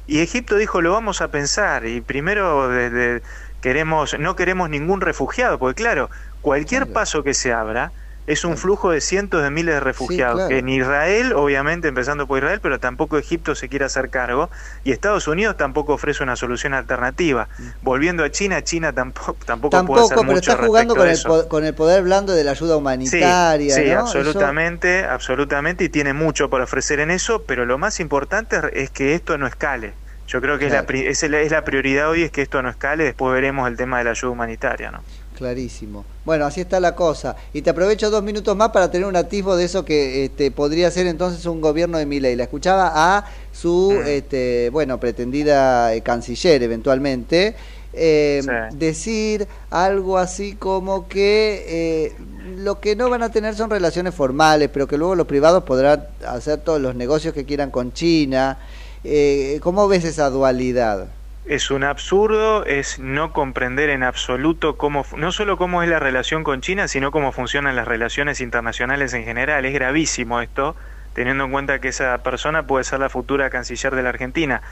Y 0.07 0.20
Egipto 0.20 0.57
dijo, 0.57 0.80
lo 0.80 0.92
vamos 0.92 1.20
a 1.20 1.28
pensar. 1.28 1.84
Y 1.86 2.00
primero 2.00 2.68
desde 2.68 3.22
queremos, 3.65 4.19
no 4.19 4.37
queremos 4.37 4.69
ningún 4.69 5.01
refugiado, 5.01 5.59
porque 5.59 5.83
claro, 5.83 6.11
cualquier 6.43 6.93
paso 6.93 7.23
que 7.23 7.33
se 7.33 7.51
abra 7.51 7.93
es 8.27 8.45
un 8.45 8.59
flujo 8.59 8.91
de 8.91 9.01
cientos 9.01 9.43
de 9.43 9.49
miles 9.49 9.77
de 9.77 9.81
refugiados, 9.81 10.35
claro. 10.35 10.49
que 10.51 10.59
en 10.59 10.69
Israel, 10.69 11.33
obviamente 11.33 11.89
empezando 11.89 12.27
por 12.27 12.37
Israel, 12.37 12.61
pero 12.62 12.79
tampoco 12.79 13.17
Egipto 13.17 13.55
se 13.55 13.71
quiere 13.71 13.87
hacer 13.87 14.11
cargo, 14.11 14.51
y 14.85 14.93
Estados 14.93 15.29
Unidos 15.29 15.57
tampoco 15.57 15.95
ofrece 15.95 16.23
una 16.23 16.37
solución 16.37 16.75
alternativa. 16.75 17.49
Volviendo 17.81 18.23
a 18.23 18.31
China, 18.31 18.62
China 18.62 18.93
tampoco, 18.93 19.35
tampoco, 19.47 19.87
puede 19.87 20.05
hacer 20.05 20.19
pero 20.19 20.31
mucho 20.31 20.51
está 20.53 20.62
jugando 20.62 20.95
con 20.95 21.09
el, 21.09 21.23
con 21.49 21.75
poder 21.75 22.03
blando 22.03 22.35
de 22.35 22.45
la 22.45 22.51
ayuda 22.51 22.75
Sí, 22.75 22.79
humanitaria, 22.79 23.75
sí, 23.75 23.85
¿no? 23.87 24.01
absolutamente, 24.01 25.07
absolutamente, 25.07 25.85
y 25.85 25.89
tiene 25.89 26.12
mucho 26.12 26.51
para 26.51 26.65
ofrecer 26.65 27.01
en 27.01 27.11
eso, 27.11 27.45
pero 27.47 27.65
lo 27.65 27.79
más 27.79 27.99
importante 27.99 28.59
es 28.75 28.91
que 28.91 29.15
esto 29.15 29.39
no 29.39 29.47
escale. 29.47 29.95
Yo 30.27 30.41
creo 30.41 30.59
que 30.59 30.66
es, 30.66 30.72
la, 30.72 30.85
Claro. 30.85 31.09
es, 31.11 31.22
la, 31.31 31.41
es 31.41 31.51
la 31.51 31.64
prioridad 31.64 32.09
hoy, 32.11 32.22
es 32.22 32.31
que 32.31 32.43
esto 32.43 32.62
no 32.62 32.70
escale, 32.70 33.05
después 33.05 33.33
veremos 33.35 33.68
el 33.68 33.77
tema 33.77 33.99
de 33.99 34.05
la 34.05 34.11
ayuda 34.11 34.31
humanitaria, 34.33 34.91
¿no? 34.91 35.01
Clarísimo. 35.37 36.05
Bueno, 36.25 36.47
así 36.47 36.61
está 36.61 36.79
la 36.79 36.95
cosa. 36.95 37.35
Y 37.53 37.62
te 37.62 37.70
aprovecho 37.70 38.09
dos 38.09 38.22
minutos 38.22 38.57
más 38.57 38.68
para 38.70 38.91
tener 38.91 39.07
un 39.07 39.16
atisbo 39.16 39.57
de 39.57 39.64
eso 39.64 39.85
que 39.85 40.25
este, 40.27 40.51
podría 40.53 40.91
ser 40.93 41.09
entonces 41.09 41.45
un 41.47 41.61
gobierno 41.61 41.99
de 41.99 42.07
Milei. 42.07 42.37
La 42.37 42.45
escuchaba 42.45 42.93
a 42.95 43.25
su, 43.53 44.01
este, 44.07 44.70
bueno, 44.70 44.99
pretendida 45.01 45.93
eh, 45.93 46.03
canciller 46.03 46.62
eventualmente. 46.62 47.57
eh, 47.97 48.41
Sí. 48.43 48.77
decir 48.77 49.47
algo 49.70 50.18
así 50.18 50.55
como 50.57 51.07
que 51.09 51.64
eh, 51.68 52.12
lo 52.57 52.81
que 52.81 52.97
no 52.97 53.09
van 53.11 53.22
a 53.22 53.31
tener 53.31 53.55
son 53.55 53.70
relaciones 53.70 54.14
formales, 54.14 54.68
pero 54.72 54.87
que 54.89 54.99
luego 54.99 55.14
los 55.14 55.27
privados 55.27 55.62
podrán 55.64 56.05
hacer 56.27 56.59
todos 56.61 56.81
los 56.81 56.95
negocios 56.97 57.35
que 57.35 57.45
quieran 57.45 57.70
con 57.70 57.93
China. 57.93 58.59
Eh, 59.05 59.59
¿Cómo 59.62 59.86
ves 59.86 60.05
esa 60.05 60.30
dualidad? 60.30 61.09
Es 61.46 61.70
un 61.70 61.84
absurdo, 61.84 62.64
es 62.64 62.98
no 62.98 63.32
comprender 63.34 63.90
en 63.90 64.02
absoluto 64.02 64.78
cómo, 64.78 65.05
no 65.16 65.30
solo 65.30 65.59
cómo 65.59 65.82
es 65.82 65.90
la 65.90 65.98
relación 65.98 66.42
con 66.42 66.62
China, 66.62 66.88
sino 66.88 67.11
cómo 67.11 67.32
funcionan 67.32 67.76
las 67.76 67.86
relaciones 67.86 68.40
internacionales 68.40 69.12
en 69.12 69.24
general. 69.24 69.66
Es 69.66 69.74
gravísimo 69.74 70.40
esto, 70.40 70.74
teniendo 71.12 71.44
en 71.44 71.50
cuenta 71.50 71.80
que 71.80 71.88
esa 71.88 72.16
persona 72.22 72.66
puede 72.66 72.84
ser 72.84 73.00
la 73.00 73.11
futura 73.11 73.50
canciller 73.50 73.94
de 73.94 74.02
la 74.02 74.09
Argentina. 74.09 74.62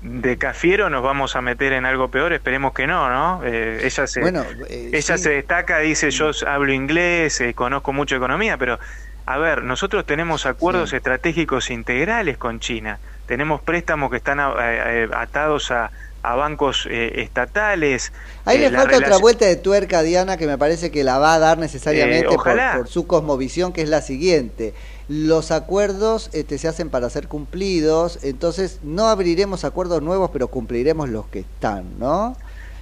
De 0.00 0.38
Cafiero 0.38 0.88
nos 0.88 1.02
vamos 1.02 1.36
a 1.36 1.42
meter 1.42 1.74
en 1.74 1.84
algo 1.84 2.08
peor, 2.08 2.32
esperemos 2.32 2.72
que 2.72 2.86
no, 2.86 3.10
¿no? 3.10 3.42
Eh, 3.44 3.82
ella 3.84 4.06
se, 4.06 4.20
Bueno, 4.20 4.42
eh, 4.68 4.90
ella 4.94 5.18
sí. 5.18 5.24
se 5.24 5.30
destaca, 5.30 5.78
dice 5.80 6.10
yo 6.10 6.30
hablo 6.46 6.72
inglés, 6.72 7.40
eh, 7.42 7.52
conozco 7.54 7.92
mucho 7.92 8.16
economía, 8.16 8.56
pero 8.56 8.80
a 9.26 9.38
ver, 9.38 9.62
nosotros 9.62 10.04
tenemos 10.06 10.46
acuerdos 10.46 10.92
estratégicos 10.92 11.70
integrales 11.70 12.36
con 12.36 12.58
China, 12.58 12.98
tenemos 13.32 13.62
préstamos 13.62 14.10
que 14.10 14.18
están 14.18 14.40
eh, 14.40 14.44
eh, 14.58 15.08
atados 15.14 15.70
a, 15.70 15.90
a 16.22 16.34
bancos 16.34 16.86
eh, 16.90 17.22
estatales. 17.22 18.12
Ahí 18.44 18.58
eh, 18.58 18.60
le 18.60 18.70
la 18.70 18.80
falta 18.80 18.98
otra 18.98 19.16
vuelta 19.16 19.46
de 19.46 19.56
tuerca, 19.56 20.02
Diana, 20.02 20.36
que 20.36 20.46
me 20.46 20.58
parece 20.58 20.90
que 20.90 21.02
la 21.02 21.16
va 21.18 21.32
a 21.32 21.38
dar 21.38 21.56
necesariamente 21.56 22.26
Eh, 22.26 22.36
por, 22.76 22.88
su 22.88 23.06
cosmovisión, 23.06 23.72
que 23.72 23.80
es 23.80 23.88
la 23.88 24.02
siguiente. 24.02 24.74
Los 25.08 25.50
acuerdos 25.50 26.28
este, 26.34 26.58
se 26.58 26.68
hacen 26.68 26.90
para 26.90 27.08
ser 27.08 27.26
cumplidos, 27.26 28.18
entonces 28.22 28.80
no 28.82 29.08
abriremos 29.08 29.64
acuerdos 29.64 30.02
nuevos, 30.02 30.28
pero 30.30 30.48
cumpliremos 30.48 31.08
los 31.08 31.24
que 31.28 31.38
están, 31.38 31.98
¿no? 31.98 32.36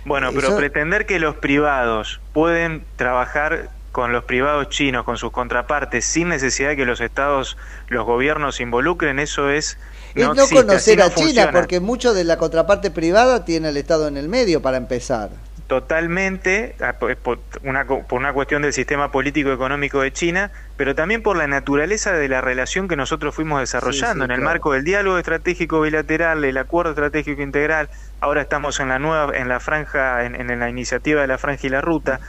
Bueno, 0.05 0.31
pero 0.35 0.49
Eso- 0.49 0.57
pretender 0.57 1.07
que 1.07 1.21
los 1.21 1.37
privados 1.37 2.21
pueden 2.33 2.83
trabajar 2.97 3.69
con 3.93 4.11
los 4.11 4.25
privados 4.25 4.69
chinos, 4.69 5.05
con 5.05 5.17
sus 5.17 5.31
contrapartes, 5.31 6.05
sin 6.05 6.29
necesidad 6.29 6.71
de 6.71 6.77
que 6.77 6.87
los 6.87 7.01
estados, 7.01 7.57
los 7.89 8.05
gobiernos 8.05 8.57
se 8.57 8.65
involucren, 8.65 9.21
eso 9.21 9.49
es... 9.49 9.79
Es 10.15 10.31
no, 10.35 10.35
existe, 10.35 10.55
conocer 10.55 10.99
no 10.99 11.05
a 11.05 11.11
China, 11.15 11.51
funciona. 11.51 11.53
porque 11.53 11.81
mucho 11.81 12.15
de 12.15 12.25
la 12.25 12.37
contraparte 12.37 12.91
privada 12.91 13.45
tiene 13.45 13.69
el 13.71 13.77
Estado 13.77 14.09
en 14.09 14.17
el 14.17 14.29
medio 14.29 14.63
para 14.63 14.77
empezar. 14.77 15.31
totalmente 15.67 16.75
ah, 16.81 16.95
por 16.99 17.17
por 17.17 17.39
una, 17.63 17.85
por 17.87 18.19
una 18.19 18.33
cuestión 18.33 18.63
del 18.63 18.73
sistema 18.73 19.13
político 19.13 19.53
económico 19.53 20.01
de 20.01 20.13
China, 20.13 20.51
pero 20.77 20.95
también 20.97 21.23
por 21.23 21.37
la 21.37 21.47
naturaleza 21.47 22.13
de 22.13 22.29
la 22.29 22.41
relación 22.41 22.89
que 22.89 22.97
nosotros 22.97 23.35
fuimos 23.37 23.61
desarrollando 23.61 24.25
sí, 24.25 24.27
en 24.27 24.33
el 24.33 24.39
claro. 24.39 24.51
marco 24.51 24.73
del 24.73 24.85
diálogo 24.85 25.19
estratégico 25.19 25.81
bilateral, 25.81 26.45
el 26.45 26.59
acuerdo 26.59 26.91
estratégico 26.93 27.43
integral. 27.43 27.89
Ahora 28.21 28.43
estamos 28.43 28.81
en 28.81 28.89
la 28.89 28.99
nueva, 28.99 29.37
en 29.37 29.49
la 29.49 29.61
franja, 29.61 30.25
en, 30.25 30.35
en 30.51 30.59
la 30.59 30.69
iniciativa 30.69 31.21
de 31.21 31.29
la 31.29 31.39
franja 31.39 31.67
y 31.67 31.71
la 31.71 31.81
ruta. 31.81 32.21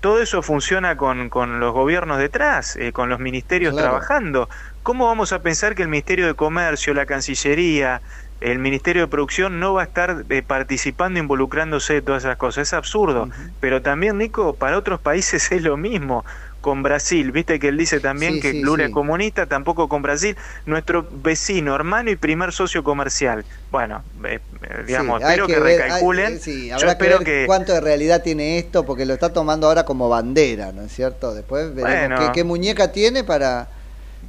Todo 0.00 0.22
eso 0.22 0.42
funciona 0.42 0.96
con, 0.96 1.28
con 1.28 1.58
los 1.58 1.72
gobiernos 1.72 2.18
detrás, 2.18 2.76
eh, 2.76 2.92
con 2.92 3.08
los 3.08 3.18
ministerios 3.18 3.74
Claro. 3.74 3.88
trabajando. 3.90 4.48
¿Cómo 4.88 5.04
vamos 5.04 5.34
a 5.34 5.42
pensar 5.42 5.74
que 5.74 5.82
el 5.82 5.88
Ministerio 5.88 6.26
de 6.26 6.32
Comercio, 6.34 6.94
la 6.94 7.04
Cancillería, 7.04 8.00
el 8.40 8.58
Ministerio 8.58 9.02
de 9.02 9.08
Producción 9.08 9.60
no 9.60 9.74
va 9.74 9.82
a 9.82 9.84
estar 9.84 10.24
eh, 10.30 10.42
participando, 10.42 11.20
involucrándose 11.20 11.92
de 11.92 12.00
todas 12.00 12.24
esas 12.24 12.38
cosas? 12.38 12.68
Es 12.68 12.72
absurdo. 12.72 13.28
Pero 13.60 13.82
también, 13.82 14.16
Nico, 14.16 14.56
para 14.56 14.78
otros 14.78 14.98
países 15.00 15.52
es 15.52 15.60
lo 15.62 15.76
mismo. 15.76 16.24
con 16.62 16.82
Brasil. 16.82 17.32
Viste 17.32 17.58
que 17.58 17.68
él 17.68 17.76
dice 17.76 18.00
también 18.00 18.36
Sí, 18.36 18.40
que 18.40 18.52
sí, 18.52 18.62
Lula 18.62 18.84
sí. 18.84 18.88
es 18.88 18.94
comunista, 18.94 19.46
tampoco 19.46 19.90
con 19.90 20.00
Brasil, 20.00 20.38
nuestro 20.64 21.06
vecino, 21.12 21.74
hermano 21.74 22.10
y 22.10 22.16
primer 22.16 22.52
socio 22.52 22.82
comercial. 22.82 23.44
Bueno, 23.70 24.04
eh, 24.24 24.40
eh, 24.62 24.84
digamos, 24.86 25.20
espero 25.20 25.46
que, 25.46 25.60
ver, 25.60 25.82
hay- 25.82 25.90
recalculen. 25.90 26.32
eh, 26.32 26.38
sí, 26.38 26.68
Yo 26.68 26.76
habrá 26.76 26.96
que 26.96 27.04
espero 27.04 27.18
ver 27.18 27.26
que 27.26 27.46
cuánto 27.46 27.74
de 27.74 27.80
realidad 27.82 28.22
tiene 28.22 28.58
esto, 28.58 28.86
porque 28.86 29.04
lo 29.04 29.12
está 29.12 29.34
tomando 29.34 29.66
ahora 29.66 29.84
como 29.84 30.08
bandera, 30.08 30.72
¿no 30.72 30.80
es 30.82 30.92
cierto? 30.92 31.34
Después 31.34 31.74
veremos 31.74 32.08
Bueno. 32.08 32.32
qué, 32.32 32.40
qué 32.40 32.44
muñeca 32.44 32.90
tiene 32.90 33.22
para... 33.22 33.68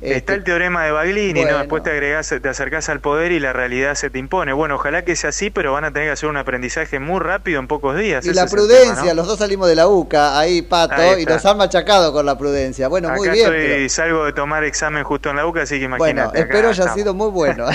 Está 0.02 0.16
este, 0.18 0.34
el 0.36 0.43
teorema 0.45 0.86
de 0.86 0.91
Baglini, 0.91 1.41
Bueno. 1.41 1.52
¿no? 1.52 1.58
Después 1.60 1.84
te 1.84 1.89
agregás, 1.91 2.34
te 2.41 2.47
acercás 2.47 2.88
al 2.88 3.02
poder 3.02 3.34
y 3.34 3.39
la 3.41 3.52
realidad 3.52 3.95
se 3.95 4.10
te 4.10 4.18
impone. 4.18 4.54
Bueno, 4.54 4.76
ojalá 4.76 5.04
que 5.04 5.16
sea 5.18 5.32
así, 5.32 5.50
pero 5.50 5.74
van 5.74 5.84
a 5.84 5.91
tener 5.91 6.08
que 6.08 6.14
hacer 6.14 6.30
un 6.30 6.38
aprendizaje 6.38 7.00
muy 7.00 7.20
rápido 7.20 7.60
en 7.60 7.68
pocos 7.68 7.97
días. 7.97 8.26
Y 8.26 8.30
Ese 8.30 8.36
la 8.39 8.47
prudencia, 8.47 8.93
tema, 8.95 9.06
¿no? 9.08 9.14
los 9.16 9.28
dos 9.28 9.39
salimos 9.39 9.68
de 9.68 9.76
la 9.76 9.88
UCA, 9.89 10.39
ahí 10.39 10.62
Pato, 10.62 10.93
Ahí 11.02 11.24
y 11.24 11.26
nos 11.26 11.45
han 11.45 11.58
machacado 11.58 12.14
con 12.14 12.26
la 12.26 12.38
prudencia. 12.38 12.88
Bueno, 12.88 13.10
muy 13.10 13.28
bien. 13.28 13.45
estoy, 13.47 13.58
pero- 13.58 13.89
salgo 13.89 14.24
de 14.26 14.32
tomar 14.34 14.64
examen 14.64 15.04
justo 15.04 15.32
en 15.32 15.36
la 15.36 15.45
UCA, 15.45 15.64
así 15.64 15.80
que 15.80 15.86
imagínate. 15.86 16.30
Bueno, 16.30 16.45
espero 16.45 16.70
haya 16.70 16.72
estamos. 16.84 16.95
sido 16.95 17.14
muy 17.14 17.30
bueno. 17.32 17.66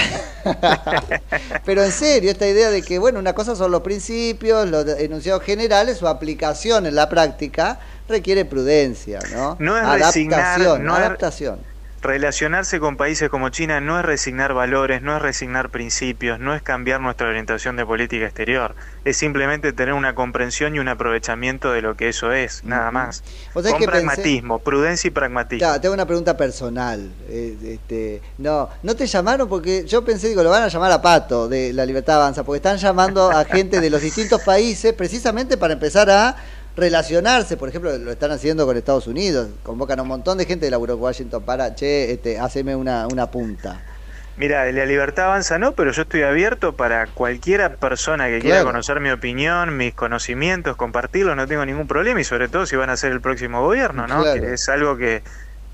Pero 1.64 1.82
en 1.84 1.92
serio, 1.92 2.30
esta 2.30 2.46
idea 2.46 2.70
de 2.70 2.82
que, 2.82 2.98
bueno, 2.98 3.18
una 3.18 3.32
cosa 3.34 3.56
son 3.56 3.70
los 3.70 3.80
principios, 3.82 4.68
los 4.68 4.86
enunciados 4.86 5.42
generales, 5.42 5.98
su 5.98 6.08
aplicación 6.08 6.86
en 6.86 6.94
la 6.94 7.08
práctica 7.08 7.78
requiere 8.08 8.44
prudencia, 8.44 9.18
¿no? 9.32 9.56
No 9.58 9.76
es 9.76 9.82
adaptación, 9.84 10.30
resignar, 10.30 10.80
no 10.80 10.94
es- 10.94 11.00
adaptación. 11.00 11.73
Relacionarse 12.08 12.80
con 12.80 12.98
países 12.98 13.30
como 13.30 13.48
China 13.48 13.80
no 13.80 13.98
es 13.98 14.04
resignar 14.04 14.52
valores, 14.52 15.00
no 15.00 15.16
es 15.16 15.22
resignar 15.22 15.70
principios, 15.70 16.38
no 16.38 16.54
es 16.54 16.60
cambiar 16.60 17.00
nuestra 17.00 17.28
orientación 17.28 17.76
de 17.76 17.86
política 17.86 18.26
exterior. 18.26 18.74
Es 19.06 19.16
simplemente 19.16 19.72
tener 19.72 19.94
una 19.94 20.14
comprensión 20.14 20.74
y 20.76 20.80
un 20.80 20.88
aprovechamiento 20.88 21.72
de 21.72 21.80
lo 21.80 21.96
que 21.96 22.10
eso 22.10 22.30
es, 22.32 22.62
nada 22.62 22.90
más. 22.90 23.22
Con 23.54 23.62
que 23.62 23.70
pensé- 23.70 23.86
pragmatismo, 23.86 24.58
prudencia 24.58 25.08
y 25.08 25.12
pragmatismo. 25.12 25.80
Tengo 25.80 25.94
una 25.94 26.04
pregunta 26.04 26.36
personal. 26.36 27.10
eh, 27.26 27.56
este, 27.64 28.20
no, 28.36 28.68
no 28.82 28.94
te 28.94 29.06
llamaron 29.06 29.48
porque 29.48 29.86
yo 29.86 30.04
pensé, 30.04 30.28
digo, 30.28 30.42
lo 30.42 30.50
van 30.50 30.64
a 30.64 30.68
llamar 30.68 30.92
a 30.92 31.00
Pato 31.00 31.48
de 31.48 31.72
La 31.72 31.86
Libertad 31.86 32.16
Avanza, 32.16 32.44
porque 32.44 32.58
están 32.58 32.76
llamando 32.76 33.30
a 33.30 33.46
gente 33.46 33.80
de 33.80 33.88
los 33.88 34.02
distintos 34.02 34.42
países 34.42 34.92
precisamente 34.92 35.56
para 35.56 35.72
empezar 35.72 36.10
a 36.10 36.36
relacionarse. 36.76 37.56
Por 37.56 37.68
ejemplo, 37.68 37.96
lo 37.98 38.12
están 38.12 38.30
haciendo 38.30 38.66
con 38.66 38.76
Estados 38.76 39.06
Unidos. 39.06 39.48
Convocan 39.62 39.98
a 39.98 40.02
un 40.02 40.08
montón 40.08 40.38
de 40.38 40.46
gente 40.46 40.66
de 40.66 40.70
la 40.70 40.78
Washington 40.78 41.42
para, 41.42 41.74
che, 41.74 42.12
este, 42.12 42.38
haceme 42.38 42.74
una, 42.76 43.06
una 43.06 43.30
punta. 43.30 43.80
Mira, 44.36 44.70
la 44.72 44.84
libertad 44.84 45.26
avanza 45.26 45.58
no, 45.58 45.72
pero 45.72 45.92
yo 45.92 46.02
estoy 46.02 46.22
abierto 46.22 46.74
para 46.74 47.06
cualquiera 47.06 47.76
persona 47.76 48.26
que 48.26 48.40
quiera 48.40 48.64
conocer 48.64 48.98
mi 48.98 49.10
opinión, 49.10 49.76
mis 49.76 49.94
conocimientos, 49.94 50.76
compartirlos, 50.76 51.36
no 51.36 51.46
tengo 51.46 51.64
ningún 51.64 51.86
problema 51.86 52.20
y 52.20 52.24
sobre 52.24 52.48
todo 52.48 52.66
si 52.66 52.74
van 52.74 52.90
a 52.90 52.96
ser 52.96 53.12
el 53.12 53.20
próximo 53.20 53.62
gobierno, 53.62 54.08
¿no? 54.08 54.22
Claro. 54.22 54.42
Que 54.42 54.54
es 54.54 54.68
algo 54.68 54.96
que, 54.96 55.22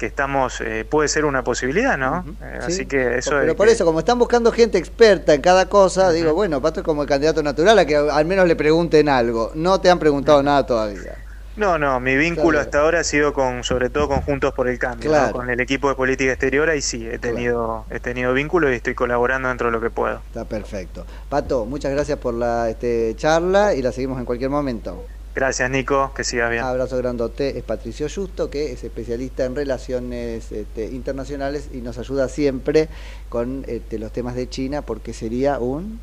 que 0.00 0.06
estamos, 0.06 0.60
eh, 0.62 0.86
puede 0.88 1.08
ser 1.08 1.26
una 1.26 1.44
posibilidad, 1.44 1.98
¿no? 1.98 2.24
Eh, 2.40 2.58
Sí, 2.62 2.72
Así 2.72 2.86
que 2.86 3.18
eso 3.18 3.32
Pero 3.32 3.52
es 3.52 3.54
por 3.54 3.66
que- 3.66 3.74
eso, 3.74 3.84
como 3.84 3.98
están 3.98 4.18
buscando 4.18 4.50
gente 4.50 4.78
experta 4.78 5.34
en 5.34 5.42
cada 5.42 5.68
cosa, 5.68 6.10
digo, 6.10 6.32
bueno, 6.32 6.60
Pato 6.62 6.80
es 6.80 6.84
como 6.86 7.02
el 7.02 7.08
candidato 7.08 7.42
natural 7.42 7.78
a 7.78 7.84
que 7.84 7.96
al 7.96 8.24
menos 8.24 8.48
le 8.48 8.56
pregunten 8.56 9.10
algo. 9.10 9.52
No 9.54 9.78
te 9.80 9.90
han 9.90 9.98
preguntado 9.98 10.42
nada 10.42 10.64
todavía. 10.64 11.18
No, 11.56 11.76
no, 11.78 12.00
mi 12.00 12.16
vínculo 12.16 12.50
Claro. 12.52 12.60
hasta 12.62 12.78
ahora 12.80 13.00
ha 13.00 13.04
sido 13.04 13.34
con, 13.34 13.62
sobre 13.64 13.90
todo 13.90 14.08
con 14.08 14.22
Juntos 14.22 14.54
por 14.54 14.68
el 14.68 14.78
Cambio, 14.78 15.10
Claro. 15.10 15.26
¿no? 15.26 15.32
con 15.34 15.50
el 15.50 15.60
equipo 15.60 15.90
de 15.90 15.94
política 15.96 16.30
exterior, 16.30 16.70
ahí 16.70 16.80
sí, 16.80 17.06
he 17.06 17.18
tenido, 17.18 17.84
he 17.90 18.00
tenido 18.00 18.32
vínculo 18.32 18.72
y 18.72 18.76
estoy 18.76 18.94
colaborando 18.94 19.48
dentro 19.48 19.66
de 19.66 19.72
lo 19.72 19.80
que 19.82 19.90
puedo. 19.90 20.22
Está 20.28 20.46
perfecto. 20.46 21.04
Pato, 21.28 21.66
muchas 21.66 21.92
gracias 21.92 22.18
por 22.18 22.32
la 22.32 22.70
este, 22.70 23.14
charla 23.16 23.74
y 23.74 23.82
la 23.82 23.92
seguimos 23.92 24.18
en 24.18 24.24
cualquier 24.24 24.48
momento. 24.48 25.04
Gracias, 25.34 25.70
Nico, 25.70 26.12
que 26.14 26.24
sigas 26.24 26.50
bien. 26.50 26.64
Abrazo 26.64 26.96
grandote. 26.96 27.56
Es 27.56 27.62
Patricio 27.62 28.08
Justo, 28.12 28.50
que 28.50 28.72
es 28.72 28.82
especialista 28.82 29.44
en 29.44 29.54
relaciones 29.54 30.50
este, 30.50 30.86
internacionales 30.86 31.68
y 31.72 31.78
nos 31.78 31.98
ayuda 31.98 32.28
siempre 32.28 32.88
con 33.28 33.64
este, 33.68 33.98
los 33.98 34.12
temas 34.12 34.34
de 34.34 34.48
China, 34.48 34.82
porque 34.82 35.12
sería 35.12 35.60
un 35.60 36.00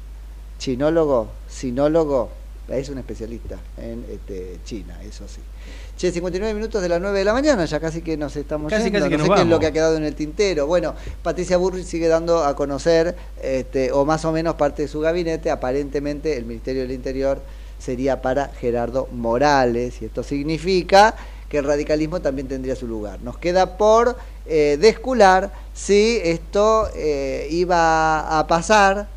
chinólogo, 0.60 1.28
sinólogo, 1.50 2.30
es 2.70 2.90
un 2.90 2.98
especialista 2.98 3.58
en 3.78 4.06
este, 4.10 4.60
China, 4.66 4.98
eso 5.04 5.26
sí. 5.28 5.42
Che, 5.98 6.12
59 6.12 6.54
minutos 6.54 6.82
de 6.82 6.90
las 6.90 7.02
9 7.02 7.20
de 7.20 7.26
la 7.26 7.34
mañana, 7.34 7.66
ya 7.66 7.80
casi 7.80 8.02
que 8.02 8.18
nos 8.18 8.36
estamos 8.36 8.70
Casi, 8.70 8.86
yendo. 8.86 9.00
casi 9.00 9.10
que 9.10 9.18
no 9.18 9.24
nos 9.26 9.28
sé 9.28 9.34
qué 9.36 9.42
es 9.42 9.48
lo 9.48 9.60
que 9.60 9.66
ha 9.68 9.72
quedado 9.72 9.98
en 9.98 10.04
el 10.04 10.16
tintero. 10.16 10.68
Bueno, 10.68 10.94
Patricia 11.24 11.58
Burrich 11.58 11.86
sigue 11.86 12.08
dando 12.08 12.44
a 12.44 12.56
conocer, 12.56 13.16
este, 13.42 13.92
o 13.92 14.06
más 14.06 14.24
o 14.26 14.32
menos 14.32 14.56
parte 14.56 14.84
de 14.84 14.88
su 14.88 15.00
gabinete, 15.00 15.50
aparentemente 15.50 16.38
el 16.38 16.46
Ministerio 16.46 16.84
del 16.84 16.92
Interior 16.92 17.42
sería 17.80 18.22
para 18.22 18.48
Gerardo 18.48 19.08
Morales, 19.12 20.02
y 20.02 20.06
esto 20.06 20.24
significa 20.24 21.16
que 21.50 21.60
el 21.60 21.66
radicalismo 21.66 22.20
también 22.22 22.48
tendría 22.48 22.76
su 22.76 22.88
lugar. 22.88 23.20
Nos 23.22 23.38
queda 23.38 23.78
por 23.78 24.18
eh, 24.46 24.78
descular 24.80 25.52
si 25.74 26.20
esto 26.24 26.90
eh, 26.96 27.48
iba 27.52 28.40
a 28.40 28.48
pasar 28.48 29.08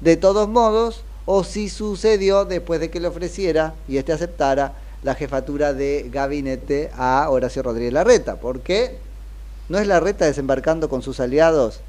de 0.00 0.16
todos 0.16 0.48
modos 0.48 1.04
o 1.26 1.44
si 1.44 1.68
sucedió 1.68 2.44
después 2.44 2.80
de 2.80 2.90
que 2.90 3.00
le 3.00 3.08
ofreciera 3.08 3.74
y 3.88 3.96
este 3.96 4.12
aceptara 4.12 4.74
la 5.02 5.14
jefatura 5.14 5.72
de 5.74 6.08
gabinete 6.10 6.90
a 6.96 7.28
Horacio 7.30 7.62
Rodríguez 7.62 7.92
Larreta, 7.92 8.36
porque 8.36 8.96
no 9.68 9.78
es 9.78 9.86
Larreta 9.86 10.24
desembarcando 10.24 10.88
con 10.88 11.02
sus 11.02 11.20
aliados 11.20 11.80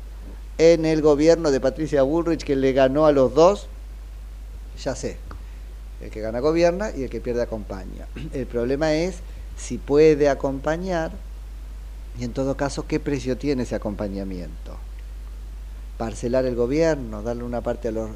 en 0.58 0.86
el 0.86 1.02
gobierno 1.02 1.52
de 1.52 1.60
Patricia 1.60 2.04
Bullrich 2.04 2.44
que 2.44 2.56
le 2.56 2.74
ganó 2.74 3.06
a 3.06 3.12
los 3.12 3.34
dos, 3.34 3.68
ya 4.82 4.96
sé, 4.96 5.18
el 6.02 6.10
que 6.10 6.22
gana 6.22 6.40
gobierna 6.40 6.92
y 6.96 7.04
el 7.04 7.10
que 7.10 7.22
pierde 7.22 7.42
acompaña. 7.42 8.08
El 8.34 8.46
problema 8.48 8.94
es 8.94 9.18
si 9.58 9.78
puede 9.78 10.30
acompañar 10.30 11.12
y 12.20 12.24
en 12.24 12.34
todo 12.34 12.56
caso 12.56 12.86
qué 12.88 13.00
precio 13.00 13.38
tiene 13.38 13.64
ese 13.64 13.76
acompañamiento. 13.76 14.78
Parcelar 15.98 16.46
el 16.46 16.56
gobierno, 16.56 17.22
darle 17.22 17.44
una 17.44 17.62
parte 17.62 17.88
a 17.88 17.92
los, 17.92 18.10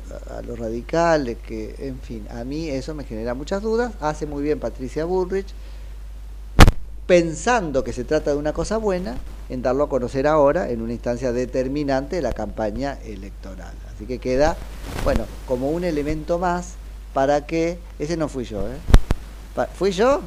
radicales, 0.60 1.38
que 1.38 1.76
en 1.80 2.00
fin, 2.00 2.28
a 2.30 2.44
mí 2.44 2.68
eso 2.70 2.94
me 2.94 3.06
genera 3.06 3.34
muchas 3.34 3.62
dudas. 3.62 3.94
Hace 4.02 4.26
muy 4.26 4.44
bien 4.44 4.60
Patricia 4.60 5.06
Bullrich, 5.06 5.48
pensando 7.08 7.84
que 7.84 7.94
se 7.94 8.04
trata 8.04 8.32
de 8.32 8.38
una 8.38 8.52
cosa 8.52 8.78
buena, 8.78 9.16
en 9.48 9.62
darlo 9.62 9.86
a 9.86 9.90
conocer 9.90 10.28
ahora 10.28 10.70
en 10.70 10.82
una 10.82 10.94
instancia 10.94 11.32
determinante 11.32 12.18
de 12.18 12.22
la 12.22 12.34
campaña 12.34 13.00
electoral. 13.04 13.74
Así 13.94 14.06
que 14.06 14.20
queda, 14.20 14.58
bueno, 15.04 15.26
como 15.48 15.72
un 15.72 15.86
elemento 15.86 16.38
más 16.38 16.76
para 17.14 17.46
que, 17.46 17.80
ese 17.98 18.18
no 18.18 18.28
fui 18.28 18.44
yo, 18.46 18.68
¿eh? 18.68 18.78
Pa- 19.56 19.68
¿Fui 19.68 19.92
yo? 19.92 20.22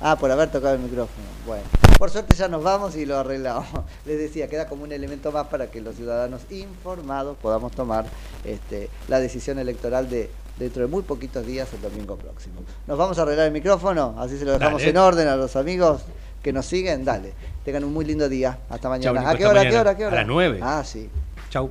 Ah, 0.00 0.16
por 0.16 0.30
haber 0.30 0.50
tocado 0.50 0.74
el 0.74 0.80
micrófono. 0.80 1.26
Bueno, 1.46 1.62
por 1.98 2.10
suerte 2.10 2.34
ya 2.36 2.48
nos 2.48 2.62
vamos 2.62 2.94
y 2.96 3.06
lo 3.06 3.18
arreglamos. 3.18 3.66
Les 4.04 4.18
decía, 4.18 4.46
queda 4.48 4.68
como 4.68 4.84
un 4.84 4.92
elemento 4.92 5.32
más 5.32 5.46
para 5.46 5.68
que 5.70 5.80
los 5.80 5.96
ciudadanos 5.96 6.42
informados 6.50 7.36
podamos 7.40 7.72
tomar 7.72 8.04
este, 8.44 8.90
la 9.08 9.18
decisión 9.20 9.58
electoral 9.58 10.10
de 10.10 10.30
dentro 10.58 10.82
de 10.82 10.88
muy 10.88 11.02
poquitos 11.02 11.44
días, 11.46 11.68
el 11.72 11.80
domingo 11.82 12.16
próximo. 12.16 12.60
¿Nos 12.86 12.96
vamos 12.98 13.18
a 13.18 13.22
arreglar 13.22 13.46
el 13.46 13.52
micrófono? 13.52 14.14
Así 14.18 14.38
se 14.38 14.44
lo 14.44 14.52
dejamos 14.52 14.80
Dale. 14.82 14.90
en 14.90 14.96
orden 14.98 15.28
a 15.28 15.36
los 15.36 15.56
amigos 15.56 16.02
que 16.42 16.52
nos 16.52 16.66
siguen. 16.66 17.04
Dale, 17.04 17.32
tengan 17.64 17.84
un 17.84 17.92
muy 17.94 18.04
lindo 18.04 18.28
día. 18.28 18.58
Hasta 18.68 18.88
mañana. 18.90 19.30
¿A 19.30 19.34
qué 19.36 19.46
hora? 19.46 19.60
¿A 19.60 19.64
qué 19.64 19.68
mañana. 19.70 19.80
hora? 19.80 19.90
¿A 19.92 19.96
qué 19.96 20.06
hora? 20.06 20.16
A 20.16 20.20
las 20.20 20.28
nueve. 20.28 20.60
Ah, 20.62 20.82
sí. 20.84 21.08
Chau. 21.50 21.70